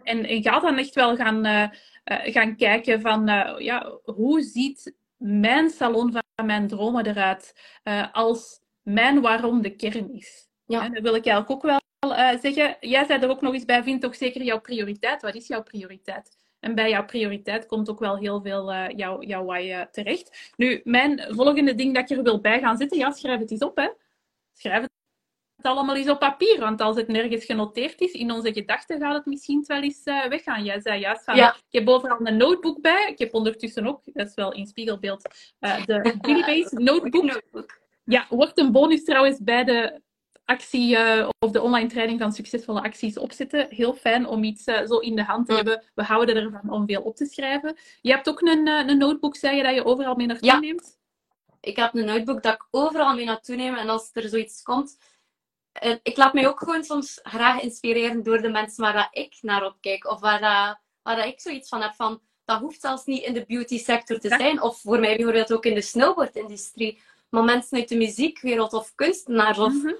en, 0.03 0.25
en, 0.25 0.43
ga 0.43 0.59
dan 0.59 0.77
echt 0.77 0.95
wel 0.95 1.15
gaan, 1.15 1.45
uh, 1.45 1.67
gaan 2.03 2.55
kijken 2.55 3.01
van, 3.01 3.25
ja, 3.57 3.99
hoe 4.03 4.41
ziet 4.41 4.95
mijn 5.17 5.69
salon 5.69 6.11
van 6.11 6.45
mijn 6.45 6.67
dromen 6.67 7.05
eruit 7.05 7.53
als 8.11 8.59
mijn 8.81 9.21
waarom 9.21 9.61
de 9.61 9.75
kern 9.75 10.13
is. 10.13 10.47
Ja. 10.65 10.83
En 10.83 10.93
dat 10.93 11.03
wil 11.03 11.15
ik 11.15 11.25
eigenlijk 11.25 11.51
ook 11.51 11.61
wel 11.61 11.78
uh, 12.19 12.39
zeggen. 12.41 12.77
Jij 12.79 13.05
zei 13.05 13.21
er 13.21 13.29
ook 13.29 13.41
nog 13.41 13.53
eens 13.53 13.65
bij, 13.65 13.83
vind 13.83 14.01
toch 14.01 14.15
zeker 14.15 14.43
jouw 14.43 14.59
prioriteit. 14.59 15.21
Wat 15.21 15.35
is 15.35 15.47
jouw 15.47 15.63
prioriteit? 15.63 16.37
En 16.59 16.75
bij 16.75 16.89
jouw 16.89 17.05
prioriteit 17.05 17.65
komt 17.65 17.89
ook 17.89 17.99
wel 17.99 18.17
heel 18.17 18.41
veel 18.41 18.73
uh, 18.73 18.89
jouw, 18.95 19.21
jouw 19.21 19.45
why 19.45 19.85
terecht. 19.91 20.51
Nu, 20.55 20.81
mijn 20.83 21.25
volgende 21.29 21.75
ding 21.75 21.93
dat 21.93 22.09
ik 22.09 22.17
er 22.17 22.23
wil 22.23 22.41
bij 22.41 22.59
gaan 22.59 22.77
zitten, 22.77 22.97
ja, 22.97 23.11
schrijf 23.11 23.39
het 23.39 23.51
eens 23.51 23.63
op, 23.63 23.77
hè. 23.77 23.89
Schrijf 24.53 24.81
het 24.81 25.65
allemaal 25.65 25.95
eens 25.95 26.09
op 26.09 26.19
papier, 26.19 26.59
want 26.59 26.81
als 26.81 26.95
het 26.95 27.07
nergens 27.07 27.45
genoteerd 27.45 28.01
is, 28.01 28.11
in 28.11 28.31
onze 28.31 28.53
gedachten 28.53 28.99
gaat 28.99 29.15
het 29.15 29.25
misschien 29.25 29.63
wel 29.67 29.81
eens 29.81 30.01
uh, 30.05 30.25
weggaan. 30.25 30.63
Jij 30.63 30.79
zei 30.81 30.99
juist 30.99 31.23
van, 31.23 31.37
ik 31.37 31.53
heb 31.69 31.87
overal 31.87 32.19
een 32.23 32.37
notebook 32.37 32.81
bij. 32.81 33.09
Ik 33.11 33.19
heb 33.19 33.33
ondertussen 33.33 33.87
ook, 33.87 34.01
dat 34.05 34.27
is 34.27 34.33
wel 34.33 34.53
in 34.53 34.67
spiegelbeeld, 34.67 35.35
uh, 35.59 35.85
de 35.85 36.17
Base 36.21 36.79
notebook. 36.79 37.79
Ja, 38.03 38.25
wordt 38.29 38.59
een 38.59 38.71
bonus 38.71 39.03
trouwens 39.03 39.39
bij 39.43 39.63
de 39.63 40.01
actie 40.49 40.97
uh, 40.97 41.29
of 41.39 41.51
de 41.51 41.61
online 41.61 41.89
training 41.89 42.19
van 42.19 42.31
succesvolle 42.31 42.81
acties 42.81 43.17
opzetten. 43.17 43.67
Heel 43.69 43.93
fijn 43.93 44.27
om 44.27 44.43
iets 44.43 44.63
zo 44.63 44.97
in 44.97 45.15
de 45.15 45.23
hand 45.23 45.47
te 45.47 45.53
hebben. 45.53 45.83
We 45.95 46.03
houden 46.03 46.35
ervan 46.35 46.69
om 46.71 46.87
veel 46.87 47.01
op 47.01 47.15
te 47.15 47.25
schrijven. 47.25 47.77
Je 48.01 48.11
hebt 48.11 48.29
ook 48.29 48.41
een, 48.41 48.67
een 48.67 48.97
notebook, 48.97 49.35
zei 49.35 49.57
je, 49.57 49.63
dat 49.63 49.75
je 49.75 49.85
overal 49.85 50.15
mee 50.15 50.27
naartoe 50.27 50.47
ja. 50.47 50.59
neemt? 50.59 50.97
Ik 51.61 51.75
heb 51.75 51.95
een 51.95 52.05
notebook 52.05 52.43
dat 52.43 52.53
ik 52.53 52.67
overal 52.71 53.15
mee 53.15 53.25
naartoe 53.25 53.55
neem. 53.55 53.75
En 53.75 53.89
als 53.89 54.09
er 54.13 54.29
zoiets 54.29 54.61
komt, 54.61 54.97
ik 56.03 56.17
laat 56.17 56.33
mij 56.33 56.47
ook 56.47 56.59
gewoon 56.59 56.83
soms 56.83 57.19
graag 57.23 57.61
inspireren 57.61 58.23
door 58.23 58.41
de 58.41 58.49
mensen 58.49 58.83
waar 58.83 58.93
dat 58.93 59.07
ik 59.11 59.37
naar 59.41 59.65
opkijk. 59.65 60.05
Of 60.05 60.19
waar, 60.19 60.39
dat, 60.39 60.79
waar 61.01 61.15
dat 61.15 61.25
ik 61.25 61.39
zoiets 61.39 61.69
van 61.69 61.81
heb 61.81 61.93
van, 61.93 62.21
dat 62.45 62.59
hoeft 62.59 62.81
zelfs 62.81 63.05
niet 63.05 63.23
in 63.23 63.33
de 63.33 63.45
beauty 63.47 63.77
sector 63.77 64.19
te 64.19 64.27
zijn. 64.27 64.61
Of 64.61 64.81
voor 64.81 64.99
mij 64.99 65.15
bijvoorbeeld 65.15 65.53
ook 65.53 65.65
in 65.65 65.75
de 65.75 65.81
snowboardindustrie. 65.81 67.01
Maar 67.29 67.43
mensen 67.43 67.77
uit 67.77 67.89
de 67.89 67.97
muziekwereld 67.97 68.73
of 68.73 68.95
kunstenaars. 68.95 69.57
Of, 69.57 69.73
mhm. 69.73 69.93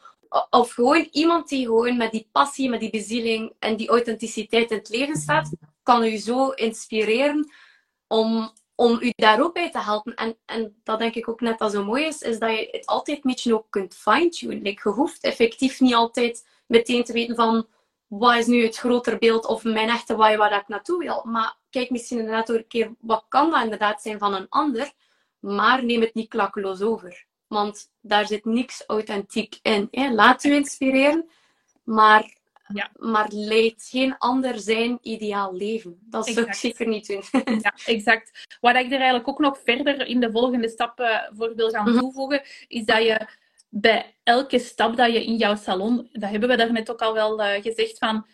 Of 0.50 0.72
gewoon 0.72 1.08
iemand 1.12 1.50
die 1.50 1.66
gewoon 1.66 1.98
met 1.98 2.12
die 2.12 2.30
passie, 2.32 2.70
met 2.70 2.80
die 2.80 2.90
bezieling 2.90 3.54
en 3.60 3.76
die 3.76 3.90
authenticiteit 3.90 4.72
in 4.72 4.78
het 4.78 4.90
leven 4.90 5.16
staat, 5.16 5.52
kan 5.84 6.04
u 6.04 6.18
zo 6.18 6.50
inspireren 6.50 7.52
om, 8.08 8.52
om 8.76 8.98
u 9.02 9.12
daar 9.16 9.42
ook 9.42 9.54
bij 9.54 9.72
te 9.72 9.80
helpen. 9.80 10.14
En, 10.14 10.38
en 10.46 10.80
dat 10.84 11.00
denk 11.00 11.16
ik 11.16 11.30
ook 11.30 11.42
net 11.42 11.60
dat 11.60 11.72
zo 11.72 11.84
mooi 11.84 12.06
is, 12.06 12.22
is 12.22 12.40
dat 12.40 12.52
je 12.52 12.68
het 12.72 12.86
altijd 12.86 13.18
een 13.18 13.32
beetje 13.32 13.54
ook 13.54 13.68
kunt 13.70 13.96
fine-tunen. 13.96 14.64
Je 14.64 14.90
hoeft 14.90 15.24
effectief 15.24 15.80
niet 15.80 15.94
altijd 15.94 16.48
meteen 16.66 17.04
te 17.04 17.14
weten 17.14 17.36
van 17.36 17.68
wat 18.08 18.36
is 18.36 18.46
nu 18.46 18.64
het 18.64 18.78
groter 18.78 19.18
beeld 19.18 19.46
of 19.46 19.64
mijn 19.64 19.90
echte 19.90 20.16
why 20.16 20.36
waar 20.36 20.60
ik 20.60 20.68
naartoe 20.68 20.98
wil. 20.98 21.22
Maar 21.24 21.58
kijk 21.70 21.90
misschien 21.90 22.20
inderdaad 22.20 22.52
ook 22.52 22.58
een 22.58 22.68
keer 22.68 22.96
wat 23.00 23.26
kan 23.28 23.52
dat 23.52 23.64
inderdaad 23.64 24.02
zijn 24.02 24.20
van 24.20 24.34
een 24.34 24.50
ander. 24.50 24.92
Maar 25.40 25.86
neem 25.86 26.02
het 26.02 26.14
niet 26.14 26.30
klakkeloos 26.30 26.82
over. 26.82 27.28
Want 27.50 27.92
daar 28.02 28.28
zit 28.28 28.46
niks 28.46 28.84
authentiek 28.88 29.60
in. 29.62 29.88
Hè. 29.92 30.14
Laat 30.14 30.44
u 30.44 30.54
inspireren, 30.54 31.30
maar 31.84 32.38
ja. 32.74 32.90
Maar 32.96 33.28
leidt 33.32 33.88
geen 33.90 34.18
ander 34.18 34.60
zijn 34.60 34.98
ideaal 35.02 35.56
leven. 35.56 35.98
Dat 36.02 36.28
zou 36.28 36.46
ik 36.46 36.54
zeker 36.54 36.88
niet 36.88 37.08
doen. 37.08 37.24
ja, 37.62 37.74
exact. 37.86 38.58
Wat 38.62 38.76
ik 38.76 38.86
er 38.86 38.92
eigenlijk 38.92 39.28
ook 39.28 39.40
nog 39.40 39.60
verder 39.64 40.08
in 40.08 40.20
de 40.20 40.32
volgende 40.32 40.70
stappen 40.70 41.32
voor 41.36 41.56
wil 41.56 41.70
gaan 41.70 41.90
mhm. 41.90 42.00
toevoegen, 42.00 42.42
is 42.68 42.86
dat 42.86 43.04
je 43.04 43.28
bij 43.70 44.16
elke 44.24 44.60
stap 44.60 44.98
dat 44.98 45.14
je 45.14 45.26
in 45.26 45.36
jouw 45.36 45.56
salon, 45.56 46.10
dat 46.12 46.30
hebben 46.30 46.50
we 46.50 46.56
daarnet 46.56 46.92
ook 46.92 47.02
al 47.02 47.14
wel 47.14 47.42
uh, 47.42 47.62
gezegd, 47.62 47.98
van, 47.98 48.26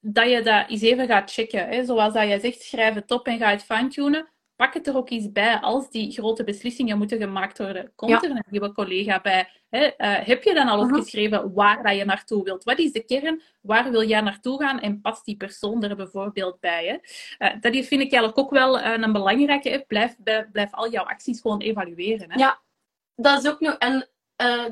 dat 0.00 0.30
je 0.30 0.42
dat 0.42 0.68
eens 0.68 0.82
even 0.82 1.06
gaat 1.06 1.32
checken. 1.32 1.68
Hè? 1.68 1.84
Zoals 1.84 2.12
dat 2.12 2.28
je 2.28 2.40
zegt, 2.40 2.62
schrijf 2.62 2.94
het 2.94 3.10
op 3.10 3.26
en 3.26 3.38
ga 3.38 3.50
het 3.50 3.64
fine-tunen 3.64 4.28
pak 4.60 4.74
het 4.74 4.86
er 4.86 4.96
ook 4.96 5.10
eens 5.10 5.32
bij 5.32 5.58
als 5.60 5.90
die 5.90 6.12
grote 6.12 6.44
beslissingen 6.44 6.98
moeten 6.98 7.18
gemaakt 7.18 7.58
worden. 7.58 7.92
Komt 7.94 8.24
er 8.24 8.30
een 8.30 8.44
nieuwe 8.50 8.72
collega 8.72 9.20
bij? 9.20 9.48
Uh, 9.70 9.90
heb 10.26 10.42
je 10.42 10.54
dan 10.54 10.68
al 10.68 10.84
mhm. 10.84 10.94
opgeschreven 10.94 11.52
waar 11.52 11.82
dat 11.82 11.96
je 11.96 12.04
naartoe 12.04 12.44
wilt? 12.44 12.64
Wat 12.64 12.78
is 12.78 12.92
de 12.92 13.04
kern? 13.04 13.42
Waar 13.60 13.90
wil 13.90 14.04
jij 14.04 14.20
naartoe 14.20 14.62
gaan? 14.62 14.80
En 14.80 15.00
past 15.00 15.24
die 15.24 15.36
persoon 15.36 15.82
er 15.82 15.96
bijvoorbeeld 15.96 16.60
bij? 16.60 16.86
Hè? 16.86 16.94
Uh, 17.46 17.60
dat 17.60 17.72
vind 17.72 18.02
ik 18.02 18.12
eigenlijk 18.12 18.38
ook 18.38 18.50
wel 18.50 18.78
uh, 18.78 18.96
een 18.96 19.12
belangrijke. 19.12 19.84
Blijf, 19.86 20.16
blijf 20.52 20.74
al 20.74 20.90
jouw 20.90 21.04
acties 21.04 21.40
gewoon 21.40 21.60
evalueren. 21.60 22.32
Hè? 22.32 22.38
Ja, 22.38 22.60
dat 23.14 23.42
is 23.42 23.50
ook 23.50 23.60
nog... 23.60 23.74
En 23.78 24.08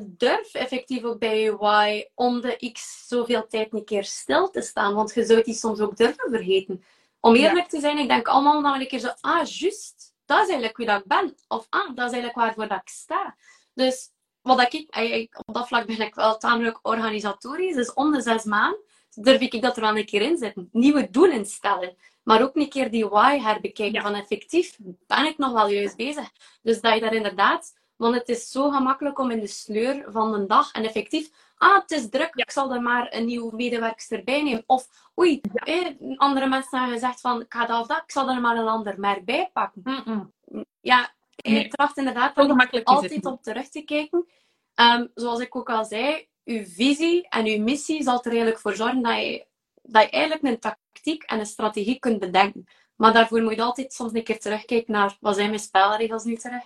durf 0.01 0.53
effectief 0.53 1.03
ook 1.03 1.19
bij 1.19 1.41
je 1.41 1.57
why 1.57 2.05
om 2.15 2.41
de 2.41 2.69
x 2.71 3.07
zoveel 3.07 3.47
tijd 3.47 3.73
een 3.73 3.85
keer 3.85 4.03
stil 4.03 4.49
te 4.49 4.61
staan. 4.61 4.93
Want 4.93 5.13
je 5.13 5.25
zou 5.25 5.43
die 5.43 5.53
soms 5.53 5.79
ook 5.79 5.97
durven 5.97 6.29
vergeten. 6.29 6.83
Om 7.19 7.35
eerlijk 7.35 7.67
te 7.67 7.79
zijn, 7.79 7.97
ik 7.97 8.07
denk 8.07 8.27
allemaal 8.27 8.61
dan 8.61 8.79
een 8.79 8.87
keer 8.87 8.99
zo, 8.99 9.11
ah, 9.21 9.45
juist, 9.45 10.13
dat 10.25 10.37
is 10.37 10.47
eigenlijk 10.47 10.77
wie 10.77 10.85
dat 10.85 10.99
ik 10.99 11.07
ben. 11.07 11.35
Of 11.47 11.67
ah, 11.69 11.87
dat 11.87 12.05
is 12.05 12.11
eigenlijk 12.11 12.35
waarvoor 12.35 12.67
dat 12.67 12.81
ik 12.81 12.89
sta. 12.89 13.35
Dus 13.73 14.11
wat 14.41 14.73
ik, 14.73 15.41
op 15.45 15.53
dat 15.53 15.67
vlak 15.67 15.85
ben 15.85 16.01
ik 16.01 16.15
wel 16.15 16.37
tamelijk 16.37 16.79
organisatorisch. 16.81 17.75
Dus 17.75 17.93
om 17.93 18.11
de 18.11 18.21
zes 18.21 18.43
maanden 18.43 18.79
durf 19.09 19.39
ik 19.39 19.61
dat 19.61 19.75
er 19.75 19.81
wel 19.81 19.97
een 19.97 20.05
keer 20.05 20.21
in 20.21 20.37
zetten. 20.37 20.69
Nieuwe 20.71 21.09
doelen 21.09 21.45
stellen. 21.45 21.95
Maar 22.23 22.41
ook 22.41 22.55
een 22.55 22.69
keer 22.69 22.91
die 22.91 23.07
why 23.07 23.39
herbekijken. 23.39 24.01
Van 24.01 24.15
effectief, 24.15 24.77
ben 25.07 25.25
ik 25.25 25.37
nog 25.37 25.51
wel 25.51 25.69
juist 25.69 25.95
bezig? 25.95 26.31
Dus 26.61 26.81
dat 26.81 26.93
je 26.93 26.99
daar 26.99 27.13
inderdaad... 27.13 27.77
Want 27.99 28.15
het 28.15 28.29
is 28.29 28.51
zo 28.51 28.69
gemakkelijk 28.69 29.19
om 29.19 29.31
in 29.31 29.39
de 29.39 29.47
sleur 29.47 30.05
van 30.07 30.33
een 30.33 30.47
dag 30.47 30.71
en 30.71 30.83
effectief 30.83 31.29
ah, 31.59 31.81
het 31.81 31.91
is 31.91 32.09
druk, 32.09 32.35
ik 32.35 32.51
zal 32.51 32.73
er 32.73 32.81
maar 32.81 33.13
een 33.13 33.25
nieuwe 33.25 33.55
medewerkster 33.55 34.23
bij 34.23 34.43
nemen. 34.43 34.63
Of, 34.65 34.87
oei, 35.19 35.41
eh, 35.53 35.85
andere 36.15 36.47
mensen 36.47 36.79
hebben 36.79 36.99
gezegd 36.99 37.21
van, 37.21 37.41
ik 37.41 37.53
ga 37.53 37.65
dat 37.65 37.81
of 37.81 37.87
dat, 37.87 38.01
ik 38.03 38.11
zal 38.11 38.29
er 38.29 38.41
maar 38.41 38.57
een 38.57 38.67
ander 38.67 38.99
merk 38.99 39.25
bij 39.25 39.49
pakken. 39.53 39.81
Mm 39.85 40.33
Ja, 40.81 41.13
je 41.35 41.51
nee. 41.51 41.67
tracht 41.67 41.97
inderdaad 41.97 42.35
altijd 42.83 43.25
om 43.25 43.39
terug 43.41 43.69
te 43.69 43.81
kijken. 43.81 44.27
Ehm, 44.75 45.07
zoals 45.13 45.39
ik 45.39 45.55
ook 45.55 45.69
al 45.69 45.85
zei, 45.85 46.27
uw 46.45 46.63
visie 46.65 47.27
en 47.29 47.45
uw 47.45 47.63
missie 47.63 48.03
zal 48.03 48.19
er 48.23 48.27
eigenlijk 48.31 48.59
voor 48.59 48.75
zorgen 48.75 49.01
dat 49.01 49.15
je, 49.15 49.45
dat 49.81 50.03
je 50.03 50.09
eigenlijk 50.09 50.43
een 50.43 50.59
tactiek 50.59 51.23
en 51.23 51.39
een 51.39 51.45
strategie 51.45 51.99
kunt 51.99 52.19
bedenken. 52.19 52.67
Maar 52.95 53.13
daarvoor 53.13 53.41
moet 53.41 53.55
je 53.55 53.61
altijd 53.61 53.93
soms 53.93 54.13
een 54.13 54.23
keer 54.23 54.39
terugkijken 54.39 54.93
naar, 54.93 55.17
wat 55.19 55.35
zijn 55.35 55.49
mijn 55.49 55.59
spelregels 55.59 56.23
nu 56.23 56.35
terug? 56.35 56.63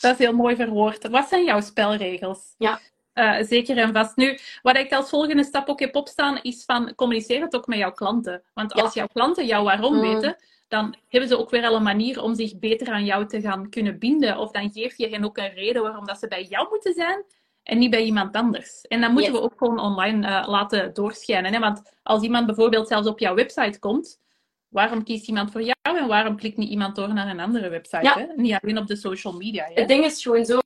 Dat 0.00 0.12
is 0.12 0.18
heel 0.18 0.34
mooi 0.34 0.56
verwoord. 0.56 1.08
Wat 1.08 1.28
zijn 1.28 1.44
jouw 1.44 1.60
spelregels? 1.60 2.54
Ja. 2.58 2.80
Uh, 3.14 3.42
zeker 3.42 3.78
en 3.78 3.92
vast. 3.92 4.16
Nu, 4.16 4.38
wat 4.62 4.76
ik 4.76 4.92
als 4.92 5.08
volgende 5.08 5.44
stap 5.44 5.68
ook 5.68 5.80
heb 5.80 5.96
opstaan, 5.96 6.38
is 6.42 6.64
van 6.64 6.94
communiceer 6.94 7.40
het 7.40 7.56
ook 7.56 7.66
met 7.66 7.78
jouw 7.78 7.92
klanten. 7.92 8.42
Want 8.54 8.72
als 8.72 8.94
jouw 8.94 9.06
klanten 9.12 9.46
jouw 9.46 9.64
waarom 9.64 9.94
mm. 9.94 10.00
weten, 10.00 10.36
dan 10.68 10.94
hebben 11.08 11.28
ze 11.28 11.38
ook 11.38 11.50
weer 11.50 11.66
al 11.66 11.74
een 11.74 11.82
manier 11.82 12.22
om 12.22 12.34
zich 12.34 12.58
beter 12.58 12.88
aan 12.88 13.04
jou 13.04 13.26
te 13.26 13.40
gaan 13.40 13.70
kunnen 13.70 13.98
binden. 13.98 14.38
Of 14.38 14.50
dan 14.50 14.72
geef 14.72 14.96
je 14.96 15.08
hen 15.08 15.24
ook 15.24 15.38
een 15.38 15.54
reden 15.54 15.82
waarom 15.82 16.06
dat 16.06 16.18
ze 16.18 16.28
bij 16.28 16.44
jou 16.44 16.68
moeten 16.70 16.94
zijn 16.94 17.24
en 17.62 17.78
niet 17.78 17.90
bij 17.90 18.02
iemand 18.02 18.34
anders. 18.36 18.80
En 18.80 19.00
dan 19.00 19.12
moeten 19.12 19.32
we 19.32 19.40
ook 19.40 19.54
gewoon 19.56 19.78
online 19.78 20.28
uh, 20.28 20.48
laten 20.48 20.94
doorschijnen. 20.94 21.52
Hè? 21.52 21.58
Want 21.58 21.82
als 22.02 22.22
iemand 22.22 22.46
bijvoorbeeld 22.46 22.88
zelfs 22.88 23.08
op 23.08 23.18
jouw 23.18 23.34
website 23.34 23.78
komt, 23.78 24.20
waarom 24.68 25.04
kiest 25.04 25.28
iemand 25.28 25.50
voor 25.52 25.62
jou 25.62 25.76
en 25.82 26.06
waarom 26.06 26.36
klikt 26.36 26.56
niet 26.56 26.70
iemand 26.70 26.96
door 26.96 27.14
naar 27.14 27.28
een 27.28 27.40
andere 27.40 27.68
website? 27.68 28.08
Hè? 28.08 28.26
Niet 28.36 28.58
alleen 28.62 28.78
op 28.78 28.86
de 28.86 28.96
social 28.96 29.32
media. 29.32 29.64
Hè? 29.64 29.72
Het 29.74 29.88
ding 29.88 30.04
is 30.04 30.22
gewoon 30.22 30.44
zo, 30.44 30.58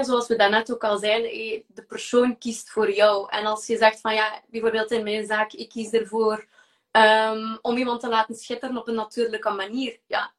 zoals 0.00 0.28
we 0.28 0.36
daarnet 0.36 0.72
ook 0.72 0.84
al 0.84 0.98
zeiden, 0.98 1.30
de 1.66 1.84
persoon 1.88 2.38
kiest 2.38 2.70
voor 2.70 2.92
jou. 2.92 3.30
En 3.30 3.46
als 3.46 3.66
je 3.66 3.76
zegt 3.76 4.00
van 4.00 4.14
ja, 4.14 4.42
bijvoorbeeld 4.50 4.90
in 4.90 5.02
mijn 5.02 5.26
zaak, 5.26 5.52
ik 5.52 5.68
kies 5.68 5.90
ervoor 5.90 6.46
um, 6.92 7.58
om 7.62 7.76
iemand 7.76 8.00
te 8.00 8.08
laten 8.08 8.34
schitteren 8.34 8.76
op 8.76 8.88
een 8.88 8.94
natuurlijke 8.94 9.50
manier. 9.50 10.00
Ja, 10.06 10.32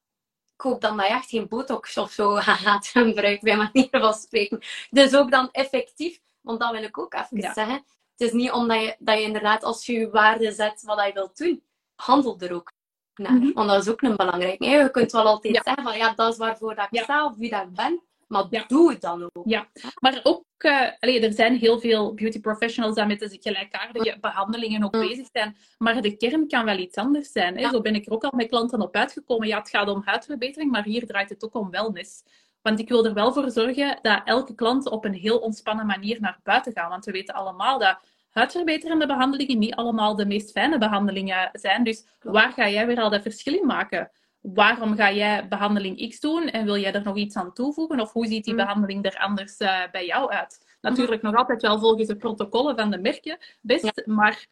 ik 0.56 0.62
hoop 0.62 0.82
dan 0.82 0.98
dat 0.98 1.08
je 1.08 1.14
echt 1.14 1.30
geen 1.30 1.48
botox 1.48 1.98
of 1.98 2.12
zo 2.12 2.36
gaat 2.66 2.88
gebruiken, 2.88 3.44
bij 3.44 3.56
manier 3.58 3.88
van 3.92 4.14
spreken. 4.14 4.60
Dus 4.90 5.16
ook 5.16 5.32
dan 5.32 5.50
effectief, 5.52 6.20
want 6.42 6.60
dat 6.60 6.72
wil 6.72 6.84
ik 6.84 6.98
ook 6.98 7.14
even 7.14 7.54
zeggen. 7.54 7.86
Het 8.18 8.28
is 8.28 8.32
niet 8.32 8.52
omdat 8.52 8.82
je, 8.82 8.96
dat 9.00 9.18
je 9.18 9.24
inderdaad, 9.24 9.64
als 9.64 9.86
je 9.86 9.94
je 9.94 10.10
waarde 10.10 10.52
zet 10.52 10.82
wat 10.84 11.06
je 11.06 11.14
wilt 11.14 11.38
doen, 11.38 11.64
handel 11.96 12.40
er 12.40 12.54
ook 12.54 12.72
naar. 13.18 13.32
Mhm. 13.32 13.54
Want 13.54 13.70
dat 13.70 13.82
is 13.82 13.90
ook 13.90 14.02
een 14.02 14.16
belangrijk. 14.16 14.64
Je 14.64 14.90
kunt 14.92 15.12
wel 15.12 15.26
altijd 15.26 15.62
zeggen 15.64 15.84
van 15.84 15.98
ja, 15.98 16.14
dat 16.14 16.32
is 16.32 16.38
waarvoor 16.38 16.76
dat 16.76 16.88
ik 16.90 17.02
sta 17.02 17.26
of 17.26 17.36
wie 17.36 17.50
dat 17.50 17.62
ik 17.62 17.74
ben. 17.74 18.02
Maar 18.28 18.46
ja. 18.50 18.64
doe 18.68 18.92
het 18.92 19.02
dan 19.02 19.30
ook. 19.34 19.44
Ja, 19.46 19.68
maar 20.00 20.20
ook, 20.24 20.46
uh, 20.58 21.24
er 21.24 21.34
zijn 21.34 21.56
heel 21.56 21.80
veel 21.80 22.14
beauty 22.14 22.40
professionals 22.40 22.96
die 22.96 23.06
met 23.06 23.20
de 23.20 23.38
gelijkaardige 23.42 24.18
behandelingen 24.22 24.84
ook 24.84 24.92
bezig 24.92 25.28
zijn. 25.32 25.58
Maar 25.78 26.02
de 26.02 26.18
kern 26.18 26.48
kan 26.48 26.66
wel 26.66 26.78
iets 26.78 26.96
anders 26.98 27.32
zijn. 27.32 27.58
Hè? 27.58 27.70
Zo 27.70 27.82
ben 27.82 27.96
ik 27.96 28.06
er 28.06 28.14
ook 28.14 28.24
al 28.24 28.32
met 28.36 28.50
klanten 28.50 28.82
op 28.82 28.96
uitgekomen. 28.96 29.48
Ja, 29.48 29.58
het 29.58 29.70
gaat 29.70 29.90
om 29.90 30.02
huidverbetering, 30.06 30.72
maar 30.72 30.84
hier 30.84 31.08
draait 31.08 31.30
het 31.30 31.46
ook 31.46 31.56
om 31.56 31.70
wellness. 31.70 32.24
Want 32.62 32.80
ik 32.80 32.90
wil 32.90 33.06
er 33.06 33.14
wel 33.14 33.34
voor 33.34 33.52
zorgen 33.52 34.00
dat 34.02 34.22
elke 34.26 34.56
klant 34.56 34.90
op 34.90 35.06
een 35.06 35.14
heel 35.14 35.38
ontspannen 35.38 35.86
manier 35.86 36.18
naar 36.22 36.40
buiten 36.44 36.74
gaat. 36.74 36.90
Want 36.90 37.06
we 37.06 37.12
weten 37.12 37.36
allemaal 37.36 37.80
dat 37.80 38.00
huidverbeterende 38.34 39.06
behandelingen 39.06 39.60
niet 39.60 39.76
allemaal 39.76 40.16
de 40.16 40.26
meest 40.26 40.52
fijne 40.52 40.78
behandelingen 40.78 41.50
zijn. 41.54 41.84
Dus 41.84 42.06
waar 42.22 42.52
ga 42.52 42.70
jij 42.70 42.88
weer 42.88 43.00
al 43.00 43.10
dat 43.10 43.22
verschil 43.22 43.54
in 43.54 43.66
maken? 43.66 44.12
waarom 44.44 44.96
ga 44.96 45.12
jij 45.12 45.48
behandeling 45.48 46.10
X 46.10 46.20
doen 46.20 46.50
en 46.50 46.66
wil 46.66 46.78
jij 46.78 46.94
er 46.94 47.04
nog 47.04 47.16
iets 47.16 47.36
aan 47.36 47.54
toevoegen? 47.54 48.00
Of 48.00 48.12
hoe 48.12 48.28
ziet 48.28 48.44
die 48.44 48.54
mm. 48.54 48.60
behandeling 48.60 49.06
er 49.06 49.18
anders 49.18 49.60
uh, 49.60 49.82
bij 49.92 50.06
jou 50.06 50.32
uit? 50.32 50.78
Natuurlijk 50.82 51.22
nog 51.22 51.36
altijd 51.36 51.62
wel 51.62 51.80
volgens 51.80 52.08
de 52.08 52.16
protocollen 52.16 52.76
van 52.76 52.92
de 52.92 52.98
merken, 52.98 53.38
best, 53.62 54.06
maar 54.06 54.46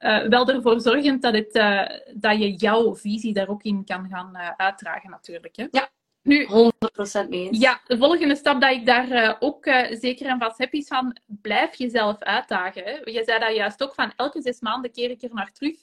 uh, 0.00 0.22
wel 0.28 0.48
ervoor 0.48 0.80
zorgend 0.80 1.22
dat, 1.22 1.34
het, 1.34 1.54
uh, 1.54 1.86
dat 2.14 2.38
je 2.38 2.54
jouw 2.54 2.94
visie 2.94 3.32
daar 3.32 3.48
ook 3.48 3.62
in 3.62 3.84
kan 3.84 4.08
gaan 4.08 4.36
uitdragen, 4.56 5.10
natuurlijk. 5.10 5.56
Hè? 5.56 5.66
Ja. 5.70 5.88
Nu, 6.26 6.46
100% 6.46 7.28
mee 7.28 7.46
eens. 7.46 7.58
Ja, 7.58 7.80
de 7.86 7.96
volgende 7.96 8.36
stap 8.36 8.60
dat 8.60 8.70
ik 8.70 8.86
daar 8.86 9.36
ook 9.40 9.64
zeker 9.90 10.26
en 10.26 10.38
vast 10.38 10.58
heb, 10.58 10.72
is 10.72 10.86
van 10.86 11.20
blijf 11.26 11.74
jezelf 11.74 12.18
uitdagen. 12.18 12.82
Hè? 12.84 12.90
Je 12.90 13.22
zei 13.24 13.38
dat 13.38 13.54
juist 13.54 13.82
ook 13.82 13.94
van 13.94 14.12
elke 14.16 14.42
zes 14.42 14.60
maanden 14.60 14.92
keer 14.92 15.10
ik 15.10 15.22
er 15.22 15.34
naar 15.34 15.52
terug 15.52 15.76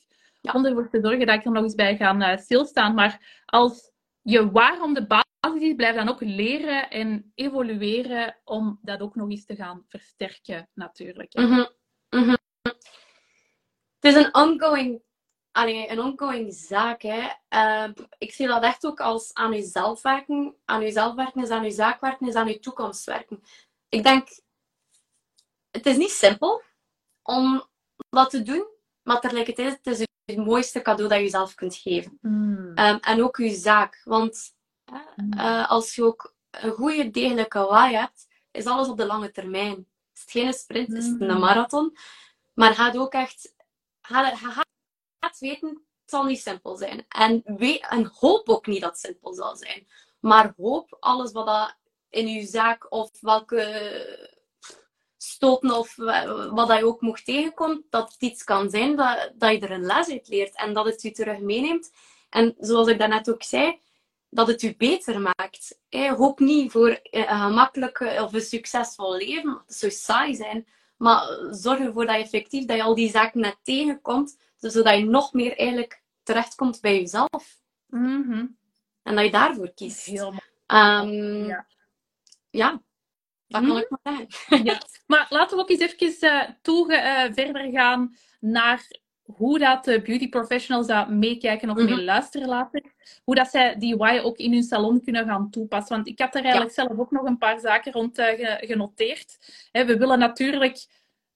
om 0.51 0.65
ervoor 0.65 0.89
te 0.89 0.99
zorgen 1.01 1.25
dat 1.25 1.35
ik 1.35 1.45
er 1.45 1.51
nog 1.51 1.63
eens 1.63 1.75
bij 1.75 1.95
ga 1.95 2.15
uh, 2.15 2.37
stilstaan. 2.37 2.93
Maar 2.93 3.41
als 3.45 3.91
je 4.21 4.51
waarom 4.51 4.93
de 4.93 5.07
basis 5.07 5.61
is, 5.61 5.75
blijf 5.75 5.95
dan 5.95 6.09
ook 6.09 6.21
leren 6.21 6.89
en 6.89 7.31
evolueren 7.35 8.37
om 8.43 8.79
dat 8.81 9.01
ook 9.01 9.15
nog 9.15 9.29
eens 9.29 9.45
te 9.45 9.55
gaan 9.55 9.83
versterken, 9.87 10.69
natuurlijk. 10.73 11.33
Mm 11.33 11.67
-hmm. 12.09 12.37
Het 13.99 14.15
is 14.15 14.15
een 14.15 14.35
ongoing, 14.35 15.01
allee, 15.53 15.89
een 15.89 15.99
ongoing 15.99 16.53
zaak. 16.53 17.01
Hè. 17.01 17.29
Uh, 17.49 17.91
ik 18.17 18.33
zie 18.33 18.47
dat 18.47 18.63
echt 18.63 18.85
ook 18.85 18.99
als 18.99 19.33
aan 19.33 19.51
jezelf 19.51 20.01
werken. 20.01 20.55
Aan 20.65 20.81
jezelf 20.81 21.15
werken 21.15 21.41
is 21.41 21.49
aan 21.49 21.63
je 21.63 21.71
zaak 21.71 22.01
werken, 22.01 22.27
is 22.27 22.35
aan 22.35 22.47
je 22.47 22.59
toekomst 22.59 23.05
werken. 23.05 23.43
Ik 23.89 24.03
denk, 24.03 24.27
het 25.71 25.85
is 25.85 25.97
niet 25.97 26.11
simpel 26.11 26.61
om 27.21 27.67
dat 28.09 28.29
te 28.29 28.41
doen, 28.41 28.67
maar 29.03 29.19
tegelijkertijd 29.19 29.79
het 29.83 29.99
is 29.99 30.07
het 30.25 30.45
mooiste 30.45 30.81
cadeau 30.81 31.09
dat 31.09 31.19
je 31.19 31.29
zelf 31.29 31.55
kunt 31.55 31.75
geven. 31.75 32.17
Mm. 32.21 32.71
Um, 32.75 32.99
en 32.99 33.23
ook 33.23 33.37
je 33.37 33.49
zaak. 33.49 34.01
Want 34.03 34.55
uh, 35.37 35.69
als 35.69 35.95
je 35.95 36.03
ook 36.03 36.35
een 36.49 36.71
goede, 36.71 37.09
degelijke 37.09 37.59
waai 37.59 37.95
hebt, 37.95 38.27
is 38.51 38.65
alles 38.65 38.87
op 38.87 38.97
de 38.97 39.05
lange 39.05 39.31
termijn. 39.31 39.87
Is 40.13 40.21
het 40.21 40.31
geen 40.31 40.53
sprint, 40.53 40.93
is 40.93 41.05
het 41.05 41.21
een 41.21 41.39
marathon. 41.39 41.97
Maar 42.53 42.73
gaat 42.73 42.97
ook 42.97 43.13
echt... 43.13 43.55
Ga, 44.01 44.63
gaat 45.23 45.39
weten, 45.39 45.69
het 45.69 46.09
zal 46.09 46.23
niet 46.23 46.41
simpel 46.41 46.75
zijn. 46.75 47.05
En, 47.07 47.43
en 47.89 48.11
hoop 48.19 48.49
ook 48.49 48.67
niet 48.67 48.81
dat 48.81 48.91
het 48.91 48.99
simpel 48.99 49.33
zal 49.33 49.55
zijn. 49.55 49.87
Maar 50.19 50.53
hoop 50.57 50.97
alles 50.99 51.31
wat 51.31 51.45
dat 51.45 51.75
in 52.09 52.27
je 52.27 52.45
zaak 52.45 52.91
of 52.91 53.11
welke 53.21 54.31
stoten 55.17 55.77
of 55.77 55.95
wat 56.51 56.67
dat 56.67 56.77
je 56.77 56.85
ook 56.85 57.01
mocht 57.01 57.25
tegenkomt, 57.25 57.81
dat 57.89 58.13
het 58.13 58.21
iets 58.21 58.43
kan 58.43 58.69
zijn 58.69 58.95
dat, 58.95 59.31
dat 59.35 59.51
je 59.51 59.59
er 59.59 59.71
een 59.71 59.85
les 59.85 60.09
uit 60.09 60.27
leert 60.27 60.55
en 60.55 60.73
dat 60.73 60.85
het 60.85 61.01
je 61.01 61.11
terug 61.11 61.39
meeneemt. 61.39 61.91
En 62.29 62.55
zoals 62.59 62.87
ik 62.87 62.99
daarnet 62.99 63.29
ook 63.29 63.43
zei, 63.43 63.79
dat 64.29 64.47
het 64.47 64.61
je 64.61 64.75
beter 64.75 65.21
maakt. 65.21 65.79
Hoop 65.89 66.39
niet 66.39 66.71
voor 66.71 66.99
een 67.01 67.27
gemakkelijk 67.27 67.99
of 67.99 68.33
een 68.33 68.41
succesvol 68.41 69.15
leven, 69.15 69.61
het 69.65 69.75
zou 69.75 69.91
saai 69.91 70.35
zijn, 70.35 70.67
maar 70.97 71.27
zorg 71.51 71.79
ervoor 71.79 72.05
dat 72.05 72.15
je 72.15 72.21
effectief 72.21 72.65
dat 72.65 72.77
je 72.77 72.83
al 72.83 72.95
die 72.95 73.09
zaken 73.09 73.41
net 73.41 73.57
tegenkomt, 73.63 74.37
zodat 74.71 74.97
je 74.97 75.05
nog 75.05 75.33
meer 75.33 75.57
eigenlijk 75.57 76.01
terechtkomt 76.23 76.81
bij 76.81 76.99
jezelf. 76.99 77.57
Mm 77.87 78.57
En 79.03 79.15
dat 79.15 79.25
je 79.25 79.31
daarvoor 79.31 79.73
kiest. 79.73 80.05
Heel 80.05 80.31
mooi. 80.31 80.41
Um, 81.07 81.45
Ja. 81.47 81.67
ja, 82.49 82.81
dat 83.47 83.61
Mhm. 83.61 83.71
kan 83.71 83.79
ik 83.81 83.89
maar 83.89 84.13
zeggen. 84.15 84.63
Ja, 84.65 84.77
maar 85.07 85.25
laten 85.29 85.57
we 85.57 85.63
ook 85.63 85.69
eens 85.69 85.79
even 85.93 86.29
eh, 86.29 86.49
toege, 86.61 86.95
eh, 86.95 87.33
verder 87.33 87.71
gaan 87.71 88.15
naar 88.39 88.87
hoe 89.23 89.59
dat 89.59 89.83
de 89.85 90.01
beauty 90.01 90.29
professionals 90.29 90.87
dat 90.87 91.09
meekijken 91.09 91.69
of 91.69 91.75
Mhm. 91.77 91.85
mee 91.95 92.03
luisteren 92.03 92.47
later. 92.47 92.81
Hoe 93.23 93.35
dat 93.35 93.47
zij 93.49 93.75
die 93.77 93.95
why 93.95 94.19
ook 94.23 94.37
in 94.37 94.51
hun 94.53 94.63
salon 94.63 95.03
kunnen 95.03 95.25
gaan 95.25 95.49
toepassen. 95.49 95.95
Want 95.95 96.07
ik 96.07 96.19
had 96.19 96.35
er 96.35 96.41
eigenlijk 96.43 96.73
zelf 96.73 96.97
ook 96.99 97.11
nog 97.11 97.25
een 97.25 97.37
paar 97.37 97.59
zaken 97.59 97.91
rond 97.91 98.17
eh, 98.17 98.25
ge- 98.25 98.65
genoteerd. 98.67 99.37
We 99.71 99.97
willen 99.97 100.19
natuurlijk 100.19 100.85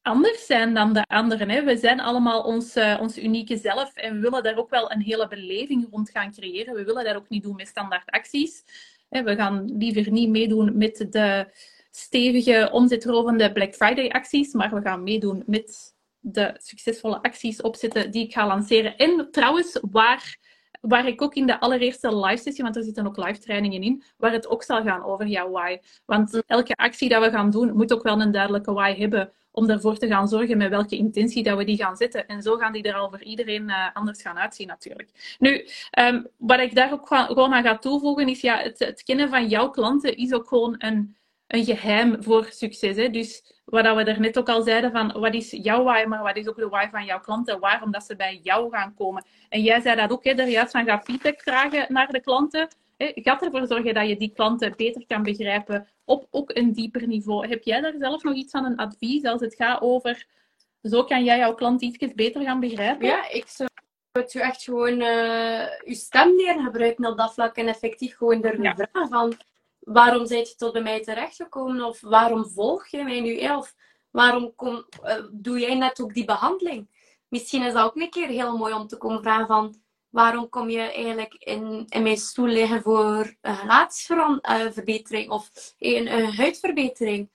anders 0.07 0.45
zijn 0.45 0.73
dan 0.73 0.93
de 0.93 1.03
anderen. 1.07 1.49
Hè. 1.49 1.63
We 1.63 1.77
zijn 1.77 1.99
allemaal 1.99 2.41
ons, 2.43 2.75
eh, 2.75 2.97
ons 3.01 3.17
unieke 3.17 3.57
zelf 3.57 3.95
en 3.95 4.13
we 4.13 4.19
willen 4.19 4.43
daar 4.43 4.57
ook 4.57 4.69
wel 4.69 4.91
een 4.91 5.01
hele 5.01 5.27
beleving 5.27 5.87
rond 5.91 6.09
gaan 6.09 6.31
creëren. 6.31 6.73
We 6.75 6.83
willen 6.83 7.03
dat 7.03 7.15
ook 7.15 7.29
niet 7.29 7.43
doen 7.43 7.55
met 7.55 7.67
standaard 7.67 8.09
acties. 8.09 8.63
Hè, 9.09 9.23
we 9.23 9.35
gaan 9.35 9.77
liever 9.77 10.11
niet 10.11 10.29
meedoen 10.29 10.77
met 10.77 11.07
de 11.09 11.47
stevige, 11.91 12.69
omzetrovende 12.71 13.51
Black 13.51 13.75
Friday 13.75 14.09
acties, 14.09 14.53
maar 14.53 14.73
we 14.73 14.81
gaan 14.81 15.03
meedoen 15.03 15.43
met 15.45 15.95
de 16.19 16.55
succesvolle 16.57 17.21
acties 17.21 17.61
opzetten 17.61 18.11
die 18.11 18.25
ik 18.25 18.33
ga 18.33 18.47
lanceren. 18.47 18.97
En 18.97 19.27
trouwens, 19.31 19.79
waar, 19.91 20.37
waar 20.87 21.07
ik 21.07 21.21
ook 21.21 21.35
in 21.35 21.45
de 21.45 21.59
allereerste 21.59 22.17
live 22.17 22.41
sessie, 22.41 22.63
want 22.63 22.75
er 22.75 22.83
zitten 22.83 23.07
ook 23.07 23.17
live 23.17 23.39
trainingen 23.39 23.81
in, 23.81 24.03
waar 24.17 24.31
het 24.31 24.47
ook 24.47 24.63
zal 24.63 24.83
gaan 24.83 25.03
over 25.03 25.27
jouw 25.27 25.49
why. 25.49 25.77
Want 26.05 26.43
elke 26.45 26.75
actie 26.75 27.09
dat 27.09 27.23
we 27.23 27.29
gaan 27.29 27.49
doen, 27.49 27.75
moet 27.75 27.93
ook 27.93 28.03
wel 28.03 28.21
een 28.21 28.31
duidelijke 28.31 28.73
why 28.73 28.95
hebben 28.95 29.31
om 29.51 29.69
ervoor 29.69 29.97
te 29.97 30.07
gaan 30.07 30.27
zorgen 30.27 30.57
met 30.57 30.69
welke 30.69 30.97
intentie 30.97 31.43
dat 31.43 31.57
we 31.57 31.63
die 31.63 31.77
gaan 31.77 31.95
zetten. 31.95 32.27
En 32.27 32.41
zo 32.41 32.55
gaan 32.55 32.73
die 32.73 32.83
er 32.83 32.93
al 32.93 33.09
voor 33.09 33.23
iedereen 33.23 33.69
eh, 33.69 33.87
anders 33.93 34.21
gaan 34.21 34.37
uitzien 34.37 34.67
natuurlijk. 34.67 35.35
Nu, 35.39 35.67
ehm, 35.89 36.23
wat 36.37 36.59
ik 36.59 36.75
daar 36.75 36.91
ook 36.91 37.07
gewoon 37.07 37.53
aan 37.53 37.63
ga 37.63 37.77
toevoegen 37.77 38.27
is, 38.27 38.41
ja, 38.41 38.57
het, 38.57 38.79
het 38.79 39.03
kennen 39.03 39.29
van 39.29 39.47
jouw 39.47 39.69
klanten 39.69 40.17
is 40.17 40.33
ook 40.33 40.47
gewoon 40.47 40.75
een, 40.77 41.15
een 41.47 41.65
geheim 41.65 42.23
voor 42.23 42.47
succes. 42.49 42.95
Hè? 42.95 43.09
Dus 43.09 43.61
wat 43.65 43.95
we 43.95 44.03
daarnet 44.03 44.37
ook 44.37 44.49
al 44.49 44.61
zeiden, 44.61 44.91
van 44.91 45.19
wat 45.19 45.33
is 45.33 45.51
jouw 45.51 45.83
why, 45.83 46.05
maar 46.07 46.23
wat 46.23 46.35
is 46.37 46.47
ook 46.47 46.55
de 46.57 46.69
why 46.69 46.87
van 46.91 47.05
jouw 47.05 47.19
klanten, 47.19 47.59
waarom 47.59 47.91
dat 47.91 48.03
ze 48.03 48.15
bij 48.15 48.39
jou 48.43 48.69
gaan 48.71 48.93
komen. 48.93 49.25
En 49.49 49.61
jij 49.61 49.81
zei 49.81 49.95
dat 49.95 50.11
ook, 50.11 50.23
hè, 50.23 50.31
er 50.31 50.47
juist 50.47 50.71
van 50.71 50.85
gaat 50.85 51.03
feedback 51.03 51.41
vragen 51.41 51.85
naar 51.93 52.07
de 52.07 52.21
klanten. 52.21 52.67
Hè? 52.97 53.11
Gaat 53.15 53.41
ervoor 53.41 53.67
zorgen 53.67 53.93
dat 53.93 54.07
je 54.07 54.17
die 54.17 54.31
klanten 54.35 54.73
beter 54.77 55.05
kan 55.07 55.23
begrijpen 55.23 55.87
op 56.05 56.27
ook 56.31 56.51
een 56.53 56.73
dieper 56.73 57.07
niveau. 57.07 57.47
Heb 57.47 57.63
jij 57.63 57.81
daar 57.81 57.95
zelf 57.99 58.23
nog 58.23 58.33
iets 58.35 58.51
van 58.51 58.65
een 58.65 58.77
advies 58.77 59.23
als 59.23 59.41
het 59.41 59.55
gaat 59.55 59.81
over, 59.81 60.25
zo 60.81 61.03
kan 61.03 61.23
jij 61.23 61.37
jouw 61.37 61.53
klant 61.53 61.81
iets 61.81 62.13
beter 62.13 62.41
gaan 62.41 62.59
begrijpen? 62.59 63.07
Ja, 63.07 63.29
ik 63.29 63.47
zou 63.47 63.69
het 64.11 64.33
u 64.33 64.39
echt 64.39 64.63
gewoon 64.63 65.01
eh 65.01 65.65
uw 65.85 65.93
stem 65.93 66.35
leren 66.35 66.63
gebruiken 66.63 67.05
op 67.05 67.17
dat 67.17 67.33
vlak 67.33 67.55
en 67.55 67.67
effectief 67.67 68.15
gewoon 68.17 68.41
durven 68.41 68.63
Ja. 68.63 68.75
vragen 68.75 69.09
van 69.09 69.33
waarom 69.87 70.25
zijn 70.25 70.39
je 70.39 70.55
tot 70.55 70.73
bij 70.73 70.81
mij 70.81 71.01
terechtgekomen 71.01 71.83
of 71.83 72.01
waarom 72.01 72.49
volg 72.49 72.87
je 72.87 73.03
mij 73.03 73.19
nu 73.19 73.37
eh, 73.39 73.57
of 73.57 73.75
waarom 74.11 74.55
kom, 74.55 74.85
eh, 75.03 75.23
doe 75.31 75.59
jij 75.59 75.75
net 75.75 76.01
ook 76.01 76.13
die 76.13 76.25
behandeling? 76.25 76.89
Misschien 77.27 77.63
is 77.63 77.73
dat 77.73 77.83
ook 77.83 77.95
een 77.95 78.09
keer 78.09 78.27
heel 78.27 78.57
mooi 78.57 78.73
om 78.73 78.87
te 78.87 78.97
komen 78.97 79.21
vragen 79.21 79.47
van 79.47 79.81
waarom 80.09 80.49
kom 80.49 80.69
je 80.69 80.79
eigenlijk 80.79 81.33
in, 81.33 81.85
in 81.87 82.03
mijn 82.03 82.17
stoel 82.17 82.47
liggen 82.47 82.81
voor 82.81 83.35
een 83.41 83.55
gelaatsverbetering 83.55 85.29
of 85.29 85.49
een, 85.77 86.13
een 86.13 86.35
huidverbetering? 86.35 87.29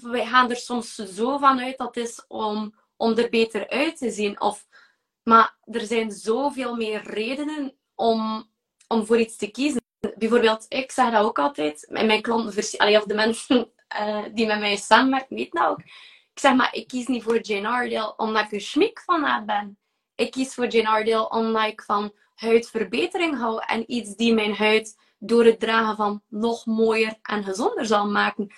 Wij 0.00 0.26
gaan 0.26 0.50
er 0.50 0.56
soms 0.56 0.94
zo 0.94 1.38
van 1.38 1.60
uit 1.60 1.78
dat 1.78 1.96
is 1.96 2.24
om, 2.28 2.74
om 2.96 3.16
er 3.16 3.28
beter 3.28 3.68
uit 3.68 3.96
te 3.96 4.10
zien. 4.10 4.40
Of, 4.40 4.66
maar 5.22 5.58
er 5.64 5.86
zijn 5.86 6.10
zoveel 6.10 6.76
meer 6.76 7.02
redenen 7.02 7.76
om, 7.94 8.50
om 8.88 9.06
voor 9.06 9.18
iets 9.18 9.36
te 9.36 9.50
kiezen. 9.50 9.84
Bijvoorbeeld, 10.18 10.66
ik 10.68 10.90
zeg 10.92 11.10
dat 11.10 11.24
ook 11.24 11.38
altijd, 11.38 11.86
met 11.90 12.06
mijn 12.06 12.22
klanten, 12.22 12.78
allee, 12.78 12.96
of 12.96 13.04
de 13.04 13.14
mensen 13.14 13.70
eh, 13.88 14.24
die 14.32 14.46
met 14.46 14.58
mij 14.58 14.76
samenwerken, 14.76 15.36
weten 15.36 15.60
dat 15.60 15.68
ook. 15.70 15.78
Ik 16.32 16.42
zeg 16.42 16.54
maar, 16.54 16.74
ik 16.74 16.86
kies 16.88 17.06
niet 17.06 17.22
voor 17.22 17.40
Jane 17.40 17.84
Iredale 17.84 18.16
omdat 18.16 18.44
ik 18.44 18.52
een 18.52 18.60
schmik 18.60 19.00
van 19.00 19.22
haar 19.22 19.44
ben. 19.44 19.78
Ik 20.14 20.30
kies 20.30 20.54
voor 20.54 20.66
Jane 20.66 20.98
Iredale 21.00 21.28
omdat 21.28 21.64
ik 21.66 21.82
van 21.82 22.12
huidverbetering 22.34 23.38
hou 23.38 23.62
en 23.66 23.92
iets 23.92 24.14
die 24.16 24.34
mijn 24.34 24.54
huid 24.54 24.96
door 25.18 25.44
het 25.44 25.60
dragen 25.60 25.96
van 25.96 26.22
nog 26.28 26.66
mooier 26.66 27.18
en 27.22 27.44
gezonder 27.44 27.86
zal 27.86 28.06
maken. 28.10 28.54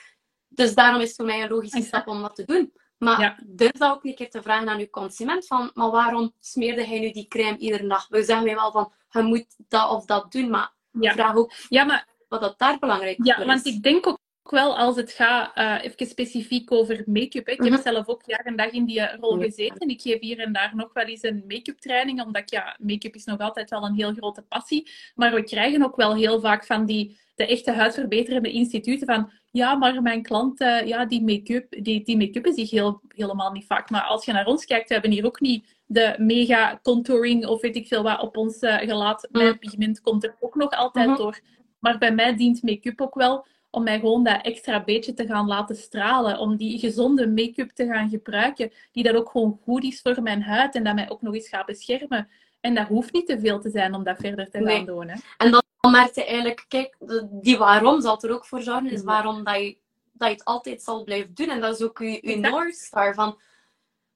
Dus 0.48 0.74
daarom 0.74 1.00
is 1.00 1.06
het 1.06 1.16
voor 1.16 1.26
mij 1.26 1.42
een 1.42 1.48
logische 1.48 1.82
stap 1.82 2.06
om 2.06 2.22
dat 2.22 2.34
te 2.34 2.44
doen. 2.44 2.72
Maar 2.98 3.20
Ja. 3.20 3.38
durf 3.46 3.70
dat 3.72 3.90
ook 3.96 4.04
een 4.04 4.14
keer 4.14 4.30
te 4.30 4.42
vragen 4.42 4.68
aan 4.68 4.78
uw 4.78 4.90
consument 4.90 5.46
van, 5.46 5.70
maar 5.74 5.90
waarom 5.90 6.32
smeerde 6.40 6.84
hij 6.86 6.98
nu 7.00 7.10
die 7.10 7.28
crème 7.28 7.58
iedere 7.58 7.86
dag? 7.86 8.08
We 8.08 8.22
zeggen 8.22 8.44
mij 8.46 8.54
wel 8.54 8.70
van, 8.72 8.92
je 9.10 9.22
moet 9.22 9.46
dat 9.68 9.90
of 9.90 10.04
dat 10.04 10.32
doen, 10.32 10.50
maar 10.50 10.74
Ja. 10.92 11.12
vraag 11.12 11.34
ook 11.36 11.52
Ja, 11.68 11.84
maar 11.84 12.06
wat 12.28 12.40
dat 12.40 12.58
daar 12.58 12.78
belangrijk 12.78 13.18
Ja, 13.24 13.34
voor 13.36 13.46
want 13.46 13.66
is. 13.66 13.74
ik 13.74 13.82
denk 13.82 14.06
ook 14.06 14.18
wel 14.42 14.78
als 14.78 14.96
het 14.96 15.12
gaat, 15.12 15.50
eh, 15.54 15.76
even 15.82 16.06
specifiek 16.06 16.72
over 16.72 17.02
make-up. 17.06 17.46
hè. 17.46 17.52
Ik 17.52 17.62
heb 17.62 17.72
Mhm. 17.72 17.82
zelf 17.82 18.06
ook 18.06 18.22
jaar 18.26 18.44
en 18.44 18.56
dag 18.56 18.70
in 18.70 18.84
die 18.84 19.16
rol 19.16 19.38
Ja. 19.38 19.44
gezeten. 19.44 19.88
Ik 19.88 20.00
geef 20.00 20.20
hier 20.20 20.38
en 20.38 20.52
daar 20.52 20.72
nog 20.74 20.92
wel 20.92 21.04
eens 21.04 21.22
een 21.22 21.44
make-up 21.48 21.78
training, 21.78 22.22
omdat 22.22 22.42
ik, 22.42 22.50
ja, 22.50 22.76
make-up 22.80 23.14
is 23.14 23.24
nog 23.24 23.38
altijd 23.38 23.70
wel 23.70 23.84
een 23.84 23.94
heel 23.94 24.12
grote 24.12 24.42
passie. 24.42 24.90
Maar 25.14 25.34
we 25.34 25.42
krijgen 25.42 25.82
ook 25.84 25.96
wel 25.96 26.14
heel 26.14 26.40
vaak 26.40 26.66
van 26.66 26.86
die, 26.86 27.18
de 27.34 27.46
echte 27.46 27.72
huidverbeterende 27.72 28.50
instituten 28.52 29.06
van, 29.06 29.30
ja, 29.50 29.74
maar 29.74 30.02
mijn 30.02 30.22
klanten, 30.22 30.86
ja, 30.86 31.04
die 31.06 31.22
make-up, 31.22 31.66
die, 31.82 32.04
die 32.04 32.16
make-uppen 32.16 32.52
zich 32.54 32.70
heel, 32.70 33.00
helemaal 33.08 33.52
niet 33.52 33.66
vaak. 33.66 33.90
Maar 33.90 34.02
als 34.02 34.24
je 34.24 34.32
naar 34.32 34.46
ons 34.46 34.64
kijkt, 34.64 34.88
we 34.88 34.94
hebben 34.94 35.12
hier 35.12 35.26
ook 35.26 35.40
niet 35.40 35.76
de 35.90 36.14
mega 36.18 36.80
contouring 36.82 37.46
of 37.46 37.60
weet 37.60 37.76
ik 37.76 37.86
veel 37.86 38.02
wat 38.02 38.20
op 38.20 38.36
ons 38.36 38.58
eh, 38.58 38.76
gelaat. 38.76 39.28
Mhm. 39.30 39.42
Mijn 39.42 39.58
pigment 39.58 40.00
komt 40.00 40.24
er 40.24 40.36
ook 40.40 40.54
nog 40.54 40.70
altijd 40.70 41.06
Mhm. 41.08 41.16
door. 41.16 41.40
Maar 41.78 41.98
bij 41.98 42.12
mij 42.14 42.36
dient 42.36 42.62
make-up 42.62 43.00
ook 43.00 43.14
wel 43.14 43.46
om 43.70 43.82
mij 43.82 43.98
gewoon 44.00 44.24
dat 44.24 44.42
extra 44.42 44.84
beetje 44.84 45.12
te 45.14 45.26
gaan 45.26 45.46
laten 45.46 45.76
stralen. 45.76 46.38
Om 46.38 46.56
die 46.56 46.78
gezonde 46.78 47.28
make-up 47.28 47.70
te 47.70 47.86
gaan 47.86 48.08
gebruiken, 48.08 48.72
die 48.92 49.02
dat 49.02 49.14
ook 49.14 49.30
gewoon 49.30 49.58
goed 49.62 49.84
is 49.84 50.00
voor 50.00 50.22
mijn 50.22 50.42
huid 50.42 50.74
en 50.74 50.84
dat 50.84 50.94
mij 50.94 51.10
ook 51.10 51.22
nog 51.22 51.34
eens 51.34 51.48
gaat 51.48 51.66
beschermen. 51.66 52.28
En 52.60 52.74
dat 52.74 52.86
hoeft 52.86 53.12
niet 53.12 53.26
te 53.26 53.40
veel 53.40 53.60
te 53.60 53.70
zijn 53.70 53.94
om 53.94 54.04
dat 54.04 54.16
verder 54.18 54.50
te 54.50 54.62
gaan 54.64 54.84
doen. 54.86 55.08
Hè. 55.08 55.16
En 55.38 55.50
dan 55.50 55.62
merk 55.90 56.14
je 56.14 56.24
eigenlijk, 56.24 56.64
kijk, 56.68 56.96
die 57.30 57.58
waarom 57.58 58.00
zal 58.00 58.22
er 58.22 58.32
ook 58.32 58.46
voor 58.46 58.62
zorgen, 58.62 58.90
is 58.90 58.98
Ja. 58.98 59.04
waarom 59.04 59.44
dat 59.44 59.54
je, 59.56 59.76
dat 60.12 60.28
je 60.28 60.34
het 60.34 60.44
altijd 60.44 60.82
zal 60.82 61.04
blijven 61.04 61.34
doen. 61.34 61.48
En 61.50 61.60
dat 61.60 61.74
is 61.74 61.82
ook 61.86 61.98
je, 61.98 62.18
je. 62.22 62.36
North 62.36 62.74
Star. 62.74 63.14
Van, 63.14 63.38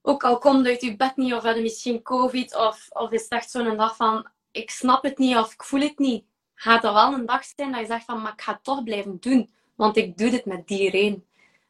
ook 0.03 0.25
al 0.25 0.39
komt 0.39 0.67
uit 0.67 0.81
je 0.81 0.97
bed 0.97 1.17
niet, 1.17 1.35
of 1.35 1.55
je 1.55 1.61
misschien 1.61 2.03
COVID, 2.03 2.57
of, 2.57 2.87
of 2.89 3.11
is 3.11 3.23
het 3.23 3.31
echt 3.31 3.51
zo'n 3.51 3.77
dag 3.77 3.97
van, 3.97 4.29
ik 4.51 4.71
snap 4.71 5.03
het 5.03 5.19
niet, 5.19 5.37
of 5.37 5.53
ik 5.53 5.63
voel 5.63 5.81
het 5.81 5.99
niet. 5.99 6.25
Gaat 6.55 6.83
dat 6.83 6.95
wel 6.95 7.13
een 7.13 7.27
dag 7.27 7.45
zijn 7.45 7.73
dat 7.73 7.81
je 7.81 7.87
zegt 7.87 8.05
van, 8.05 8.23
maar 8.23 8.33
ik 8.33 8.43
ga 8.43 8.53
het 8.53 8.65
toch 8.65 8.83
blijven 8.83 9.17
doen. 9.21 9.51
Want 9.75 9.97
ik 9.97 10.19
doe 10.19 10.31
dit 10.31 10.45
met 10.45 10.67
die 10.67 10.91
reden. 10.91 11.27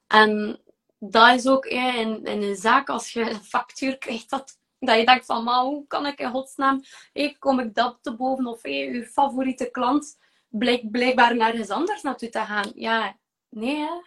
En 0.06 0.60
dat 0.98 1.34
is 1.34 1.46
ook 1.46 1.66
in, 1.66 2.24
in 2.24 2.42
een 2.42 2.56
zaak, 2.56 2.88
als 2.88 3.12
je 3.12 3.30
een 3.30 3.44
factuur 3.44 3.98
krijgt, 3.98 4.30
dat 4.30 4.60
Dat 4.78 4.98
je 4.98 5.04
denkt 5.06 5.24
van, 5.24 5.44
maar 5.44 5.62
hoe 5.62 5.86
kan 5.86 6.06
ik 6.06 6.18
in 6.20 6.30
godsnaam, 6.30 6.82
hey, 7.12 7.36
kom 7.38 7.60
ik 7.60 7.74
dat 7.74 7.98
te 8.00 8.14
boven? 8.14 8.46
Of 8.46 8.62
hey, 8.62 8.88
uw 8.88 9.04
favoriete 9.04 9.70
klant 9.70 10.18
blijkt 10.48 10.90
blijkbaar 10.90 11.36
nergens 11.36 11.70
anders 11.70 12.02
naartoe 12.02 12.28
te 12.28 12.38
gaan. 12.38 12.72
Ja, 12.74 13.16
nee 13.48 13.76
hè. 13.76 14.02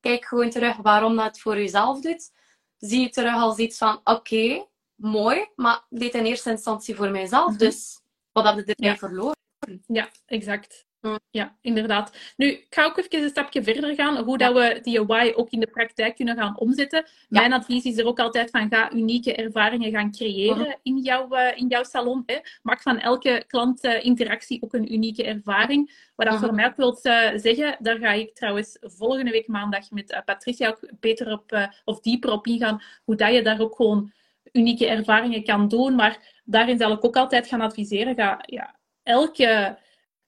Kijk 0.00 0.24
gewoon 0.24 0.50
terug 0.50 0.76
waarom 0.76 1.16
dat 1.16 1.38
voor 1.38 1.56
jezelf 1.56 2.00
doet. 2.00 2.30
Zie 2.84 3.00
je 3.00 3.08
terug 3.08 3.34
als 3.34 3.58
iets 3.58 3.78
van, 3.78 4.00
oké, 4.04 4.66
mooi, 4.94 5.46
maar 5.56 5.86
dit 5.88 6.14
in 6.14 6.24
eerste 6.24 6.50
instantie 6.50 6.94
voor 6.94 7.10
mijzelf. 7.10 7.48
Mhm. 7.48 7.58
Dus 7.58 8.00
wat 8.32 8.44
heb 8.44 8.56
erbij 8.68 8.88
Ja. 8.88 8.96
verloren? 8.96 9.36
Ja, 9.86 10.10
exact. 10.26 10.86
Mm. 11.02 11.18
Ja, 11.30 11.56
inderdaad. 11.60 12.16
Nu, 12.36 12.46
ik 12.46 12.66
ga 12.70 12.84
ook 12.84 12.98
even 12.98 13.22
een 13.22 13.28
stapje 13.28 13.62
verder 13.62 13.94
gaan, 13.94 14.24
hoe 14.24 14.38
dat 14.38 14.52
we 14.54 14.78
die 14.82 15.04
why 15.04 15.32
ook 15.36 15.50
in 15.50 15.60
de 15.60 15.66
praktijk 15.66 16.16
kunnen 16.16 16.36
gaan 16.36 16.58
omzetten. 16.58 17.04
Mijn 17.28 17.52
advies 17.52 17.84
is 17.84 17.98
er 17.98 18.06
ook 18.06 18.18
altijd 18.18 18.50
van, 18.50 18.68
ga 18.68 18.92
unieke 18.92 19.34
ervaringen 19.34 19.90
gaan 19.90 20.12
creëren 20.12 20.78
in, 20.82 20.98
jouw, 20.98 21.30
eh, 21.30 21.58
in 21.58 21.66
jouw 21.66 21.84
salon. 21.84 22.22
Hè. 22.26 22.38
Maak 22.62 22.82
van 22.82 22.98
elke 22.98 23.44
klantinteractie 23.46 24.62
ook 24.62 24.72
een 24.72 24.92
unieke 24.92 25.24
ervaring. 25.24 26.10
Wat 26.14 26.26
dat 26.26 26.38
voor 26.38 26.54
mij 26.54 26.66
ook 26.66 26.76
wil 26.76 26.98
eh, 27.02 27.30
zeggen, 27.34 27.76
daar 27.78 27.98
ga 27.98 28.12
ik 28.12 28.34
trouwens 28.34 28.76
volgende 28.80 29.30
week 29.30 29.46
maandag 29.46 29.90
met 29.90 30.10
eh, 30.10 30.20
Patricia 30.24 30.68
ook 30.68 30.90
beter 31.00 31.32
op, 31.32 31.52
eh, 31.52 31.68
of 31.84 32.00
dieper 32.00 32.32
op 32.32 32.46
ingaan, 32.46 32.82
hoe 33.04 33.16
dat 33.16 33.32
je 33.32 33.42
daar 33.42 33.60
ook 33.60 33.76
gewoon 33.76 34.12
unieke 34.52 34.86
ervaringen 34.86 35.44
kan 35.44 35.68
doen. 35.68 35.94
Maar 35.94 36.40
daarin 36.44 36.78
zal 36.78 36.92
ik 36.92 37.04
ook 37.04 37.16
altijd 37.16 37.46
gaan 37.46 37.60
adviseren, 37.60 38.14
ga 38.14 38.38
ja, 38.46 38.76
elke 39.02 39.44
eh, 39.46 39.70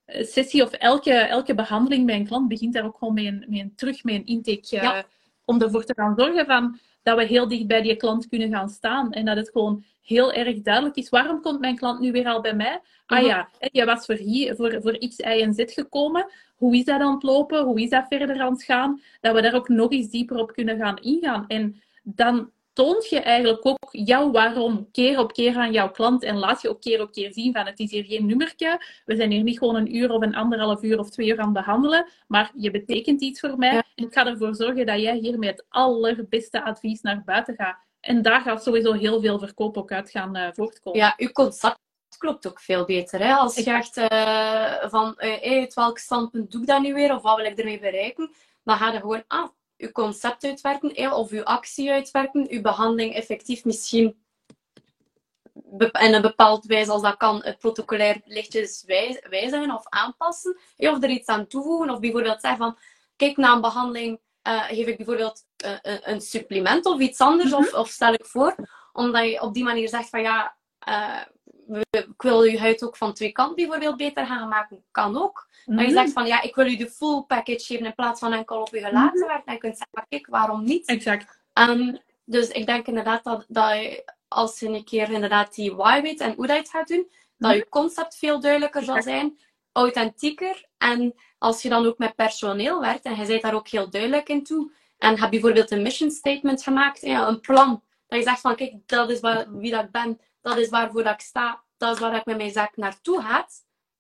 sessie 0.07 0.63
of 0.63 0.73
elke, 0.73 1.13
elke 1.13 1.55
behandeling 1.55 2.07
bij 2.07 2.17
een 2.17 2.27
klant 2.27 2.49
begint 2.49 2.73
daar 2.75 2.85
ook 2.85 2.97
gewoon 2.99 3.15
mee 3.15 3.27
een, 3.27 3.45
mee 3.49 3.61
een 3.61 3.73
terug 3.77 4.05
met 4.05 4.15
een 4.15 4.27
intake. 4.27 4.77
eh, 4.77 4.83
Ja. 4.83 5.05
Om 5.45 5.63
ervoor 5.63 5.85
te 5.85 5.95
gaan 5.97 6.15
zorgen 6.17 6.47
van, 6.47 6.79
dat 7.03 7.17
we 7.17 7.25
heel 7.25 7.49
dicht 7.49 7.67
bij 7.67 7.83
die 7.83 7.97
klant 7.97 8.29
kunnen 8.29 8.51
gaan 8.51 8.69
staan. 8.69 9.13
En 9.13 9.25
dat 9.25 9.37
het 9.37 9.51
gewoon 9.51 9.85
heel 10.03 10.33
erg 10.33 10.63
duidelijk 10.63 10.97
is. 10.97 11.09
Waarom 11.09 11.41
komt 11.41 11.61
mijn 11.61 11.77
klant 11.77 12.01
nu 12.01 12.13
weer 12.13 12.27
al 12.27 12.41
bij 12.41 12.55
mij? 12.55 12.81
Ah 13.07 13.19
Mhm. 13.19 13.27
ja, 13.27 13.49
je 13.73 13.85
was 13.85 14.05
voor, 14.07 14.15
hier, 14.15 14.57
voor, 14.57 14.79
voor 14.83 14.99
X, 14.99 15.19
Y 15.19 15.23
en 15.23 15.55
Z 15.55 15.63
gekomen. 15.67 16.27
Hoe 16.57 16.77
is 16.77 16.85
dat 16.85 17.01
aan 17.01 17.13
het 17.15 17.23
lopen? 17.23 17.65
Hoe 17.65 17.81
is 17.83 17.91
dat 17.91 18.05
verder 18.09 18.41
aan 18.41 18.53
het 18.53 18.63
gaan? 18.63 19.01
Dat 19.21 19.35
we 19.35 19.43
daar 19.43 19.55
ook 19.55 19.69
nog 19.69 19.91
eens 19.93 20.09
dieper 20.09 20.37
op 20.37 20.53
kunnen 20.53 20.77
gaan 20.79 20.97
ingaan. 20.99 21.45
En 21.49 21.83
dan 22.03 22.51
toont 22.75 23.09
je 23.09 23.21
eigenlijk 23.21 23.67
ook 23.67 23.89
jouw 23.91 24.31
waarom 24.31 24.89
keer 24.93 25.19
op 25.19 25.33
keer 25.33 25.57
aan 25.57 25.73
jouw 25.73 25.91
klant 25.91 26.23
en 26.23 26.37
laat 26.37 26.63
je 26.63 26.69
ook 26.69 26.81
keer 26.81 27.01
op 27.01 27.13
keer 27.13 27.33
zien 27.33 27.53
van 27.53 27.67
het 27.67 27.79
is 27.79 27.91
hier 27.91 28.05
geen 28.05 28.27
nummertje. 28.27 28.85
We 29.05 29.17
zijn 29.17 29.31
hier 29.31 29.43
niet 29.43 29.59
gewoon 29.59 29.75
een 29.75 29.97
uur 29.97 30.11
of 30.11 30.23
een 30.23 30.35
anderhalf 30.35 30.83
uur 30.83 30.99
of 30.99 31.11
twee 31.11 31.29
uur 31.29 31.39
aan 31.39 31.55
het 31.55 31.65
behandelen, 31.65 32.09
maar 32.27 32.51
je 32.55 32.71
betekent 32.71 33.21
iets 33.21 33.41
voor 33.41 33.59
mij 33.59 33.73
Ja. 33.73 33.83
en 33.95 34.05
ik 34.05 34.13
ga 34.13 34.27
ervoor 34.27 34.55
zorgen 34.55 34.87
dat 34.87 35.01
jij 35.01 35.17
hier 35.17 35.39
met 35.39 35.51
het 35.51 35.65
allerbeste 35.69 36.65
advies 36.65 37.01
naar 37.01 37.23
buiten 37.25 37.55
gaat. 37.55 37.77
En 38.01 38.23
daar 38.23 38.41
gaat 38.41 38.63
sowieso 38.63 38.93
heel 38.93 39.21
veel 39.21 39.39
verkoop 39.39 39.77
ook 39.77 39.93
uit 39.93 40.11
gaan 40.11 40.37
eh, 40.37 40.49
voortkomen. 40.53 41.01
Ja, 41.01 41.15
uw 41.17 41.33
concept 41.33 41.79
klopt 42.19 42.47
ook 42.47 42.61
veel 42.61 42.85
beter. 42.85 43.21
Hè? 43.21 43.33
Als 43.33 43.55
je 43.57 43.71
echt 43.71 43.97
eh, 43.97 44.89
van 44.89 45.15
hey, 45.17 45.61
uit 45.61 45.75
welk 45.75 45.99
standpunt 45.99 46.51
doe 46.51 46.61
ik 46.61 46.67
dat 46.67 46.83
nu 46.83 46.95
weer 46.95 47.15
of 47.15 47.23
wat 47.23 47.37
wil 47.37 47.45
ik 47.45 47.59
ermee 47.59 47.79
bereiken, 47.79 48.31
dan 48.65 48.77
ga 48.77 48.93
je 48.93 49.01
gewoon 49.01 49.25
ah, 49.27 49.49
uw 49.85 49.93
concept 49.93 50.45
uitwerken 50.45 51.13
of 51.13 51.31
uw 51.31 51.43
actie 51.43 51.91
uitwerken, 51.91 52.47
uw 52.51 52.61
behandeling 52.61 53.15
effectief 53.15 53.65
misschien 53.65 54.23
in 55.79 56.15
een 56.15 56.23
bepaald 56.23 56.65
wijze, 56.65 56.91
als 56.91 57.03
dat 57.03 57.17
kan, 57.17 57.43
het 57.43 57.59
protocolair 57.59 58.21
lichtjes 58.25 58.83
wij- 58.87 59.25
wijzigen 59.29 59.75
of 59.75 59.89
aanpassen. 59.89 60.57
of 60.77 61.03
er 61.03 61.09
iets 61.09 61.29
aan 61.29 61.47
toevoegen. 61.47 61.91
Of 61.91 62.01
bijvoorbeeld 62.01 62.41
zeggen 62.41 62.59
van, 62.59 62.79
kijk, 63.17 63.37
na 63.37 63.53
een 63.55 63.61
behandeling 63.61 64.21
eh, 64.43 64.63
geef 64.65 64.87
ik 64.87 64.97
bijvoorbeeld 64.97 65.43
eh, 65.57 65.77
een, 65.83 66.21
supplement 66.21 66.87
of 66.87 67.01
iets 67.01 67.19
anders. 67.21 67.51
Mhm. 67.51 67.59
of, 67.61 67.75
of 67.75 67.89
stel 67.89 68.13
ik 68.13 68.25
voor, 68.27 68.55
omdat 68.93 69.25
je 69.31 69.41
op 69.41 69.55
die 69.55 69.65
manier 69.65 69.89
zegt 69.89 70.09
van 70.09 70.23
ja, 70.23 70.57
we- 70.79 71.27
ik 71.91 72.09
wil 72.23 72.43
je 72.43 72.59
huid 72.59 72.85
ook 72.85 72.97
van 72.97 73.13
twee 73.15 73.33
kanten 73.33 73.55
bijvoorbeeld 73.55 73.97
beter 73.97 74.27
gaan 74.27 74.49
maken. 74.49 74.85
Kan 74.91 75.17
ook. 75.17 75.49
Dat 75.65 75.79
je 75.81 75.85
Mhm. 75.85 75.93
zegt 75.93 76.13
van 76.13 76.27
ja, 76.27 76.43
ik 76.43 76.55
wil 76.55 76.67
je 76.67 76.77
de 76.77 76.91
full 76.91 77.23
package 77.23 77.65
geven 77.65 77.87
in 77.87 77.95
plaats 77.95 78.21
van 78.21 78.33
enkel 78.33 78.61
op 78.61 78.69
je 78.75 78.81
gelaten 78.81 79.27
werken. 79.27 79.47
En 79.47 79.53
je 79.53 79.59
kunt 79.59 79.77
zeggen, 79.77 79.89
maar 79.93 80.07
kijk, 80.09 80.27
waarom 80.27 80.65
niet? 80.65 80.87
Exact. 80.87 81.43
Ehm, 81.53 81.97
dus 82.25 82.49
ik 82.49 82.67
denk 82.67 82.87
inderdaad 82.87 83.25
dat, 83.25 83.45
dat 83.49 83.71
je, 83.71 84.13
als 84.29 84.61
je 84.61 84.69
een 84.69 84.85
keer 84.85 85.11
inderdaad 85.11 85.55
die 85.55 85.75
why 85.75 86.03
weet 86.03 86.21
en 86.21 86.35
hoe 86.35 86.47
dat 86.47 86.57
je 86.57 86.63
het 86.63 86.71
gaat 86.71 86.89
doen, 86.89 87.09
dat 87.39 87.51
Mhm. 87.51 87.59
je 87.59 87.69
concept 87.69 88.17
veel 88.17 88.41
duidelijker 88.41 88.83
zal 88.83 89.03
zijn, 89.03 89.39
authentieker. 89.73 90.65
En 90.79 91.15
als 91.39 91.63
je 91.63 91.69
dan 91.69 91.87
ook 91.87 91.99
met 91.99 92.15
personeel 92.17 92.81
werkt 92.81 93.05
en 93.05 93.17
je 93.17 93.27
bent 93.27 93.43
daar 93.43 93.55
ook 93.55 93.69
heel 93.69 93.91
duidelijk 93.91 94.29
in 94.29 94.45
toe, 94.45 94.73
en 94.99 95.21
heb 95.21 95.31
bijvoorbeeld 95.31 95.71
een 95.71 95.83
mission 95.83 96.11
statement 96.11 96.63
gemaakt, 96.63 97.01
ja, 97.01 97.29
een 97.29 97.41
plan, 97.41 97.83
dat 98.07 98.19
je 98.19 98.25
zegt 98.25 98.41
van 98.41 98.57
kijk, 98.57 98.75
dat 98.87 99.11
is 99.11 99.21
waar, 99.21 99.57
wie 99.57 99.71
dat 99.71 99.85
ik 99.85 99.91
ben, 99.91 100.21
dat 100.41 100.57
is 100.57 100.69
waarvoor 100.69 101.03
dat 101.03 101.13
ik 101.15 101.21
sta, 101.21 101.63
dat 101.77 101.95
is 101.95 102.01
waar 102.01 102.15
ik 102.17 102.25
met 102.25 102.37
mijn 102.37 102.51
zaak 102.51 102.77
naartoe 102.77 103.23
ga, 103.23 103.49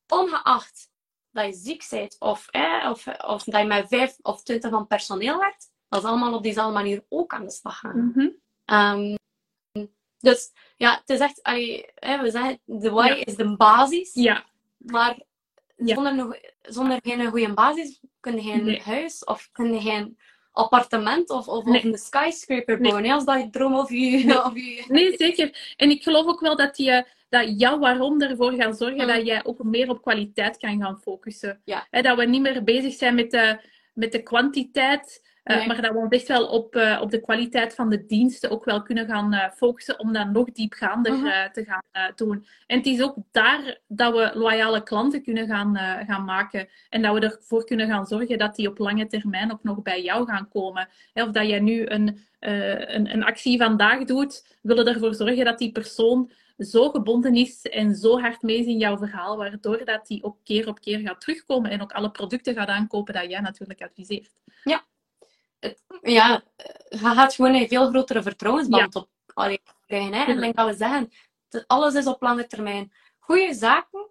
ongeacht 0.08 0.90
dat 1.30 1.46
je 1.46 1.52
ziek 1.52 1.86
bent 1.90 2.16
of, 2.18 2.48
eh, 2.50 2.88
of, 2.90 3.06
of 3.06 3.44
dat 3.44 3.60
je 3.60 3.66
met 3.66 3.88
vijf 3.88 4.16
of 4.22 4.42
twintig 4.42 4.70
van 4.70 4.86
personeel 4.86 5.38
werkt, 5.38 5.72
dat 5.88 6.02
is 6.02 6.08
allemaal 6.08 6.34
op 6.34 6.42
diezelfde 6.42 6.72
manier 6.74 7.04
ook 7.08 7.34
aan 7.34 7.44
de 7.44 7.50
slag 7.50 7.78
gaan. 7.78 8.06
Mhm. 8.14 8.28
Ehm, 8.64 9.14
dus 10.18 10.52
ja, 10.76 10.94
het 10.98 11.10
is 11.10 11.18
echt, 11.18 11.42
allee, 11.42 11.90
we 11.94 12.30
zeggen, 12.30 12.60
de 12.64 12.90
why 12.90 13.06
Ja. 13.06 13.24
is 13.24 13.36
de 13.36 13.56
basis, 13.56 14.14
Ja, 14.14 14.44
maar 14.76 15.18
Ja. 15.76 15.94
zonder, 15.94 16.54
zonder 16.62 16.98
geen 17.02 17.26
goede 17.26 17.54
basis 17.54 18.00
kun 18.20 18.34
je 18.34 18.42
geen 18.42 18.64
Nee. 18.64 18.80
huis 18.82 19.24
of 19.24 19.48
kun 19.52 19.72
je 19.74 19.80
geen 19.80 20.18
appartement 20.54 21.30
of, 21.30 21.48
of, 21.48 21.64
Nee. 21.64 21.78
of 21.78 21.84
een 21.84 21.98
skyscraper 21.98 22.80
Nee. 22.80 22.90
bouwen, 22.90 23.04
hè, 23.04 23.14
als 23.14 23.24
dat 23.24 23.40
je 23.40 23.50
droom 23.50 23.74
of 23.74 23.90
je... 23.90 23.96
Nee. 24.24 24.42
Of 24.44 24.54
je 24.54 24.84
nee, 24.88 25.16
zeker. 25.16 25.74
En 25.76 25.90
ik 25.90 26.02
geloof 26.02 26.26
ook 26.26 26.40
wel 26.40 26.56
dat, 26.56 26.76
die, 26.76 27.04
dat 27.28 27.60
jouw 27.60 27.78
waarom 27.78 28.20
ervoor 28.20 28.52
gaat 28.52 28.76
zorgen 28.76 29.00
Mm. 29.00 29.06
dat 29.06 29.26
jij 29.26 29.44
ook 29.44 29.62
meer 29.62 29.90
op 29.90 30.02
kwaliteit 30.02 30.56
kan 30.56 30.80
gaan 30.80 31.00
focussen. 31.02 31.60
Ja. 31.64 31.86
Hè, 31.90 32.02
dat 32.02 32.16
we 32.18 32.24
niet 32.24 32.40
meer 32.40 32.64
bezig 32.64 32.92
zijn 32.94 33.14
met 33.14 33.30
de, 33.30 33.58
met 33.94 34.12
de 34.12 34.22
kwantiteit, 34.22 35.22
eh, 35.44 35.56
Nee. 35.56 35.66
maar 35.66 35.82
dat 35.82 35.92
we 35.92 35.98
ons 35.98 36.10
echt 36.10 36.28
wel 36.28 36.46
op, 36.46 36.76
eh, 36.76 36.98
op 37.02 37.10
de 37.10 37.20
kwaliteit 37.20 37.74
van 37.74 37.90
de 37.90 38.06
diensten 38.06 38.50
ook 38.50 38.64
wel 38.64 38.82
kunnen 38.82 39.06
gaan 39.06 39.32
eh, 39.32 39.50
focussen 39.50 39.98
om 39.98 40.12
dat 40.12 40.30
nog 40.30 40.52
diepgaander 40.52 41.12
Mhm. 41.12 41.52
te 41.52 41.64
gaan 41.64 42.12
doen. 42.14 42.46
En 42.66 42.76
het 42.76 42.86
is 42.86 43.02
ook 43.02 43.16
daar 43.30 43.78
dat 43.88 44.12
we 44.14 44.30
loyale 44.38 44.82
klanten 44.82 45.22
kunnen 45.22 45.46
gaan, 45.46 45.76
gaan 46.06 46.24
maken 46.24 46.68
en 46.88 47.02
dat 47.02 47.14
we 47.14 47.20
ervoor 47.20 47.64
kunnen 47.64 47.88
gaan 47.88 48.06
zorgen 48.06 48.38
dat 48.38 48.56
die 48.56 48.68
op 48.68 48.78
lange 48.78 49.06
termijn 49.06 49.52
ook 49.52 49.62
nog 49.62 49.82
bij 49.82 50.02
jou 50.02 50.26
gaan 50.26 50.48
komen. 50.48 50.88
Of 51.14 51.30
dat 51.30 51.46
jij 51.48 51.60
nu 51.60 51.86
een, 51.86 52.18
een, 52.40 53.12
een 53.12 53.24
actie 53.24 53.58
vandaag 53.58 54.04
doet, 54.04 54.58
willen 54.62 54.86
ervoor 54.86 55.14
zorgen 55.14 55.44
dat 55.44 55.58
die 55.58 55.72
persoon 55.72 56.30
zo 56.58 56.90
gebonden 56.90 57.34
is 57.34 57.62
en 57.62 57.94
zo 57.94 58.20
hard 58.20 58.42
mee 58.42 58.58
is 58.58 58.66
in 58.66 58.78
jouw 58.78 58.98
verhaal, 58.98 59.36
waardoor 59.36 59.84
dat 59.84 60.06
die 60.06 60.22
ook 60.22 60.36
keer 60.44 60.68
op 60.68 60.80
keer 60.80 60.98
gaat 60.98 61.20
terugkomen 61.20 61.70
en 61.70 61.82
ook 61.82 61.92
alle 61.92 62.10
producten 62.10 62.54
gaat 62.54 62.68
aankopen 62.68 63.14
dat 63.14 63.30
jij 63.30 63.40
natuurlijk 63.40 63.82
adviseert. 63.82 64.30
ja, 64.64 64.84
je 66.02 66.42
gaat 66.90 67.34
gewoon 67.34 67.54
een 67.54 67.68
veel 67.68 67.88
grotere 67.88 68.22
vertrouwensband 68.22 68.94
op 68.94 69.08
allee, 69.34 69.62
krijgen. 69.86 70.12
Hè? 70.14 70.24
En 70.24 70.34
ik 70.34 70.40
denk 70.40 70.56
dat 70.56 70.66
we 70.68 70.74
zeggen, 70.76 71.12
het- 71.48 71.64
alles 71.66 71.94
is 71.94 72.06
op 72.06 72.22
lange 72.22 72.46
termijn. 72.46 72.92
Goede 73.18 73.54
zaken, 73.54 74.08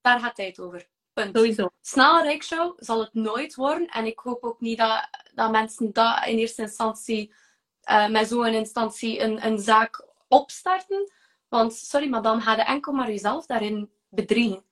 daar 0.00 0.20
gaat 0.20 0.34
tijd 0.34 0.60
over. 0.60 0.88
Punt. 1.12 1.36
Sowieso. 1.36 1.70
Snel 1.80 2.22
Rijkshow 2.22 2.72
zal 2.76 3.00
het 3.00 3.14
nooit 3.14 3.54
worden. 3.54 3.86
En 3.88 4.06
ik 4.06 4.18
hoop 4.18 4.44
ook 4.44 4.60
niet 4.60 4.78
dat, 4.78 5.08
dat 5.34 5.50
mensen 5.50 5.92
dat 5.92 6.26
in 6.26 6.38
eerste 6.38 6.62
instantie 6.62 7.34
eh, 7.80 8.08
met 8.08 8.28
zo'n 8.28 8.46
instantie 8.46 9.20
een, 9.20 9.46
een 9.46 9.58
zaak 9.58 10.04
opstarten. 10.28 11.12
Want 11.48 11.74
sorry, 11.74 12.08
maar 12.08 12.22
dan 12.22 12.40
ga 12.42 12.56
je 12.56 12.62
enkel 12.62 12.92
maar 12.92 13.08
jezelf 13.08 13.46
daarin 13.46 13.90
bedriegen. 14.08 14.64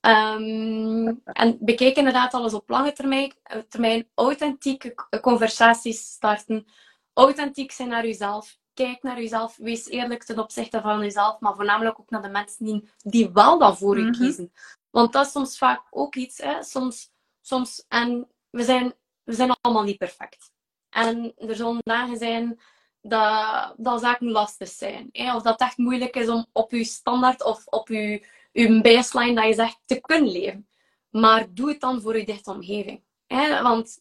Ehm, 0.00 1.14
en 1.24 1.56
bekijk 1.60 1.96
inderdaad 1.96 2.34
alles 2.34 2.54
op 2.54 2.68
lange 2.68 2.92
termijn, 2.92 3.34
eh, 3.42 3.58
termijn 3.58 4.08
authentieke 4.14 4.94
conversaties 5.20 6.00
starten. 6.12 6.66
Authentiek 7.12 7.72
zijn 7.72 7.88
naar 7.88 8.06
jezelf. 8.06 8.58
Kijk 8.74 9.02
naar 9.02 9.20
jezelf. 9.20 9.56
Wees 9.56 9.88
eerlijk 9.88 10.24
ten 10.24 10.38
opzichte 10.38 10.80
van 10.80 11.00
jezelf. 11.00 11.40
Maar 11.40 11.54
voornamelijk 11.54 12.00
ook 12.00 12.10
naar 12.10 12.22
de 12.22 12.28
mensen 12.28 12.64
die, 12.64 12.90
die 12.98 13.30
wel 13.32 13.58
dat 13.58 13.78
voor 13.78 13.98
je 13.98 14.04
Mhm. 14.04 14.12
kiezen. 14.12 14.52
Want 14.90 15.12
dat 15.12 15.26
is 15.26 15.32
soms 15.32 15.58
vaak 15.58 15.82
ook 15.90 16.14
iets. 16.14 16.38
Hè? 16.38 16.62
Soms, 16.62 17.10
soms, 17.40 17.84
en 17.88 18.28
we 18.50 18.62
zijn, 18.64 18.94
we 19.24 19.32
zijn 19.32 19.56
allemaal 19.60 19.82
niet 19.84 19.98
perfect. 19.98 20.52
En 20.90 21.32
er 21.36 21.56
zullen 21.56 21.78
dagen 21.82 22.16
zijn 22.16 22.60
dat, 23.02 23.74
dat 23.76 24.00
zaken 24.00 24.30
lastig 24.30 24.68
zijn. 24.68 25.08
Hè? 25.12 25.34
Of 25.36 25.42
dat 25.42 25.52
het 25.52 25.68
echt 25.68 25.76
moeilijk 25.78 26.16
is 26.16 26.28
om 26.28 26.46
op 26.52 26.70
je 26.70 26.84
standaard 26.84 27.44
of 27.44 27.66
op 27.66 27.88
je, 27.88 28.26
je 28.52 28.80
baseline 28.80 29.34
dat 29.34 29.46
je 29.46 29.54
zegt 29.54 29.80
te 29.84 30.00
kunnen 30.00 30.30
leven. 30.30 30.68
Maar 31.10 31.54
doe 31.54 31.68
het 31.68 31.80
dan 31.80 32.00
voor 32.00 32.18
je 32.18 32.24
dichte 32.24 32.50
omgeving. 32.50 33.02
Hè? 33.26 33.62
Want 33.62 33.98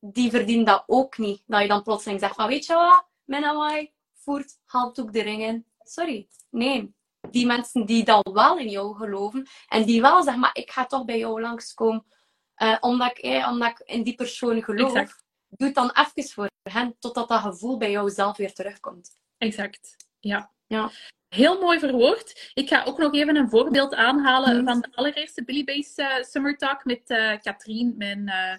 die 0.00 0.30
verdienen 0.30 0.64
dat 0.64 0.84
ook 0.86 1.18
niet. 1.18 1.42
Dat 1.46 1.62
je 1.62 1.68
dan 1.68 1.82
plotseling 1.82 2.20
zegt 2.20 2.34
van 2.34 2.48
weet 2.48 2.66
je 2.66 2.74
wat, 2.74 3.06
mijn 3.24 3.42
Hawaii 3.42 3.92
voert 4.14 4.58
handdoek 4.64 5.12
de 5.12 5.22
ring 5.22 5.42
in. 5.42 5.66
Sorry. 5.82 6.28
Nee. 6.50 6.94
Die 7.30 7.46
mensen 7.46 7.86
die 7.86 8.04
dan 8.04 8.20
wel 8.32 8.58
in 8.58 8.68
jou 8.68 8.96
geloven 8.96 9.48
en 9.68 9.84
die 9.84 10.00
wel 10.00 10.22
zeggen, 10.22 10.40
maar 10.40 10.56
ik 10.56 10.70
ga 10.70 10.86
toch 10.86 11.04
bij 11.04 11.18
jou 11.18 11.40
langskomen 11.40 12.04
eh, 12.54 12.76
omdat, 12.80 13.10
ik, 13.10 13.18
eh, 13.18 13.48
omdat 13.50 13.70
ik 13.70 13.78
in 13.78 14.02
die 14.02 14.14
persoon 14.14 14.62
geloof. 14.62 14.94
Exact. 14.94 15.24
Doe 15.48 15.66
het 15.66 15.76
dan 15.76 15.90
even 15.90 16.30
voor 16.30 16.48
hen 16.62 16.96
totdat 16.98 17.28
dat 17.28 17.40
gevoel 17.40 17.76
bij 17.76 17.90
jou 17.90 18.10
zelf 18.10 18.36
weer 18.36 18.52
terugkomt. 18.52 19.20
Exact. 19.38 19.96
Ja. 20.18 20.52
Ja. 20.66 20.90
Heel 21.30 21.60
mooi 21.60 21.78
verwoord. 21.78 22.50
Ik 22.54 22.68
ga 22.68 22.84
ook 22.84 22.98
nog 22.98 23.14
even 23.14 23.36
een 23.36 23.48
voorbeeld 23.50 23.94
aanhalen 23.94 24.56
Mhm. 24.56 24.64
van 24.64 24.80
de 24.80 24.88
allereerste 24.94 25.44
Billy 25.44 25.64
Base 25.64 26.02
eh, 26.02 26.24
Summer 26.24 26.56
Talk 26.56 26.84
met 26.84 27.00
eh 27.06 27.32
Katrien, 27.42 27.94
mijn, 27.96 28.28
eh, 28.28 28.56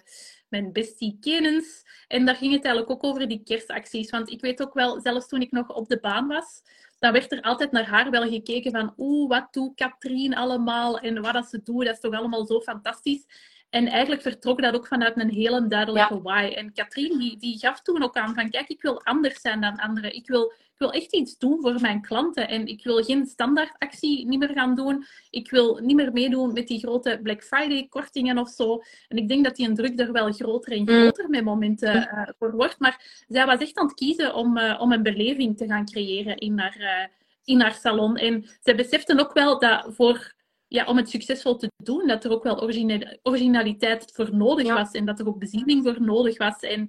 mijn 0.48 0.72
bestie 0.72 1.16
kenens. 1.20 1.82
En 2.08 2.24
daar 2.26 2.36
ging 2.36 2.52
het 2.52 2.64
eigenlijk 2.64 2.94
ook 2.94 3.04
over 3.10 3.28
die 3.28 3.42
kerstacties. 3.44 4.10
Want 4.10 4.30
ik 4.30 4.40
weet 4.40 4.62
ook 4.62 4.74
wel, 4.74 5.00
zelfs 5.00 5.28
toen 5.28 5.40
ik 5.40 5.50
nog 5.50 5.68
op 5.68 5.88
de 5.88 5.98
baan 6.00 6.26
was, 6.26 6.62
dan 6.98 7.12
werd 7.12 7.32
er 7.32 7.40
altijd 7.42 7.72
naar 7.72 7.86
haar 7.88 8.10
wel 8.10 8.28
gekeken 8.28 8.70
van 8.70 8.94
oeh, 8.98 9.28
wat 9.28 9.52
doet 9.52 9.74
Katrien 9.74 10.34
allemaal 10.34 10.98
en 10.98 11.22
wat 11.22 11.32
dat 11.32 11.48
ze 11.48 11.62
doet, 11.62 11.84
dat 11.84 11.94
is 11.94 12.00
toch 12.00 12.14
allemaal 12.14 12.46
zo 12.46 12.60
fantastisch. 12.60 13.24
En 13.72 13.86
eigenlijk 13.86 14.22
vertrok 14.22 14.62
dat 14.62 14.74
ook 14.74 14.86
vanuit 14.86 15.20
een 15.20 15.30
hele 15.30 15.66
duidelijke 15.66 16.22
why. 16.22 16.52
En 16.56 16.72
Katrien 16.72 17.18
die, 17.18 17.36
die 17.36 17.58
gaf 17.58 17.82
toen 17.82 18.02
ook 18.02 18.16
aan 18.16 18.34
van 18.34 18.50
kijk, 18.50 18.68
ik 18.68 18.82
wil 18.82 19.02
anders 19.02 19.40
zijn 19.40 19.60
dan 19.60 19.76
anderen. 19.76 20.14
Ik 20.14 20.26
wil, 20.26 20.52
ik 20.58 20.78
wil 20.78 20.92
echt 20.92 21.12
iets 21.12 21.38
doen 21.38 21.60
voor 21.60 21.80
mijn 21.80 22.02
klanten. 22.02 22.48
En 22.48 22.66
ik 22.66 22.84
wil 22.84 23.04
geen 23.04 23.26
standaardactie 23.26 24.26
niet 24.26 24.38
meer 24.38 24.52
gaan 24.52 24.74
doen. 24.74 25.04
Ik 25.30 25.50
wil 25.50 25.78
niet 25.82 25.96
meer 25.96 26.12
meedoen 26.12 26.52
met 26.52 26.66
die 26.68 26.78
grote 26.78 27.20
Black 27.22 27.42
Friday 27.42 27.86
kortingen 27.88 28.38
of 28.38 28.48
zo. 28.48 28.82
En 29.08 29.16
ik 29.16 29.28
denk 29.28 29.44
dat 29.44 29.56
die 29.56 29.68
een 29.68 29.74
druk 29.74 30.00
er 30.00 30.12
wel 30.12 30.32
groter 30.32 30.72
en 30.72 30.88
groter 30.88 31.28
met 31.28 31.44
momenten 31.44 32.08
eh, 32.08 32.28
voor 32.38 32.52
wordt. 32.52 32.78
Maar 32.78 33.24
zij 33.28 33.46
was 33.46 33.58
echt 33.58 33.78
aan 33.78 33.86
het 33.86 33.94
kiezen 33.94 34.34
om, 34.34 34.56
eh, 34.56 34.80
om 34.80 34.92
een 34.92 35.02
beleving 35.02 35.56
te 35.56 35.66
gaan 35.66 35.84
creëren 35.84 36.36
in 36.36 36.58
haar, 36.58 36.76
eh, 36.76 37.06
in 37.44 37.60
haar 37.60 37.74
salon. 37.74 38.16
En 38.16 38.46
zij 38.60 38.74
besefte 38.74 39.20
ook 39.20 39.32
wel 39.32 39.58
dat 39.58 39.86
voor 39.88 40.40
ja, 40.72 40.84
om 40.84 40.96
het 40.96 41.08
succesvol 41.08 41.56
te 41.56 41.70
doen, 41.76 42.06
dat 42.06 42.24
er 42.24 42.30
ook 42.30 42.42
wel 42.42 42.62
originaliteit 43.22 44.10
voor 44.14 44.34
nodig 44.36 44.66
Ja. 44.66 44.74
was 44.74 44.90
en 44.90 45.04
dat 45.04 45.20
er 45.20 45.28
ook 45.28 45.38
bezieling 45.38 45.84
voor 45.84 46.02
nodig 46.02 46.38
was. 46.38 46.60
En 46.60 46.82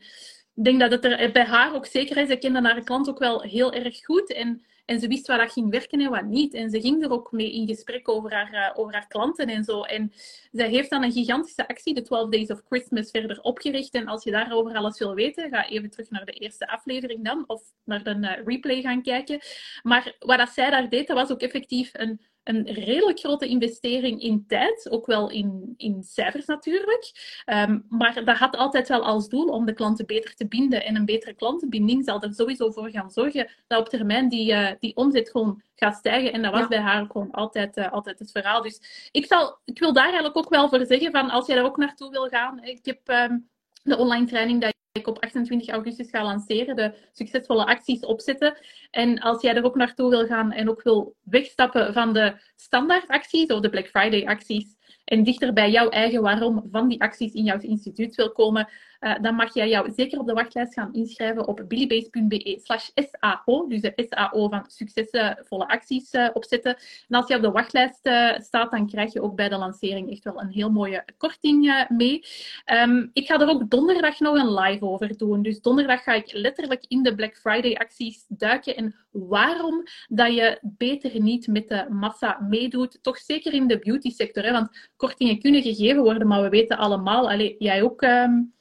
ik 0.56 0.64
denk 0.64 0.80
dat 0.80 0.92
het 0.92 1.06
er 1.06 1.32
bij 1.32 1.46
haar 1.46 1.76
ook 1.76 1.86
zeker 1.86 2.18
is. 2.18 2.28
Ze 2.28 2.36
kende 2.38 2.62
haar 2.62 2.84
klant 2.84 3.10
ook 3.10 3.20
wel 3.20 3.42
heel 3.42 3.74
erg 3.74 4.06
goed 4.06 4.34
en, 4.34 4.66
en 4.86 5.00
ze 5.00 5.08
wist 5.08 5.28
waar 5.28 5.38
dat 5.38 5.52
ging 5.52 5.70
werken 5.70 6.00
en 6.02 6.10
wat 6.10 6.26
niet. 6.26 6.54
En 6.54 6.70
ze 6.70 6.82
ging 6.82 7.04
er 7.04 7.12
ook 7.12 7.32
mee 7.32 7.54
in 7.54 7.68
gesprek 7.68 8.10
over 8.10 8.34
haar, 8.34 8.54
eh, 8.54 8.80
over 8.80 8.94
haar 8.94 9.08
klanten 9.08 9.48
en 9.48 9.64
zo. 9.64 9.82
En 9.82 10.12
zij 10.52 10.70
heeft 10.70 10.90
dan 10.90 11.04
een 11.04 11.12
gigantische 11.12 11.68
actie, 11.68 11.94
de 11.94 12.02
12 12.02 12.30
Days 12.30 12.50
of 12.50 12.62
Christmas, 12.66 13.10
verder 13.12 13.42
opgericht. 13.42 13.94
En 13.94 14.08
als 14.08 14.24
je 14.24 14.32
daarover 14.32 14.76
alles 14.76 15.00
wil 15.00 15.14
weten, 15.14 15.50
ga 15.50 15.68
even 15.68 15.90
terug 15.90 16.10
naar 16.10 16.26
de 16.26 16.32
eerste 16.32 16.68
aflevering 16.68 17.24
dan, 17.24 17.44
of 17.48 17.64
naar 17.84 18.08
een 18.08 18.24
eh, 18.24 18.44
replay 18.46 18.82
gaan 18.82 19.02
kijken. 19.02 19.40
Maar 19.82 20.16
wat 20.20 20.38
dat 20.38 20.50
zij 20.50 20.70
daar 20.70 20.90
deed, 20.90 21.08
dat 21.08 21.18
was 21.18 21.32
ook 21.32 21.42
effectief 21.42 21.90
een 21.94 22.22
een 22.44 22.66
redelijk 22.66 23.20
grote 23.20 23.48
investering 23.48 24.22
in 24.22 24.46
tijd, 24.48 24.88
ook 24.92 25.06
wel 25.06 25.30
in, 25.30 25.74
in 25.78 26.04
cijfers 26.04 26.46
natuurlijk. 26.46 27.12
Ehm, 27.46 27.80
maar 27.90 28.24
dat 28.26 28.38
had 28.38 28.58
altijd 28.58 28.88
wel 28.88 29.06
als 29.06 29.30
doel 29.30 29.48
om 29.48 29.66
de 29.66 29.74
klanten 29.74 30.06
beter 30.06 30.36
te 30.36 30.48
binden. 30.48 30.86
En 30.86 30.96
een 30.96 31.06
betere 31.06 31.34
klantenbinding 31.34 32.04
zal 32.06 32.22
er 32.22 32.34
sowieso 32.34 32.72
voor 32.72 32.90
gaan 32.90 33.12
zorgen 33.12 33.50
dat 33.68 33.80
op 33.80 33.90
termijn 33.90 34.30
die, 34.30 34.54
eh, 34.54 34.76
die 34.80 34.96
omzet 34.96 35.30
gewoon 35.30 35.62
gaat 35.76 35.96
stijgen. 35.96 36.34
En 36.34 36.42
dat 36.42 36.52
was 36.52 36.62
Ja. 36.62 36.68
bij 36.68 36.80
haar 36.80 37.06
gewoon 37.06 37.32
altijd, 37.32 37.78
eh, 37.78 37.92
altijd 37.92 38.20
het 38.20 38.32
verhaal. 38.32 38.62
Dus 38.62 39.10
ik, 39.12 39.26
zal, 39.26 39.58
ik 39.66 39.80
wil 39.80 39.94
daar 39.94 40.04
eigenlijk 40.04 40.38
ook 40.38 40.50
wel 40.50 40.70
voor 40.70 40.86
zeggen 40.86 41.12
van 41.12 41.30
als 41.30 41.48
jij 41.48 41.56
daar 41.56 41.66
ook 41.66 41.78
naartoe 41.78 42.10
wil 42.10 42.28
gaan. 42.28 42.64
Ik 42.64 42.86
heb 42.86 43.00
ehm, 43.04 43.38
de 43.84 43.98
online 43.98 44.26
training 44.26 44.62
dat 44.62 44.74
ik 45.00 45.08
op 45.08 45.20
28 45.20 45.70
augustus 45.70 46.10
ga 46.10 46.24
lanceren, 46.24 46.76
de 46.76 46.94
succesvolle 47.12 47.66
acties 47.66 48.06
opzetten. 48.06 48.58
En 48.92 49.20
als 49.20 49.42
jij 49.42 49.56
er 49.56 49.64
ook 49.64 49.76
naartoe 49.76 50.10
wil 50.10 50.26
gaan 50.26 50.52
en 50.52 50.70
ook 50.70 50.82
wil 50.84 51.16
wegstappen 51.24 51.94
van 51.94 52.14
de 52.14 52.36
standaard 52.56 53.08
acties 53.08 53.48
of 53.48 53.60
de 53.60 53.70
Black 53.70 53.88
Friday 53.88 54.26
acties 54.26 54.76
en 55.06 55.24
dichter 55.24 55.54
bij 55.54 55.72
jouw 55.72 55.90
eigen 55.90 56.22
waarom 56.22 56.68
van 56.72 56.88
die 56.88 57.02
acties 57.02 57.34
in 57.34 57.44
jouw 57.44 57.60
instituut 57.60 58.16
wil 58.16 58.32
komen, 58.32 58.70
uh, 59.04 59.16
dan 59.22 59.36
mag 59.36 59.54
jij 59.54 59.70
jou 59.70 59.92
zeker 59.96 60.20
op 60.20 60.28
de 60.28 60.34
wachtlijst 60.34 60.74
gaan 60.74 60.94
inschrijven 60.94 61.48
op 61.48 61.64
billybase.be 61.68 62.60
slash 62.64 62.90
SAO, 62.96 63.68
dus 63.68 63.82
de 63.82 64.08
SAO 64.10 64.50
van 64.50 64.66
succesvolle 64.68 65.68
acties 65.68 66.14
uh, 66.14 66.30
opzetten. 66.34 66.76
En 67.10 67.16
als 67.16 67.28
je 67.28 67.36
op 67.36 67.42
de 67.42 67.52
wachtlijst 67.52 68.00
uh, 68.06 68.40
staat, 68.40 68.72
dan 68.72 68.88
krijg 68.88 69.14
je 69.14 69.22
ook 69.22 69.36
bij 69.36 69.50
de 69.50 69.58
lancering 69.58 70.12
echt 70.12 70.24
wel 70.24 70.42
een 70.42 70.50
heel 70.50 70.72
mooie 70.72 71.06
korting 71.18 71.86
mee. 71.88 72.26
Um, 72.66 73.10
ik 73.14 73.28
ga 73.28 73.40
er 73.40 73.50
ook 73.50 73.70
donderdag 73.70 74.20
nog 74.20 74.36
een 74.36 74.54
live 74.54 74.86
over 74.86 75.18
doen. 75.18 75.42
Dus 75.42 75.62
donderdag 75.62 76.04
ga 76.04 76.14
ik 76.14 76.34
letterlijk 76.34 76.86
in 76.88 77.04
de 77.04 77.16
Black 77.16 77.38
Friday 77.38 77.76
acties 77.76 78.26
duiken 78.28 78.76
en 78.76 78.96
waarom 79.12 79.84
dat 80.08 80.34
je 80.34 80.60
beter 80.62 81.22
niet 81.22 81.48
met 81.48 81.68
de 81.68 81.86
massa 81.90 82.38
meedoet. 82.50 83.00
Toch 83.02 83.18
zeker 83.18 83.54
in 83.54 83.68
de 83.68 83.80
beauty 83.80 84.10
sector, 84.10 84.44
hè? 84.44 84.52
want 84.52 84.90
kortingen 84.96 85.40
kunnen 85.40 85.62
gegeven 85.62 86.04
worden, 86.04 86.28
maar 86.28 86.42
we 86.42 86.50
weten 86.50 86.78
allemaal, 86.78 87.30
allez, 87.30 87.56
jij 87.58 87.84
ook 87.84 88.02
um, 88.02 88.54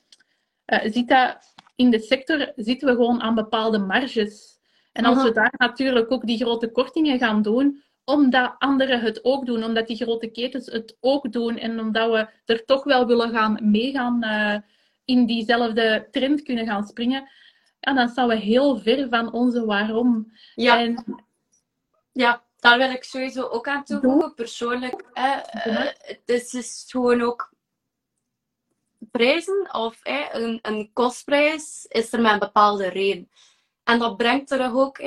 uh, 0.67 0.93
ziet 0.93 1.09
dat 1.09 1.55
in 1.77 1.91
de 1.91 1.99
sector 1.99 2.53
zitten 2.57 2.89
we 2.89 2.95
gewoon 2.95 3.21
aan 3.21 3.35
bepaalde 3.35 3.79
marges. 3.79 4.61
En 4.93 5.05
als 5.05 5.17
Aha. 5.17 5.27
we 5.27 5.33
daar 5.33 5.55
natuurlijk 5.57 6.13
ook 6.13 6.27
die 6.27 6.39
grote 6.39 6.71
kortingen 6.71 7.19
gaan 7.19 7.43
doen, 7.43 7.83
omdat 8.05 8.55
anderen 8.59 9.01
het 9.01 9.25
ook 9.25 9.47
doen, 9.47 9.65
omdat 9.65 9.87
die 9.87 9.97
grote 9.97 10.31
ketens 10.31 10.67
het 10.67 10.97
ook 11.01 11.33
doen 11.33 11.59
en 11.59 11.81
omdat 11.81 12.11
we 12.11 12.29
er 12.45 12.65
toch 12.65 12.85
wel 12.85 13.07
willen 13.07 13.31
gaan 13.31 13.59
meegaan 13.71 14.25
uh, 14.25 14.57
in 15.05 15.27
diezelfde 15.27 16.09
trend 16.11 16.43
kunnen 16.43 16.67
gaan 16.67 16.87
springen, 16.87 17.29
ja, 17.81 17.93
dan 17.95 18.09
staan 18.09 18.29
we 18.29 18.37
heel 18.37 18.79
ver 18.79 19.09
van 19.09 19.33
onze 19.33 19.65
waarom. 19.65 20.33
Ja. 20.55 20.79
En, 20.79 21.05
ja, 22.13 22.43
daar 22.59 22.79
wil 22.79 22.91
ik 22.91 23.05
sowieso 23.05 23.43
ook 23.43 23.69
aan 23.69 23.85
toevoegen. 23.85 24.35
Persoonlijk, 24.35 25.05
eh, 25.13 25.37
uh, 25.67 25.87
het 26.03 26.53
is 26.53 26.85
gewoon 26.89 27.23
ook 27.23 27.53
prijzen 29.13 29.75
of 29.75 29.99
een, 30.03 30.59
een 30.63 30.91
kostprijs 30.93 31.87
is 31.89 32.13
er 32.13 32.21
met 32.21 32.33
een 32.33 32.39
bepaalde 32.39 32.89
reden. 32.89 33.31
En 33.85 33.99
dat 33.99 34.17
brengt 34.17 34.51
er 34.51 34.75
ook 34.75 35.01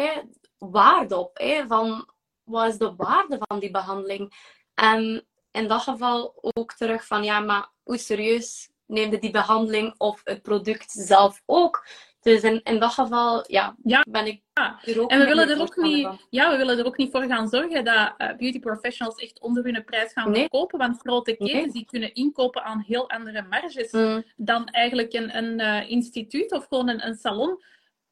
waarde 0.57 1.17
op. 1.17 1.39
Van 1.67 2.09
wat 2.43 2.67
is 2.67 2.77
de 2.77 2.93
waarde 2.95 3.37
van 3.39 3.59
die 3.59 3.71
behandeling? 3.71 4.33
En 4.73 5.27
in 5.51 5.67
dat 5.67 5.81
geval 5.81 6.33
ook 6.41 6.73
terug 6.73 7.05
van 7.05 7.23
ja, 7.23 7.39
maar 7.39 7.69
hoe 7.83 7.97
serieus 7.97 8.69
neemde 8.85 9.19
die 9.19 9.31
behandeling 9.31 9.95
of 9.97 10.21
het 10.23 10.41
product 10.41 10.91
zelf 10.91 11.41
ook? 11.45 11.87
Dus 12.25 12.41
in, 12.41 12.61
in 12.63 12.79
dat 12.79 12.91
geval 12.91 13.43
ja, 13.47 13.75
ja. 13.83 14.05
ben 14.09 14.25
ik 14.25 14.41
ja. 14.53 14.79
er 14.85 15.01
ook 15.01 15.11
En 15.11 15.19
we 15.19 15.25
willen 15.25 15.49
er 15.49 15.61
ook, 15.61 15.75
niet, 15.75 16.07
ja, 16.29 16.51
we 16.51 16.57
willen 16.57 16.77
er 16.77 16.85
ook 16.85 16.97
niet 16.97 17.11
voor 17.11 17.23
gaan 17.23 17.47
zorgen 17.47 17.85
dat 17.85 18.13
uh, 18.17 18.27
beauty 18.37 18.59
professionals 18.59 19.15
echt 19.15 19.39
onder 19.39 19.63
hun 19.63 19.83
prijs 19.83 20.11
gaan 20.13 20.31
Nee. 20.31 20.39
verkopen. 20.39 20.79
Want 20.79 20.99
grote 20.99 21.31
ketens 21.31 21.53
Nee. 21.63 21.71
die 21.71 21.85
kunnen 21.85 22.13
inkopen 22.13 22.63
aan 22.63 22.83
heel 22.87 23.09
andere 23.09 23.45
marges 23.49 23.91
Mm. 23.91 24.23
dan 24.35 24.67
eigenlijk 24.67 25.13
een, 25.13 25.37
een 25.37 25.59
uh, 25.59 25.89
instituut 25.89 26.51
of 26.51 26.65
gewoon 26.67 26.89
een, 26.89 27.07
een 27.07 27.15
salon 27.15 27.63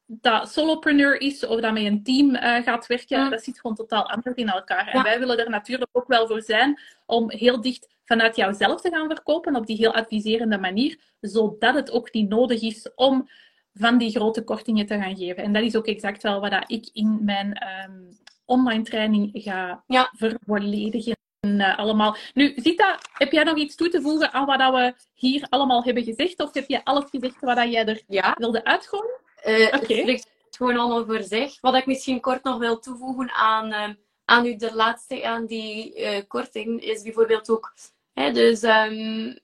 dat 0.06 0.52
solopreneur 0.52 1.20
is 1.20 1.46
of 1.46 1.60
dat 1.60 1.72
met 1.72 1.84
een 1.84 2.02
team 2.02 2.34
uh, 2.34 2.56
gaat 2.56 2.86
werken, 2.86 3.22
Mm. 3.24 3.30
dat 3.30 3.42
zit 3.44 3.60
gewoon 3.60 3.76
totaal 3.76 4.10
anders 4.10 4.36
in 4.36 4.48
elkaar. 4.48 4.88
En 4.88 5.02
wij 5.02 5.18
willen 5.18 5.38
er 5.38 5.50
natuurlijk 5.50 5.90
ook 5.92 6.08
wel 6.08 6.26
voor 6.26 6.42
zijn 6.42 6.80
om 7.06 7.30
heel 7.30 7.60
dicht 7.60 7.88
vanuit 8.04 8.36
jouzelf 8.36 8.80
te 8.80 8.90
gaan 8.90 9.08
verkopen 9.08 9.56
op 9.56 9.66
die 9.66 9.76
heel 9.76 9.94
adviserende 9.94 10.58
manier, 10.58 10.98
zodat 11.20 11.74
het 11.74 11.90
ook 11.90 12.12
niet 12.12 12.28
nodig 12.28 12.62
is 12.62 12.90
om 12.94 13.28
van 13.74 13.98
die 13.98 14.10
grote 14.10 14.44
kortingen 14.44 14.86
te 14.86 14.98
gaan 14.98 15.16
geven. 15.16 15.42
En 15.44 15.52
dat 15.52 15.62
is 15.62 15.76
ook 15.76 15.86
exact 15.86 16.22
wel 16.22 16.40
wat 16.40 16.64
ik 16.66 16.88
in 16.92 17.18
mijn 17.24 17.62
um, 17.88 18.18
online 18.44 18.82
training 18.82 19.30
ga 19.32 19.84
Ja. 19.86 20.10
vervolledigen. 20.16 21.16
Uh, 21.46 21.78
allemaal. 21.78 22.16
Nu, 22.34 22.52
Zita, 22.56 22.98
heb 23.12 23.32
jij 23.32 23.44
nog 23.44 23.56
iets 23.56 23.74
toe 23.74 23.88
te 23.88 24.00
voegen 24.00 24.32
aan 24.32 24.46
wat 24.46 24.58
we 24.74 24.94
hier 25.14 25.46
allemaal 25.48 25.84
hebben 25.84 26.04
gezegd? 26.04 26.40
Of 26.40 26.54
heb 26.54 26.68
je 26.68 26.84
alles 26.84 27.04
gezegd 27.10 27.40
wat 27.40 27.56
jij 27.56 27.86
er 27.86 28.02
Ja. 28.08 28.34
wilde 28.38 28.64
uitgooien? 28.64 29.20
Uh, 29.46 29.66
Oké. 29.66 29.76
Het 29.76 29.84
spreekt 29.84 30.28
gewoon 30.50 30.76
allemaal 30.76 31.04
voor 31.04 31.22
zich. 31.22 31.60
Wat 31.60 31.74
ik 31.74 31.86
misschien 31.86 32.20
kort 32.20 32.44
nog 32.44 32.58
wil 32.58 32.78
toevoegen 32.78 33.30
aan, 33.32 33.68
uh, 33.72 33.88
aan 34.24 34.46
u 34.46 34.56
de 34.56 34.74
laatste, 34.74 35.24
aan 35.26 35.46
die 35.46 36.00
uh, 36.00 36.18
korting, 36.28 36.80
is 36.82 37.02
bijvoorbeeld 37.02 37.50
ook, 37.50 37.74
hè, 38.12 38.32
dus 38.32 38.62
um, 38.62 39.38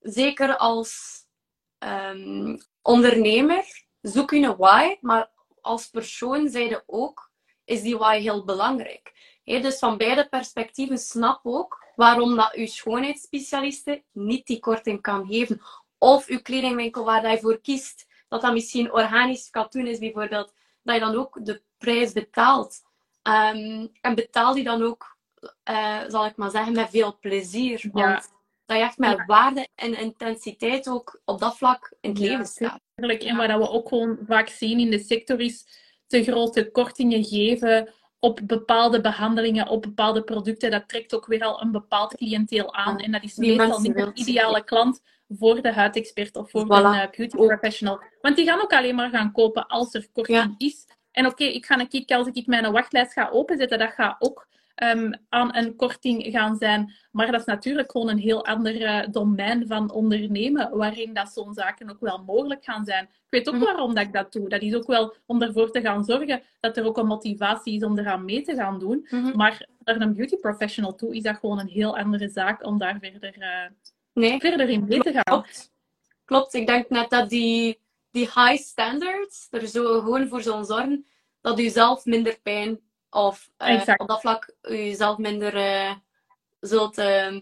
zeker 0.00 0.56
als 0.56 1.16
um, 1.78 2.58
ondernemer, 2.82 3.64
zoek 4.00 4.30
je 4.30 4.46
een 4.46 4.56
why, 4.56 4.96
maar 5.00 5.30
als 5.60 5.88
persoon 5.88 6.48
zijde 6.48 6.82
ook, 6.86 7.30
is 7.64 7.82
die 7.82 7.98
why 7.98 8.20
heel 8.20 8.44
belangrijk. 8.44 9.12
Hè, 9.44 9.60
dus 9.60 9.78
van 9.78 9.96
beide 9.96 10.28
perspectieven 10.28 10.98
snap 10.98 11.40
ook 11.42 11.86
waarom 11.96 12.36
dat 12.36 12.52
uw 12.54 12.66
schoonheidsspecialiste 12.66 14.02
niet 14.12 14.46
die 14.46 14.58
korting 14.58 15.00
kan 15.00 15.26
geven. 15.26 15.60
Of 15.98 16.26
uw 16.26 16.42
kledingwinkel 16.42 17.04
waar 17.04 17.22
hij 17.22 17.40
voor 17.40 17.60
kiest, 17.60 18.06
dat 18.28 18.40
dat 18.40 18.52
misschien 18.52 18.92
organisch 18.92 19.50
katoen 19.50 19.86
is 19.86 19.98
bijvoorbeeld, 19.98 20.54
dat 20.82 20.94
je 20.94 21.00
dan 21.00 21.16
ook 21.16 21.44
de 21.44 21.62
prijs 21.78 22.12
betaalt. 22.12 22.82
Um, 23.22 23.90
en 24.00 24.14
betaal 24.14 24.54
die 24.54 24.64
dan 24.64 24.82
ook, 24.82 25.16
uh, 25.70 26.00
zal 26.08 26.26
ik 26.26 26.36
maar 26.36 26.50
zeggen, 26.50 26.72
met 26.72 26.90
veel 26.90 27.18
plezier. 27.18 27.90
Ja. 27.92 28.22
Dat 28.68 28.76
je 28.76 28.82
echt 28.82 28.98
met 28.98 29.16
Ja. 29.16 29.24
waarde 29.26 29.68
en 29.74 29.98
intensiteit 29.98 30.88
ook 30.88 31.20
op 31.24 31.38
dat 31.40 31.56
vlak 31.56 31.92
in 32.00 32.10
het 32.10 32.18
Ja, 32.18 32.28
leven 32.30 32.46
staat. 32.46 32.80
Tuurlijk. 32.94 33.22
En 33.22 33.36
wat 33.36 33.48
dat 33.48 33.58
we 33.58 33.70
ook 33.70 33.88
gewoon 33.88 34.18
vaak 34.26 34.48
zien 34.48 34.78
in 34.78 34.90
de 34.90 34.98
sector 34.98 35.40
is 35.40 35.66
te 36.06 36.22
grote 36.22 36.70
kortingen 36.70 37.24
geven 37.24 37.90
op 38.18 38.40
bepaalde 38.44 39.00
behandelingen, 39.00 39.68
op 39.68 39.82
bepaalde 39.82 40.22
producten. 40.22 40.70
Dat 40.70 40.88
trekt 40.88 41.14
ook 41.14 41.26
weer 41.26 41.42
al 41.44 41.62
een 41.62 41.70
bepaald 41.72 42.16
cliënteel 42.16 42.74
aan. 42.74 42.98
En 42.98 43.12
dat 43.12 43.22
is 43.22 43.34
Die 43.34 43.56
meestal 43.56 43.80
niet 43.80 43.94
de 43.94 44.10
ideale 44.14 44.64
klant 44.64 45.00
voor 45.28 45.62
de 45.62 45.72
huidexpert 45.72 46.36
of 46.36 46.50
voor 46.50 46.64
Voilà. 46.64 46.68
een 46.68 46.94
uh, 46.94 47.10
beauty 47.16 47.36
professional. 47.36 48.00
Want 48.20 48.36
die 48.36 48.46
gaan 48.46 48.60
ook 48.60 48.72
alleen 48.72 48.94
maar 48.94 49.10
gaan 49.10 49.32
kopen 49.32 49.66
als 49.66 49.94
er 49.94 50.08
korting 50.12 50.38
Ja. 50.38 50.54
is. 50.66 50.86
En 51.10 51.26
oké, 51.26 51.44
ik 51.44 51.66
ga 51.66 51.78
een 51.78 51.88
kick 51.88 52.10
als 52.10 52.26
ik 52.26 52.46
mijn 52.46 52.72
wachtlijst 52.72 53.12
ga 53.12 53.28
openzetten, 53.32 53.78
dat 53.78 53.90
gaat 53.92 54.16
ook 54.18 54.46
um, 54.82 55.14
aan 55.28 55.56
een 55.56 55.76
korting 55.76 56.26
gaan 56.30 56.56
zijn. 56.56 56.94
Maar 57.10 57.30
dat 57.30 57.40
is 57.40 57.46
natuurlijk 57.46 57.90
gewoon 57.90 58.08
een 58.08 58.18
heel 58.18 58.44
ander 58.44 58.80
uh, 58.80 59.06
domein 59.10 59.66
van 59.66 59.90
ondernemen, 59.90 60.76
waarin 60.76 61.14
dat 61.14 61.32
zo'n 61.32 61.54
zaken 61.54 61.90
ook 61.90 62.00
wel 62.00 62.22
mogelijk 62.26 62.64
gaan 62.64 62.84
zijn. 62.84 63.04
Ik 63.04 63.26
weet 63.30 63.48
ook 63.48 63.54
mhm. 63.54 63.64
waarom 63.64 63.94
dat 63.94 64.04
ik 64.04 64.12
dat 64.12 64.32
doe. 64.32 64.48
Dat 64.48 64.62
is 64.62 64.74
ook 64.74 64.86
wel 64.86 65.14
om 65.26 65.42
ervoor 65.42 65.70
te 65.70 65.80
gaan 65.80 66.04
zorgen 66.04 66.42
dat 66.60 66.76
er 66.76 66.86
ook 66.86 66.98
een 66.98 67.06
motivatie 67.06 67.76
is 67.76 67.82
om 67.82 67.98
eraan 67.98 68.24
mee 68.24 68.42
te 68.42 68.54
gaan 68.54 68.78
doen. 68.78 69.06
Mhm. 69.10 69.36
Maar 69.36 69.66
naar 69.84 70.00
een 70.00 70.14
beauty 70.14 70.36
professional 70.36 70.94
toe 70.94 71.14
is 71.16 71.22
dat 71.22 71.36
gewoon 71.36 71.58
een 71.58 71.68
heel 71.68 71.98
andere 71.98 72.28
zaak 72.28 72.66
om 72.66 72.78
daar 72.78 72.98
verder, 73.00 73.34
uh, 73.38 73.70
nee. 74.12 74.38
verder 74.40 74.68
in 74.68 74.84
mee 74.88 75.00
te 75.00 75.12
gaan. 75.12 75.22
Klopt. 75.22 75.72
Klopt, 76.24 76.54
ik 76.54 76.66
denk 76.66 76.88
net 76.88 77.10
dat 77.10 77.28
die, 77.28 77.80
die 78.10 78.24
high 78.24 78.62
standards 78.62 79.48
er 79.50 79.66
zo 79.66 80.00
gewoon 80.00 80.28
voor 80.28 80.42
zullen 80.42 80.64
zorgen 80.64 81.06
dat 81.40 81.60
u 81.60 81.68
zelf 81.68 82.04
minder 82.04 82.38
pijn 82.42 82.80
of 83.10 83.50
uh, 83.58 83.82
op 83.96 84.08
dat 84.08 84.20
vlak 84.20 84.54
jezelf 84.60 85.18
minder 85.18 85.56
uh, 85.56 85.94
zult 86.60 86.98
uh, 86.98 87.40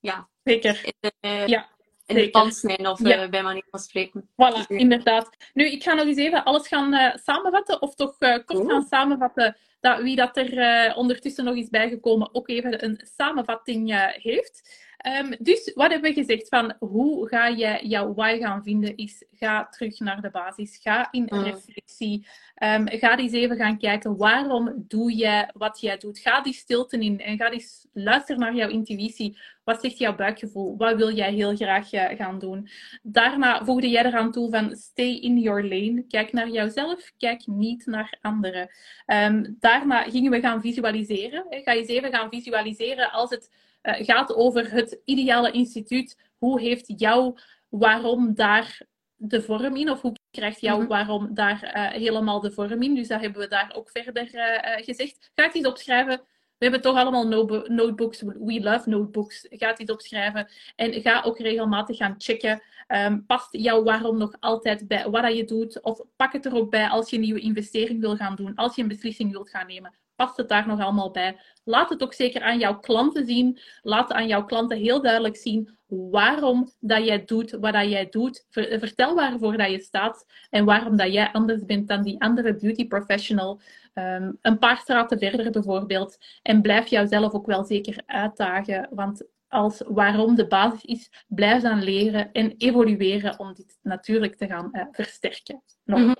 ja, 0.00 0.28
Zeker. 0.44 0.80
in 0.84 1.10
de, 1.20 1.42
ja, 1.46 1.68
in 2.06 2.14
de 2.14 2.30
pand 2.30 2.56
snijden 2.56 2.90
of 2.90 3.02
ja. 3.02 3.28
bij 3.28 3.42
manier 3.42 3.66
van 3.70 3.80
spreken. 3.80 4.28
Voilà, 4.30 4.66
inderdaad. 4.66 5.36
Nu, 5.52 5.70
ik 5.70 5.82
ga 5.82 5.94
nog 5.94 6.06
eens 6.06 6.18
even 6.18 6.44
alles 6.44 6.68
gaan 6.68 7.18
samenvatten, 7.18 7.82
of 7.82 7.94
toch 7.94 8.18
kort 8.18 8.70
gaan 8.70 8.86
samenvatten, 8.90 9.56
dat 9.80 10.02
wie 10.02 10.16
dat 10.16 10.36
er 10.36 10.94
ondertussen 10.94 11.44
nog 11.44 11.56
is 11.56 11.68
bijgekomen 11.68 12.34
ook 12.34 12.48
even 12.48 12.84
een 12.84 13.00
samenvatting 13.16 14.10
heeft. 14.22 14.85
Um, 15.06 15.34
dus 15.38 15.72
wat 15.74 15.90
hebben 15.90 16.14
we 16.14 16.20
gezegd 16.20 16.48
van 16.48 16.74
hoe 16.78 17.28
ga 17.28 17.46
je 17.46 17.78
jouw 17.82 18.14
why 18.14 18.38
gaan 18.38 18.62
vinden 18.62 18.96
is 18.96 19.24
ga 19.32 19.68
terug 19.68 19.98
naar 19.98 20.20
de 20.20 20.30
basis, 20.30 20.78
ga 20.82 21.08
in 21.10 21.26
mm. 21.30 21.42
reflectie, 21.42 22.26
um, 22.62 22.88
ga 22.88 23.18
eens 23.18 23.32
even 23.32 23.56
gaan 23.56 23.78
kijken 23.78 24.16
waarom 24.16 24.84
doe 24.88 25.12
jij 25.12 25.50
wat 25.52 25.80
jij 25.80 25.96
doet. 25.96 26.18
Ga 26.18 26.40
die 26.40 26.52
stilte 26.52 26.98
in 26.98 27.20
en 27.20 27.36
ga 27.36 27.50
eens 27.50 27.86
luisteren 27.92 28.40
naar 28.40 28.54
jouw 28.54 28.68
intuïtie. 28.68 29.38
Wat 29.64 29.80
zegt 29.80 29.98
jouw 29.98 30.14
buikgevoel? 30.14 30.76
Wat 30.76 30.96
wil 30.96 31.12
jij 31.12 31.32
heel 31.32 31.56
graag 31.56 31.92
uh, 31.92 32.04
gaan 32.04 32.38
doen? 32.38 32.68
Daarna 33.02 33.64
voegde 33.64 33.88
jij 33.88 34.04
eraan 34.04 34.32
toe 34.32 34.50
van 34.50 34.76
stay 34.76 35.14
in 35.14 35.38
your 35.38 35.62
lane. 35.62 36.04
Kijk 36.08 36.32
naar 36.32 36.48
jouzelf, 36.48 37.12
kijk 37.18 37.46
niet 37.46 37.86
naar 37.86 38.18
anderen. 38.20 38.70
Um, 39.06 39.56
daarna 39.60 40.02
gingen 40.02 40.30
we 40.30 40.40
gaan 40.40 40.60
visualiseren. 40.60 41.46
Ga 41.50 41.72
eens 41.72 41.88
even 41.88 42.12
gaan 42.12 42.30
visualiseren 42.30 43.10
als 43.12 43.30
het 43.30 43.50
gaat 43.86 44.34
over 44.34 44.72
het 44.72 45.00
ideale 45.04 45.50
instituut. 45.50 46.18
Hoe 46.38 46.60
heeft 46.60 46.92
jouw 46.96 47.34
waarom 47.68 48.34
daar 48.34 48.80
de 49.16 49.42
vorm 49.42 49.76
in? 49.76 49.90
Of 49.90 50.00
hoe 50.00 50.14
krijgt 50.30 50.60
jouw 50.60 50.78
mhm. 50.78 50.88
waarom 50.88 51.34
daar 51.34 51.72
uh, 51.76 52.00
helemaal 52.00 52.40
de 52.40 52.52
vorm 52.52 52.82
in? 52.82 52.94
Dus 52.94 53.08
dat 53.08 53.20
hebben 53.20 53.40
we 53.40 53.48
daar 53.48 53.72
ook 53.76 53.90
verder 53.90 54.34
uh, 54.34 54.84
gezegd. 54.84 55.30
Ga 55.34 55.44
het 55.44 55.54
eens 55.54 55.66
opschrijven. 55.66 56.20
We 56.58 56.64
hebben 56.64 56.80
toch 56.80 56.96
allemaal 56.96 57.28
notebooks. 57.68 58.22
We 58.22 58.60
love 58.60 58.88
notebooks. 58.88 59.46
Ga 59.50 59.68
het 59.68 59.80
eens 59.80 59.90
opschrijven. 59.90 60.48
En 60.76 61.00
ga 61.00 61.22
ook 61.22 61.38
regelmatig 61.38 61.96
gaan 61.96 62.14
checken. 62.18 62.62
Um, 62.88 63.26
past 63.26 63.48
jouw 63.50 63.82
waarom 63.82 64.18
nog 64.18 64.36
altijd 64.40 64.88
bij 64.88 65.10
wat 65.10 65.36
je 65.36 65.44
doet? 65.44 65.82
Of 65.82 66.00
pak 66.16 66.32
het 66.32 66.46
er 66.46 66.54
ook 66.54 66.70
bij 66.70 66.88
als 66.88 67.10
je 67.10 67.16
een 67.16 67.22
nieuwe 67.22 67.40
investering 67.40 68.00
wil 68.00 68.16
gaan 68.16 68.34
doen. 68.34 68.54
Als 68.54 68.74
je 68.74 68.82
een 68.82 68.88
beslissing 68.88 69.32
wilt 69.32 69.50
gaan 69.50 69.66
nemen 69.66 69.94
past 70.16 70.36
het 70.36 70.48
daar 70.48 70.66
nog 70.66 70.80
allemaal 70.80 71.10
bij? 71.10 71.36
Laat 71.64 71.88
het 71.88 72.02
ook 72.02 72.12
zeker 72.12 72.42
aan 72.42 72.58
jouw 72.58 72.78
klanten 72.78 73.26
zien. 73.26 73.58
Laat 73.82 74.12
aan 74.12 74.26
jouw 74.26 74.44
klanten 74.44 74.78
heel 74.78 75.02
duidelijk 75.02 75.36
zien 75.36 75.76
waarom 75.86 76.72
dat 76.80 77.06
jij 77.06 77.24
doet 77.24 77.50
wat 77.50 77.72
dat 77.72 77.90
jij 77.90 78.08
doet. 78.08 78.46
Vertel 78.50 79.14
waarvoor 79.14 79.56
dat 79.56 79.70
je 79.70 79.80
staat 79.80 80.26
en 80.50 80.64
waarom 80.64 80.96
dat 80.96 81.12
jij 81.12 81.32
anders 81.32 81.64
bent 81.64 81.88
dan 81.88 82.02
die 82.02 82.20
andere 82.20 82.56
beauty 82.56 82.86
professional. 82.86 83.60
Ehm, 83.92 84.32
een 84.42 84.58
paar 84.58 84.76
straten 84.76 85.18
verder 85.18 85.50
bijvoorbeeld. 85.50 86.18
En 86.42 86.62
blijf 86.62 86.86
jouzelf 86.86 87.32
ook 87.32 87.46
wel 87.46 87.64
zeker 87.64 88.02
uitdagen. 88.06 88.88
Want 88.90 89.24
als 89.48 89.82
waarom 89.86 90.34
de 90.34 90.46
basis 90.46 90.84
is, 90.84 91.24
blijf 91.28 91.62
dan 91.62 91.82
leren 91.82 92.32
en 92.32 92.54
evolueren 92.56 93.38
om 93.38 93.54
dit 93.54 93.78
natuurlijk 93.82 94.36
te 94.36 94.46
gaan 94.46 94.68
uh, 94.72 94.84
versterken. 94.90 95.62
Nog. 95.84 95.98
Mm 95.98 96.04
-hmm. 96.04 96.16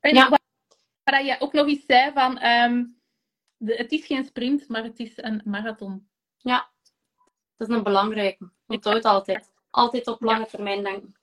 En 0.00 0.14
ja. 0.14 0.28
wat, 0.28 0.40
je 1.04 1.36
ook 1.38 1.52
nog 1.52 1.66
eens 1.66 1.84
zei 1.86 2.12
van... 2.12 2.44
Um, 2.44 3.00
het 3.64 3.92
is 3.92 4.06
geen 4.06 4.24
sprint, 4.24 4.68
maar 4.68 4.82
het 4.82 4.98
is 4.98 5.12
een 5.16 5.42
marathon. 5.44 6.08
Ja, 6.36 6.70
dat 7.56 7.68
is 7.68 7.74
een 7.74 7.82
belangrijke. 7.82 8.50
Onthoud 8.66 9.04
altijd. 9.04 9.52
Altijd 9.70 10.06
op 10.06 10.20
lange 10.20 10.46
termijn 10.46 10.82
denken. 10.82 11.16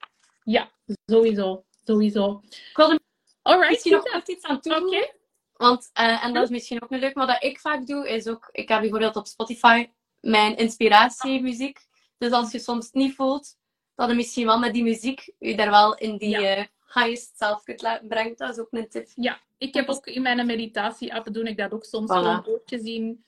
Ja, 0.44 0.70
sowieso. 1.06 1.64
Sowieso. 1.84 2.42
Ik 2.48 2.76
wilde 2.76 3.00
Alright, 3.42 3.70
misschien 3.70 3.92
nog 3.92 4.26
iets 4.26 4.44
aan 4.44 4.60
toevoegen. 4.60 4.98
Okay. 4.98 5.14
Want, 5.52 5.90
uh, 6.00 6.24
en 6.24 6.34
dat 6.34 6.42
is 6.42 6.50
misschien 6.50 6.82
ook 6.82 6.90
een 6.90 6.98
leuk, 6.98 7.14
maar 7.14 7.26
dat 7.26 7.42
ik 7.42 7.60
vaak 7.60 7.86
doe, 7.86 8.08
is 8.08 8.26
ook... 8.26 8.48
Ik 8.52 8.68
heb 8.68 8.80
bijvoorbeeld 8.80 9.16
op 9.16 9.26
Spotify 9.26 9.90
mijn 10.20 10.56
inspiratiemuziek. 10.56 11.78
Dus 12.18 12.30
als 12.30 12.52
je 12.52 12.58
soms 12.58 12.90
niet 12.90 13.14
voelt, 13.14 13.56
dat 13.94 14.08
je 14.08 14.14
misschien 14.14 14.46
wel 14.46 14.58
met 14.58 14.72
die 14.72 14.82
muziek 14.82 15.32
je 15.38 15.56
daar 15.56 15.70
wel 15.70 15.94
in 15.94 16.16
die... 16.16 16.28
Ja. 16.28 16.58
Uh, 16.58 16.64
highest 16.94 17.36
self 17.36 17.62
kunt 17.62 17.82
laten 17.82 18.08
brengen. 18.08 18.36
Dat 18.36 18.50
is 18.50 18.58
ook 18.58 18.68
een 18.70 18.88
tip. 18.88 19.08
Ja, 19.14 19.40
ik 19.60 19.74
heb 19.74 19.88
ook 19.88 20.06
in 20.06 20.22
mijn 20.22 20.46
meditatie-app 20.46 21.32
doe 21.32 21.44
ik 21.44 21.56
dat 21.56 21.72
ook 21.72 21.84
soms. 21.84 22.10
Voilà. 22.10 22.14
Gewoon 22.14 22.46
oortje 22.46 22.78
zien 22.78 23.24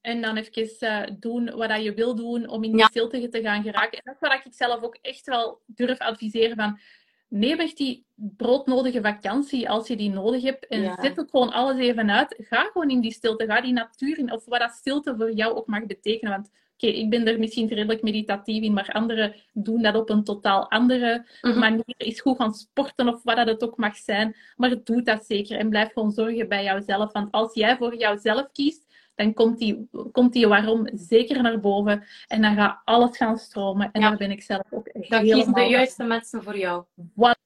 en 0.00 0.20
dan 0.20 0.36
even 0.36 0.76
uh, 0.80 1.16
doen 1.18 1.56
wat 1.56 1.82
je 1.82 1.94
wil 1.94 2.14
doen 2.14 2.48
om 2.48 2.64
in 2.64 2.72
die 2.72 2.84
stilte 2.84 3.28
te 3.28 3.40
gaan 3.40 3.62
geraken. 3.62 3.98
En 3.98 4.02
dat 4.04 4.14
is 4.14 4.28
wat 4.28 4.46
ik 4.46 4.54
zelf 4.54 4.82
ook 4.82 4.98
echt 5.02 5.26
wel 5.26 5.62
durf 5.66 5.98
adviseren 5.98 6.56
van... 6.56 6.78
Neem 7.28 7.60
echt 7.60 7.76
die 7.76 8.06
broodnodige 8.14 9.00
vakantie 9.00 9.70
als 9.70 9.88
je 9.88 9.96
die 9.96 10.10
nodig 10.10 10.42
hebt. 10.42 10.66
En 10.66 10.96
zet 11.00 11.18
ook 11.20 11.30
gewoon 11.30 11.52
alles 11.52 11.76
even 11.76 12.10
uit. 12.10 12.34
Ga 12.38 12.62
gewoon 12.62 12.90
in 12.90 13.00
die 13.00 13.12
stilte. 13.12 13.46
Ga 13.46 13.60
die 13.60 13.72
natuur 13.72 14.18
in. 14.18 14.32
Of 14.32 14.44
wat 14.44 14.58
dat 14.58 14.72
stilte 14.72 15.14
voor 15.16 15.32
jou 15.32 15.54
ook 15.54 15.66
mag 15.66 15.86
betekenen. 15.86 16.32
Want 16.32 16.50
ik 16.86 17.10
ben 17.10 17.26
er 17.26 17.38
misschien 17.38 17.68
redelijk 17.68 18.02
meditatief 18.02 18.62
in, 18.62 18.72
maar 18.72 18.92
anderen 18.92 19.34
doen 19.52 19.82
dat 19.82 19.94
op 19.94 20.10
een 20.10 20.24
totaal 20.24 20.70
andere 20.70 21.26
mhm. 21.40 21.58
manier. 21.58 21.94
Is 21.96 22.20
goed 22.20 22.36
gaan 22.36 22.54
sporten 22.54 23.08
of 23.08 23.22
wat 23.22 23.36
dat 23.36 23.46
het 23.46 23.64
ook 23.64 23.76
mag 23.76 23.96
zijn. 23.96 24.36
Maar 24.56 24.82
doe 24.84 25.02
dat 25.02 25.26
zeker 25.26 25.58
en 25.58 25.68
blijf 25.68 25.92
gewoon 25.92 26.12
zorgen 26.12 26.48
bij 26.48 26.64
jouzelf. 26.64 27.12
Want 27.12 27.32
als 27.32 27.54
jij 27.54 27.76
voor 27.76 27.96
jouzelf 27.96 28.48
kiest, 28.52 28.86
dan 29.14 29.34
komt 29.34 29.58
die, 29.58 29.88
komt 30.12 30.32
die 30.32 30.48
waarom 30.48 30.88
zeker 30.92 31.42
naar 31.42 31.60
boven. 31.60 32.04
En 32.26 32.42
dan 32.42 32.54
gaat 32.54 32.80
alles 32.84 33.16
gaan 33.16 33.38
stromen. 33.38 33.90
En 33.92 34.00
daar 34.00 34.16
ben 34.16 34.30
ik 34.30 34.42
zelf 34.42 34.62
ook 34.70 34.86
echt 34.86 35.10
Dan 35.10 35.22
kiezen 35.22 35.52
de 35.52 35.60
juiste 35.60 36.04
mensen 36.04 36.42
voor 36.42 36.58
jou. 36.58 36.84
Voilà. 37.10 37.42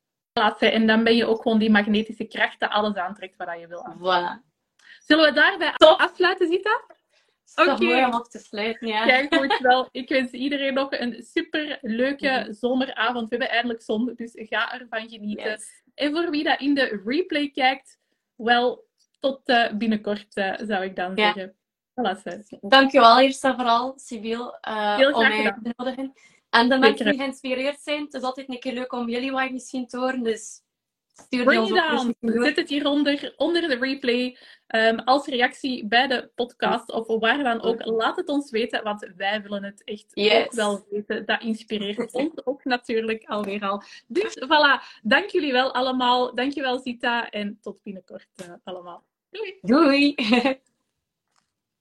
En 0.58 0.86
dan 0.86 1.04
ben 1.04 1.16
je 1.16 1.26
ook 1.26 1.42
gewoon 1.42 1.58
die 1.58 1.70
magnetische 1.70 2.24
kracht 2.24 2.60
dat 2.60 2.70
alles 2.70 2.94
aantrekt 2.94 3.36
wat 3.36 3.60
je 3.60 3.66
wil. 3.66 3.86
Voilà. 3.96 4.46
Zullen 5.06 5.24
we 5.24 5.32
daarbij 5.32 5.72
afsluiten, 5.76 6.48
Zita? 6.48 6.80
Oké. 7.56 7.70
Okay. 7.70 7.86
mooi 7.86 8.04
om 8.04 8.12
af 8.12 8.28
te 8.28 8.38
sluiten, 8.38 8.88
ja. 8.88 9.06
Kijk, 9.06 9.34
goed 9.34 9.58
wel. 9.68 9.88
Ik 9.92 10.08
wens 10.08 10.30
iedereen 10.30 10.74
nog 10.74 10.90
een 10.90 11.22
super 11.22 11.78
leuke 11.82 12.28
mhm. 12.28 12.52
zomeravond. 12.52 13.28
We 13.28 13.36
hebben 13.36 13.50
eindelijk 13.50 13.82
zon, 13.82 14.12
dus 14.16 14.32
ga 14.34 14.80
ervan 14.80 15.08
genieten. 15.08 15.58
En 15.94 16.12
voor 16.12 16.30
wie 16.30 16.44
dat 16.44 16.60
in 16.60 16.74
de 16.74 17.02
replay 17.04 17.50
kijkt, 17.50 17.98
wel 18.36 18.86
tot 19.20 19.40
uh, 19.44 19.72
binnenkort, 19.72 20.36
uh, 20.36 20.54
zou 20.56 20.84
ik 20.84 20.96
dan 20.96 21.12
ja. 21.14 21.32
zeggen. 21.32 21.52
Voilà, 21.98 22.58
Dankjewel 22.60 23.20
eerst 23.20 23.44
en 23.44 23.54
vooral, 23.54 23.92
Sibyl, 23.96 24.58
uh, 24.68 25.10
om 25.12 25.28
mij 25.28 25.54
te 25.62 25.74
nodigen. 25.76 26.12
En 26.50 26.68
de 26.68 26.78
mensen 26.78 27.06
die 27.06 27.18
geïnspireerd 27.18 27.80
zijn, 27.80 28.04
het 28.04 28.14
is 28.14 28.22
altijd 28.22 28.48
een 28.48 28.58
keer 28.58 28.72
leuk 28.72 28.92
om 28.92 29.08
jullie 29.08 29.32
wat 29.32 29.50
misschien 29.50 29.86
te 29.86 29.98
horen, 29.98 30.22
dus 30.22 30.62
Bring 31.28 31.76
it. 31.76 32.16
Zet 32.20 32.56
het 32.56 32.68
hieronder, 32.68 33.34
onder 33.36 33.68
de 33.68 33.76
replay. 33.76 34.38
Um, 34.74 34.98
als 34.98 35.26
reactie 35.26 35.86
bij 35.86 36.06
de 36.06 36.30
podcast 36.34 36.92
of 36.92 37.20
waar 37.20 37.42
dan 37.42 37.62
ook. 37.62 37.84
Laat 37.84 38.16
het 38.16 38.28
ons 38.28 38.50
weten, 38.50 38.82
want 38.82 39.10
wij 39.16 39.42
willen 39.42 39.64
het 39.64 39.84
echt 39.84 40.06
ook 40.14 40.52
wel 40.52 40.86
weten. 40.90 41.26
Dat 41.26 41.42
inspireert 41.42 42.12
ons 42.12 42.46
ook 42.46 42.64
natuurlijk 42.64 43.24
alweer 43.24 43.62
al. 43.62 43.82
Dus 44.06 44.38
voilà, 44.44 45.00
dank 45.02 45.30
jullie 45.30 45.52
wel 45.52 45.74
allemaal. 45.74 46.34
Dankjewel 46.34 46.78
Zita 46.78 47.30
en 47.30 47.58
tot 47.60 47.82
binnenkort 47.82 48.28
uh, 48.46 48.52
allemaal. 48.64 49.04
Doei! 49.30 49.58
Doei! 49.60 50.14